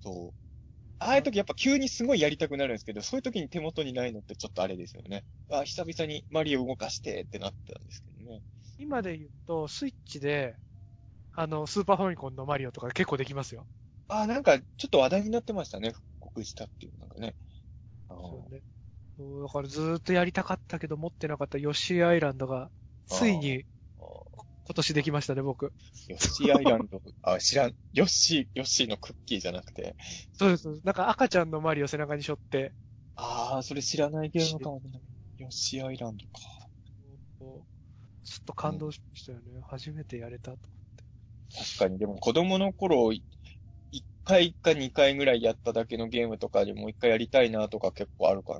[0.02, 0.40] そう。
[1.03, 5.26] ああいう時やっぱ急にすごいやりたくなるんですけど、そういう時に手元にないのってちょっとあれですよね。
[5.49, 8.44] あ、久々にマリオ動かしてってなったんですけどね。
[8.78, 10.56] 今で言うと、スイッチで、
[11.34, 13.65] あの、スーパーファミコンのマリオとか結構できますよ。
[14.10, 15.91] あ、なんか、ちょっと話題になってましたね。
[15.91, 17.36] 復刻したっていう、なんかね。
[18.10, 18.61] そうね。
[19.44, 22.69] だからずーっとやりたかったけど持ってなかったヨッシーアイランドが、
[23.07, 23.65] ついに
[24.72, 25.73] 今年できましたね、僕。
[26.07, 27.76] ヨッシーアイランド、あ、知らん。
[27.91, 29.98] ヨッシー、ヨッシーのクッキーじゃなくて。
[30.31, 30.69] そうです。
[30.85, 32.72] なんか赤ちゃんのマリオ背中に背負って。
[33.18, 35.02] ああ、それ知らないゲームかもね。
[35.39, 36.39] ヨッシーアイランドか。
[37.41, 37.65] ちょ
[38.39, 39.43] っと感動しましたよね。
[39.56, 40.60] うん、初めてやれたと思っ
[40.95, 41.03] て。
[41.76, 43.22] 確かに、でも子供の頃、1
[44.23, 48.60] 回か2回ぐらいやっただけのゲームとかでもう1回やりたいなとか結構あるかな。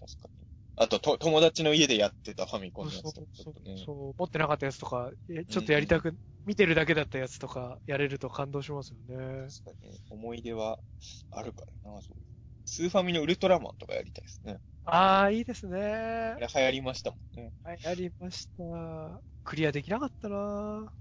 [0.00, 0.41] 確かに。
[0.76, 3.54] あと、と、友達の家でやってたファミコンのやつとか、ね、そう
[3.84, 5.10] そう、持ってなかったやつとか、
[5.50, 9.48] ちょっとやりたく、うん、見てるだけだったやつとか、やれると感動しますよね。
[9.64, 10.78] 確かに、思い出は
[11.30, 12.16] あるからな、そう。
[12.64, 14.58] スーファミのウルトラマンとかやりたいですね。
[14.84, 15.78] ああ、いいですね。
[15.80, 17.52] あれ流行りましたもんね。
[17.64, 19.22] 流行りました。
[19.44, 20.92] クリアできなかったな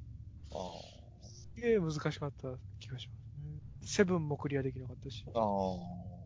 [0.52, 1.28] ああ。
[1.28, 3.60] すげえ難しかった気がしますね。
[3.84, 5.24] セブンもクリアできなかったし。
[5.34, 6.21] ああ。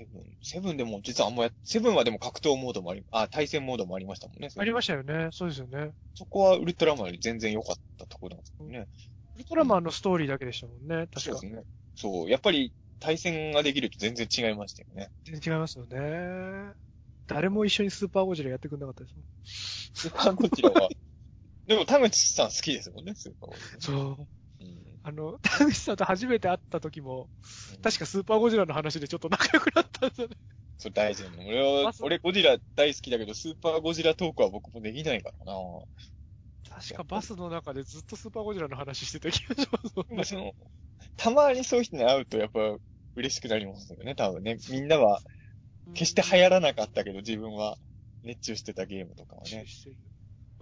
[0.00, 4.48] セブン、セブンでも実はあんまや、セブンはでも格闘モードもあり、あ、対戦モードもありましたもんね。
[4.56, 5.28] ありましたよね。
[5.32, 5.90] そうですよね。
[6.14, 8.86] そこはウルトラマンより全然良かったところなんですけどね。
[9.36, 11.62] ウルトラマンのストーリーだけでしたもんね、確かそうですね。
[11.96, 12.30] そう。
[12.30, 15.10] やっぱり対戦ができると全然違いましたよね。
[15.24, 16.72] 全然違いますよね。
[17.26, 19.24] 誰も一緒にスーパーゴジラやってくれなかったですもん。
[19.44, 20.88] スーパーゴジラは、
[21.66, 23.80] でも田口さん好きですもんね、スーパーゴジラ。
[23.80, 24.28] そう。
[25.02, 27.28] あの、田口さんと初めて会った時も、
[27.82, 30.36] 確かスーパーゴジラの話でちょっと仲良くなったんですよね。
[30.78, 31.46] それ大事なの。
[31.46, 35.52] 俺は、俺ゴジラ大好きだけど、スーパーゴジラトークは僕もできないからな
[36.68, 39.68] 確かバスの中でずっとスーパーゴジラの話してた気がし
[40.16, 40.54] ます、ね。
[41.16, 42.60] たまにそういう人に会うとやっぱ
[43.16, 44.58] 嬉しくなりますよね、多分ね。
[44.70, 45.20] みんなは、
[45.94, 47.76] 決して流行らなかったけど、自分は
[48.22, 49.64] 熱中してたゲームとかはね。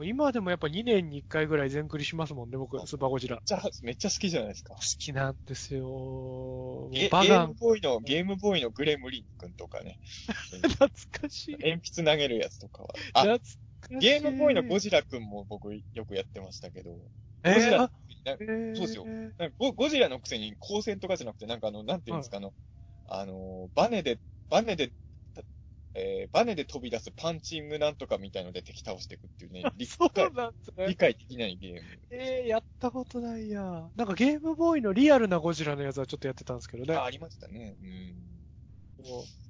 [0.04, 3.40] 今でもやっぱ2年に1回ぐらい全クリしますもんね、僕、スーパーゴジラ。
[3.44, 4.74] じゃあ、めっちゃ好きじゃないですか。
[4.74, 6.88] 好きなんですよ。
[6.92, 9.98] ゲゲームボーイの、ゲームボーイのグレムリン君とかね。
[10.52, 11.56] 懐かしい。
[11.58, 12.88] 鉛筆投げるやつとかは。
[13.14, 13.58] あ、懐かし
[13.90, 13.98] い。
[13.98, 16.92] ゲームボーイのゴジラ君も僕よくやってましたけど。
[16.92, 16.98] ゴ
[17.60, 17.90] ジラ、
[18.24, 19.06] えー、そうですよ
[19.58, 19.72] ゴ。
[19.72, 22.52] ゴジラのくせに光線とかじゃなくて、なんかあの、なんていうんですか、あの、
[23.08, 24.18] あの、バネで、
[24.48, 24.92] バネで
[25.98, 31.80] えー、バネで飛び出すパンチングなんとかみたいので敵倒していくっていうね、理解、ね、理解できないゲーム。
[32.10, 33.88] ええー、やったことないや。
[33.96, 36.94] なんかゲームボーイのリアルなゴジラのやつはちょっとやってたんですけどね。
[36.94, 37.76] あ、ありましたね。
[37.82, 38.14] うん。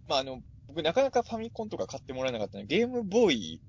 [0.09, 3.61] まあ、あの、僕なかなかファミコンとか買ってもらえなかったので、ゲームボーイ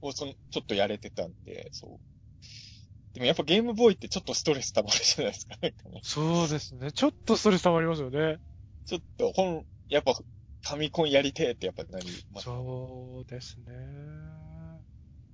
[0.00, 3.14] をその、ちょっとやれてたんで、そう。
[3.14, 5.74] でもやっぱゲームボーイってちょっとストレス溜まるじゃないですか、ね。
[6.02, 6.92] そうですね。
[6.92, 8.38] ちょっとストレス溜まりますよね。
[8.86, 10.14] ちょっと、本、やっぱ
[10.62, 12.44] ファミコンやりてえってやっぱなります。
[12.44, 13.72] そうですね。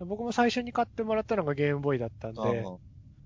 [0.01, 2.65] 僕も最初に買ってもらったのがゲームボーイだったんで、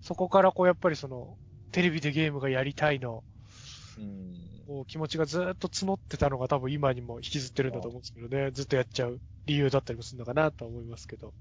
[0.01, 1.37] そこからこうやっぱりその、
[1.71, 3.23] テレビでゲームがやりたいの、
[3.99, 4.35] うん、
[4.67, 11.33] こう気持ちがずっと募ってたのが多分今にも引きずってるんだと思うんですけどね、ずっとやっちゃう理由だったりもするのかなと思いますけど。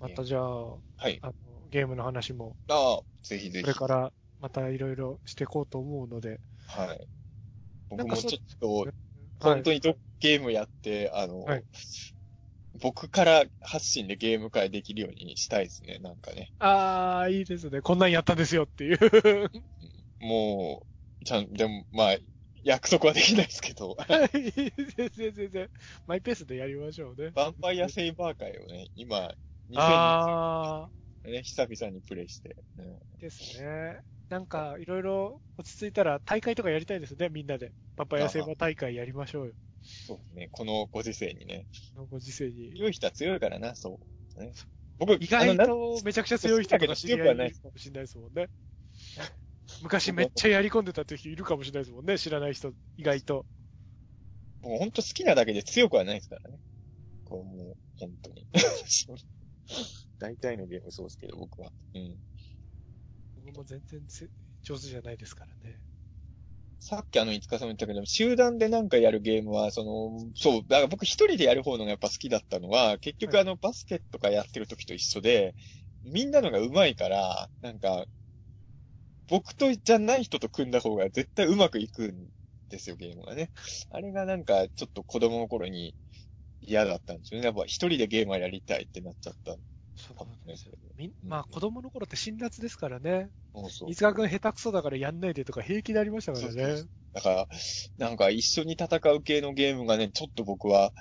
[0.00, 0.78] またじゃあ、は
[1.08, 1.32] い、あの
[1.70, 3.64] ゲームの話も、ああ、ぜひぜひ。
[3.64, 7.08] これからまたいろいろしていこうと思うので、はい。
[7.90, 8.86] 僕もちょっと、
[9.40, 11.64] 本当にドッゲームやって、あの、はい、
[12.80, 16.52] 僕から発信でゲーム会できるようにしたいですね、なんかね。
[16.58, 17.80] ああ、いいですね。
[17.80, 18.98] こんなんやったんですよっていう。
[20.20, 20.86] も
[21.20, 22.16] う、ちゃん、でも、まあ、
[22.64, 23.96] 約束はできないですけど。
[24.32, 24.72] 全
[25.10, 25.70] 然全然。
[26.06, 27.28] マイペースでやりましょうね。
[27.28, 29.32] ヴァンパイアセイバー会をね、今、
[29.70, 30.88] 2020年、
[31.24, 32.98] ね、久々にプレイして、ね。
[33.20, 34.00] ですね。
[34.28, 37.72] なんか、いろいろ落ち着いたら大会とかやりたいですね、みんなで。
[37.96, 39.52] パパヤセバ大会やりましょうよ。
[39.82, 40.48] そうですね。
[40.52, 41.66] このご時世にね。
[41.94, 42.72] このご時世に。
[42.76, 43.98] 強い人は強いからな、そ
[44.36, 44.40] う。
[44.40, 44.52] ね、
[44.98, 48.48] 僕、意外とめちゃくちゃ強い人とか知り合いないかもしれないですもんね。
[49.82, 53.46] 昔めっちゃやり込んでたって人いるかもしれないですもんね、知らない人、意外と。
[54.62, 56.58] もうほんと好きなだけで強くはないですからね。
[57.24, 58.46] こう、もう、本当に。
[60.18, 61.70] 大体のゲームそうですけど、僕は。
[61.94, 62.18] うん。
[63.52, 64.00] も全然
[64.62, 65.78] 上手じゃないですからね。
[66.80, 75.56] さっきあの、いつかさんも言ったけど、集団でなんかやるゲームは、その、そう、だから僕一人でやる方のがやっぱ好きだったのは、結局あの、バスケとかやってる時と一緒で、
[76.04, 78.06] みんなのが上手いから、なんか、
[79.28, 82.28] 僕とじゃない人と組んだ方が絶対うまくいくん
[82.70, 83.50] ですよ、ゲームがね。
[83.90, 85.94] あれがなんか、ちょっと子供の頃に
[86.60, 87.46] 嫌だったんですよね。
[87.46, 89.56] やっぱ一人でゲームはやりたいってなっちゃった
[90.08, 90.74] そうなんですよ。
[90.96, 93.30] みまあ子供の頃って辛辣ですからね。
[93.54, 93.90] そうそう。
[93.90, 96.52] 飯塚くん下手くそだからやんないでとか平気でありましたからね。
[96.52, 97.48] そうそうだから、
[97.96, 100.92] なんか一緒に戦う系のゲームがね、ちょっと僕は、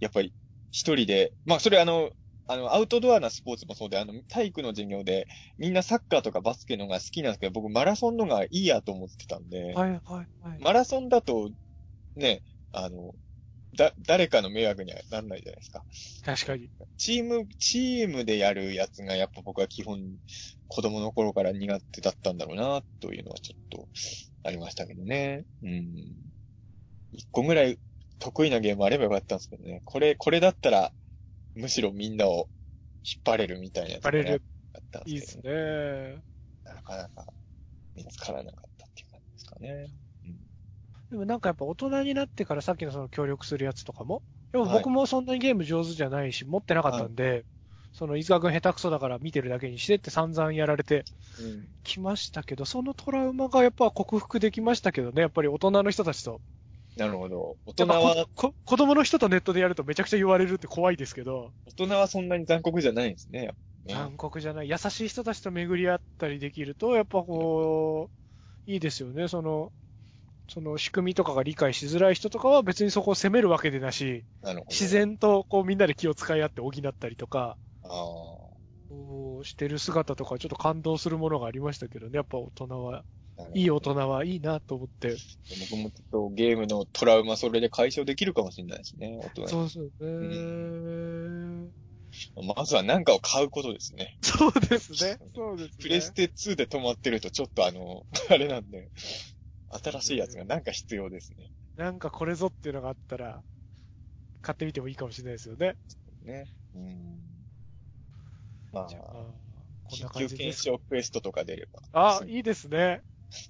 [0.00, 0.32] やっぱり
[0.70, 2.10] 一人で、まあそれあの、
[2.46, 5.26] あの、アウトドアなスポーツもそうで、あの、体育の授業で、
[5.58, 10.58] みんなサッカーとかバスケのが好きなんですけど、僕マラソンのがいいやと思ってたんで、はいはいはい。
[10.58, 11.50] マラソンだと、
[12.16, 12.42] ね、
[12.72, 13.12] あの、
[13.76, 15.84] だ、誰かの迷惑にはなんないじゃないですか。
[16.24, 16.70] 確かに。
[16.98, 20.00] チーム、チームでやるやつがやっぱ僕は基本、
[20.68, 23.88] 子供の頃から苦手だったんだろうな、というのはちょっと、
[24.44, 25.44] ありましたけどね。
[25.62, 25.94] うん。
[27.12, 27.78] 一個ぐらい
[28.18, 29.82] 得意なゲームあればよかったんですけどね。
[29.84, 30.92] これ、これだったら、
[31.54, 32.48] むしろみんなを
[33.04, 34.42] 引っ張れるみたいなやつが、ね、引っ張れる。
[35.06, 36.22] いいですね。
[36.64, 37.32] なかなか
[37.94, 39.86] 見つからなかったっていう感じですかね。
[41.12, 44.22] うん、でもなんかやっぱ大人になってからさっきのその協力するやつとかも、
[44.52, 47.44] でも僕もそんなにゲーム上手じゃないし、持ってなかったんで、はい、
[47.92, 51.04] その、伊沢くん下手くそだから見てるだけにしてって散々やられて
[51.84, 56.40] きましたけど、うん、そのトラウマがやっぱ克服できましたけどね、やっぱり大人の人たちと。
[56.96, 57.56] なるほど。
[57.64, 61.50] 大人は子供の人とネットでやるとめちゃくちゃ言われるって怖いですけど。
[61.66, 63.52] 大人はそんなに残酷じゃないんですね。
[63.88, 64.68] 残酷じゃない。
[64.68, 68.10] 優しい人たちと巡り合ったりできると、やっぱこ
[68.66, 69.26] う、いいですよね。
[69.28, 69.72] その、
[70.48, 77.56] その仕組みとかが理解しづらい人とかは別にそこを責めるわけでなし、な自然とこうみんなで気を使い合って補ったりとか、
[79.44, 82.16] してる姿とかちょっと感動するものがありましたけどね。
[82.16, 83.04] やっぱ大人は、
[83.54, 85.16] いい大人はいいなと思って。
[85.70, 89.18] 僕もちょっとゲームのトラウマそれで解消できるかもしれないですね。
[89.18, 91.72] 大人そうそうね、うん
[92.56, 94.18] まずは何かを買うことですね。
[94.22, 95.18] そうですね。
[95.34, 95.70] そうですね。
[95.80, 98.90] プレステ2で止まってるとちょっとあの、 あれなんで、
[99.72, 101.50] 新しいやつがなんか必要ですね。
[101.76, 103.42] なんかこれぞっていうのがあったら、
[104.42, 105.76] 買ってみてもいいかもしれないですよね。
[106.22, 106.46] ね。
[106.74, 107.20] うん。
[108.72, 108.86] まあ、
[109.84, 112.18] こんな感じ緊急検証クエストとか出れば。
[112.18, 113.02] あ、いいですね。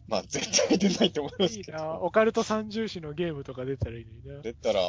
[0.07, 1.73] まあ、絶対出ないと思いますけど。
[1.73, 4.43] いいなオカルト三重視のゲームとか出たらいいのにね。
[4.43, 4.81] 出たら、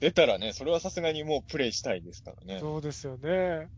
[0.00, 2.58] 出たらね、それはさすがにもうプレイしたいですからね。
[2.58, 3.68] そうですよね。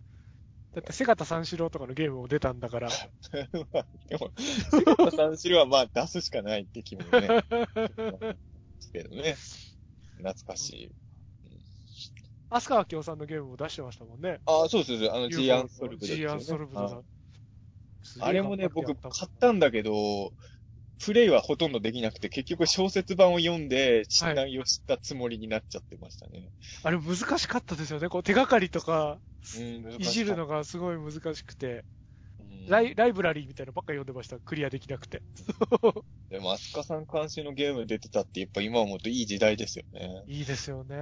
[0.75, 2.89] だって、セガタ三四郎とかのゲームも出たんだから。
[2.91, 7.11] でも、セガタ三四郎はまあ出すしかないって気もね。
[7.21, 8.37] で
[8.81, 9.37] すけどね。
[10.17, 10.95] 懐かしい。
[12.51, 14.41] アスカワキオさんのゲームも出してましたもんね。
[14.47, 15.13] ああ、そうです。
[15.13, 17.03] あの、 The Unsolved、ね、 The Unsolved だ。
[18.21, 20.33] あれもね、僕買ったんだけど、
[21.05, 26.51] プレイはほとんどできなくて、結局小説版を読んで、内容を知ったつもりになっちゃってましたね。
[26.83, 28.09] あれ難しかったですよね。
[28.09, 29.19] こう手がかりとか、
[29.99, 31.85] いじるのがすごい難しくて。
[32.67, 34.39] ライライブラリーみたいなのばっか読んでました。
[34.39, 35.21] クリアできなくて。
[36.31, 40.25] でも、飛鳥さん監修のゲーム出てたって、やっぱ今思うといい時代ですよね。
[40.27, 40.97] いいですよね。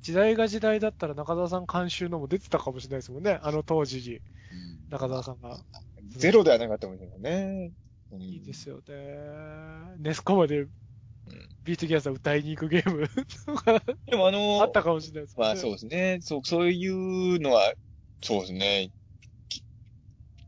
[0.00, 3.38] 時代が時代だったら中澤さん監修のも出てたかもしれないですもんね。
[3.42, 4.20] あの当時に。
[4.88, 5.62] 中澤さんが。
[6.08, 7.72] ゼロではなかったもんね。
[8.12, 9.96] いいですよね。
[9.98, 10.66] ネス湖まで
[11.64, 13.08] ビートギャザー歌いに行くゲーム
[14.06, 15.44] でもあのー、あったかもしれないですね。
[15.44, 16.18] まあそうですね。
[16.20, 17.74] そう、そういうのは、
[18.22, 18.92] そうですね。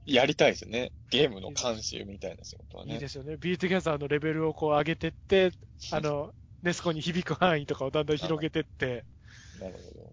[0.07, 0.93] やりたいですよね。
[1.11, 2.95] ゲームの監修みたいな仕事はね。
[2.95, 3.37] いいですよね。
[3.37, 5.51] ビートギャザーのレベルをこう上げてって、
[5.91, 6.33] あの、
[6.63, 9.05] ネス湖に響く範囲とかをだんだん広げてって。
[9.61, 10.13] なるほど。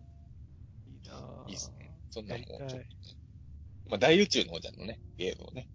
[0.87, 1.45] いいなぁ。
[1.45, 1.95] いいですね。
[2.09, 2.45] そんなもん。
[3.87, 5.69] まあ大宇宙の王者のね、ゲームをね。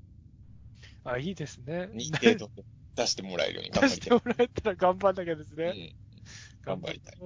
[1.05, 1.89] あ、いいですね。
[1.94, 2.51] 日程と
[2.97, 4.10] 出してもらえるように頑張りたい。
[4.10, 5.64] 出してもらえたら頑張んなきゃですね。
[5.64, 5.93] うん。
[6.64, 7.16] 頑張りたい。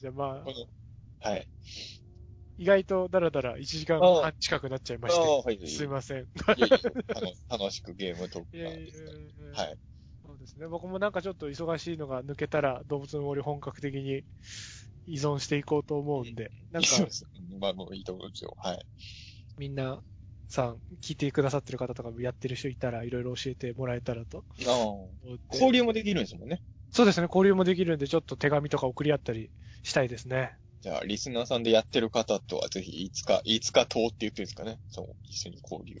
[0.00, 1.28] じゃあまあ。
[1.28, 1.48] はい。
[2.56, 5.20] 意外とだらだら1時間半近くなっちゃいまして。
[5.20, 6.18] はい、すいません。
[6.18, 6.78] いやいや
[7.48, 9.04] 楽しくゲームトークがです
[9.54, 9.78] はい。
[10.24, 10.68] そうですね。
[10.68, 14.22] 僕もなんかちょっと忙しいのが抜けたら動物の森本格的に
[15.06, 16.50] 依存していこうと思うんで。
[16.70, 16.88] なんか。
[17.60, 18.54] まあもういいと思うんですよ。
[18.58, 18.86] はい。
[19.58, 20.00] みんな
[20.54, 24.44] さん、聞いてくださってる方とかもやってる人いたら、いろいろ教えてもらえたらと。
[24.66, 25.36] ああ。
[25.52, 26.62] 交流もできるんですもんね。
[26.90, 29.50] そうですね、交流もできるんで、ちょっと手紙とか送り合ったり
[29.82, 30.54] したいですね。
[30.80, 34.78] じゃあ、リスナーさんでやってる方とはぜひ、いつか、いつか党って言ってるんですかね。
[34.88, 35.96] そう、一緒に交流。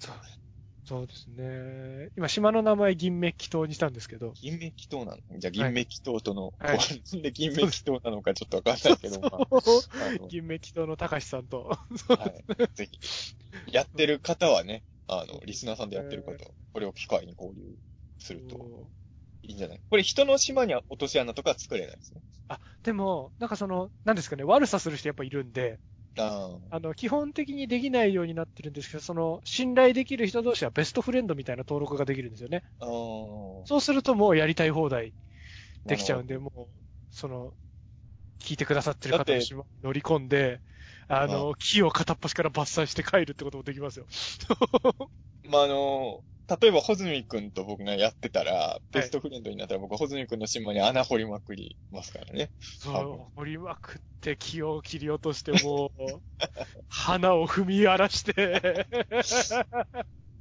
[0.86, 2.10] そうですね。
[2.14, 4.34] 今、島の名前銀メッキ島にしたんですけど。
[4.34, 5.38] 銀メッキ島なの？
[5.38, 11.64] じゃあ、銀メッキ島との、はい、で銀メッキ島なのかちょっとわかんないけど、まあ、銀メッキ島の高橋さんと。
[11.64, 11.78] は
[12.26, 12.44] い。
[12.74, 12.98] ぜひ、
[13.72, 16.32] やってる方はね、あの、リスナーさんでやってる方、
[16.74, 17.76] これを機会に交流
[18.18, 18.90] すると、
[19.42, 19.80] いいんじゃない？
[19.88, 22.20] これ人の島には落とし穴とか作れないですね。
[22.48, 25.78] あ、でも、なんかその、なんですかね、悪さする人やっぱいるんで、
[26.16, 32.64] ああの、基本的にできないようになってるんですけど、その、信頼できる人同士はベストフレンドみたいな登録ができるんですよね。
[32.80, 32.86] あ
[33.64, 35.14] そうするともうやりたい放題
[35.86, 36.68] できちゃうんで、もう、
[37.10, 37.54] その、
[38.40, 39.40] 聞いてくださってる方の
[39.82, 40.62] 乗り込んで、
[41.08, 44.06] あの、木を片っ端から伐採して帰るってこともできますよ。
[45.44, 52.50] まあ、あの、例えば、ホズミ君と僕がやってたら、ベストフレンドになったら僕はホズミ君の島に穴掘りまくりますからね。
[52.60, 56.22] そう、掘りまくって木を切り落としてもう、
[56.88, 58.86] 花を踏み荒らして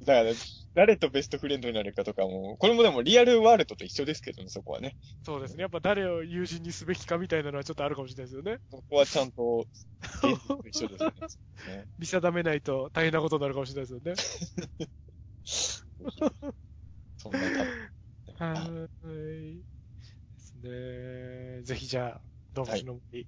[0.03, 0.33] だから、
[0.73, 4.97] 誰とベストフレンドになるかとかも、これもでもリアルワールドと一緒ですけどね、そこはね。
[5.23, 5.61] そうですね。
[5.61, 8.57] やっぱ誰を友人にすべきかみたいなのはちょっとあるかもしれないですよね。
[8.69, 9.65] そこはちゃんと、
[10.65, 11.03] 一緒です
[11.67, 11.85] ね。
[11.97, 15.82] 見定めないと大変なことになるかもしれないですよね。
[17.17, 17.51] そんな
[18.37, 18.73] はい。
[20.33, 21.63] ですね。
[21.63, 22.23] ぜひじゃあ、
[22.53, 23.27] 動物の森、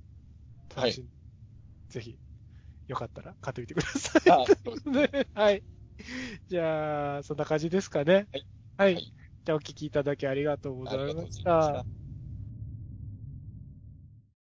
[0.76, 1.02] はい、はい、
[1.90, 2.20] ぜひ、
[2.88, 4.22] よかったら買ってみてください。
[4.28, 4.50] あ
[4.86, 5.64] ね、 はい。
[6.48, 8.30] じゃあ、そんな感じですかね。
[8.32, 8.46] はい。
[8.78, 9.04] はい。
[9.46, 11.86] じゃあ、お聞きいただきありがとうございました。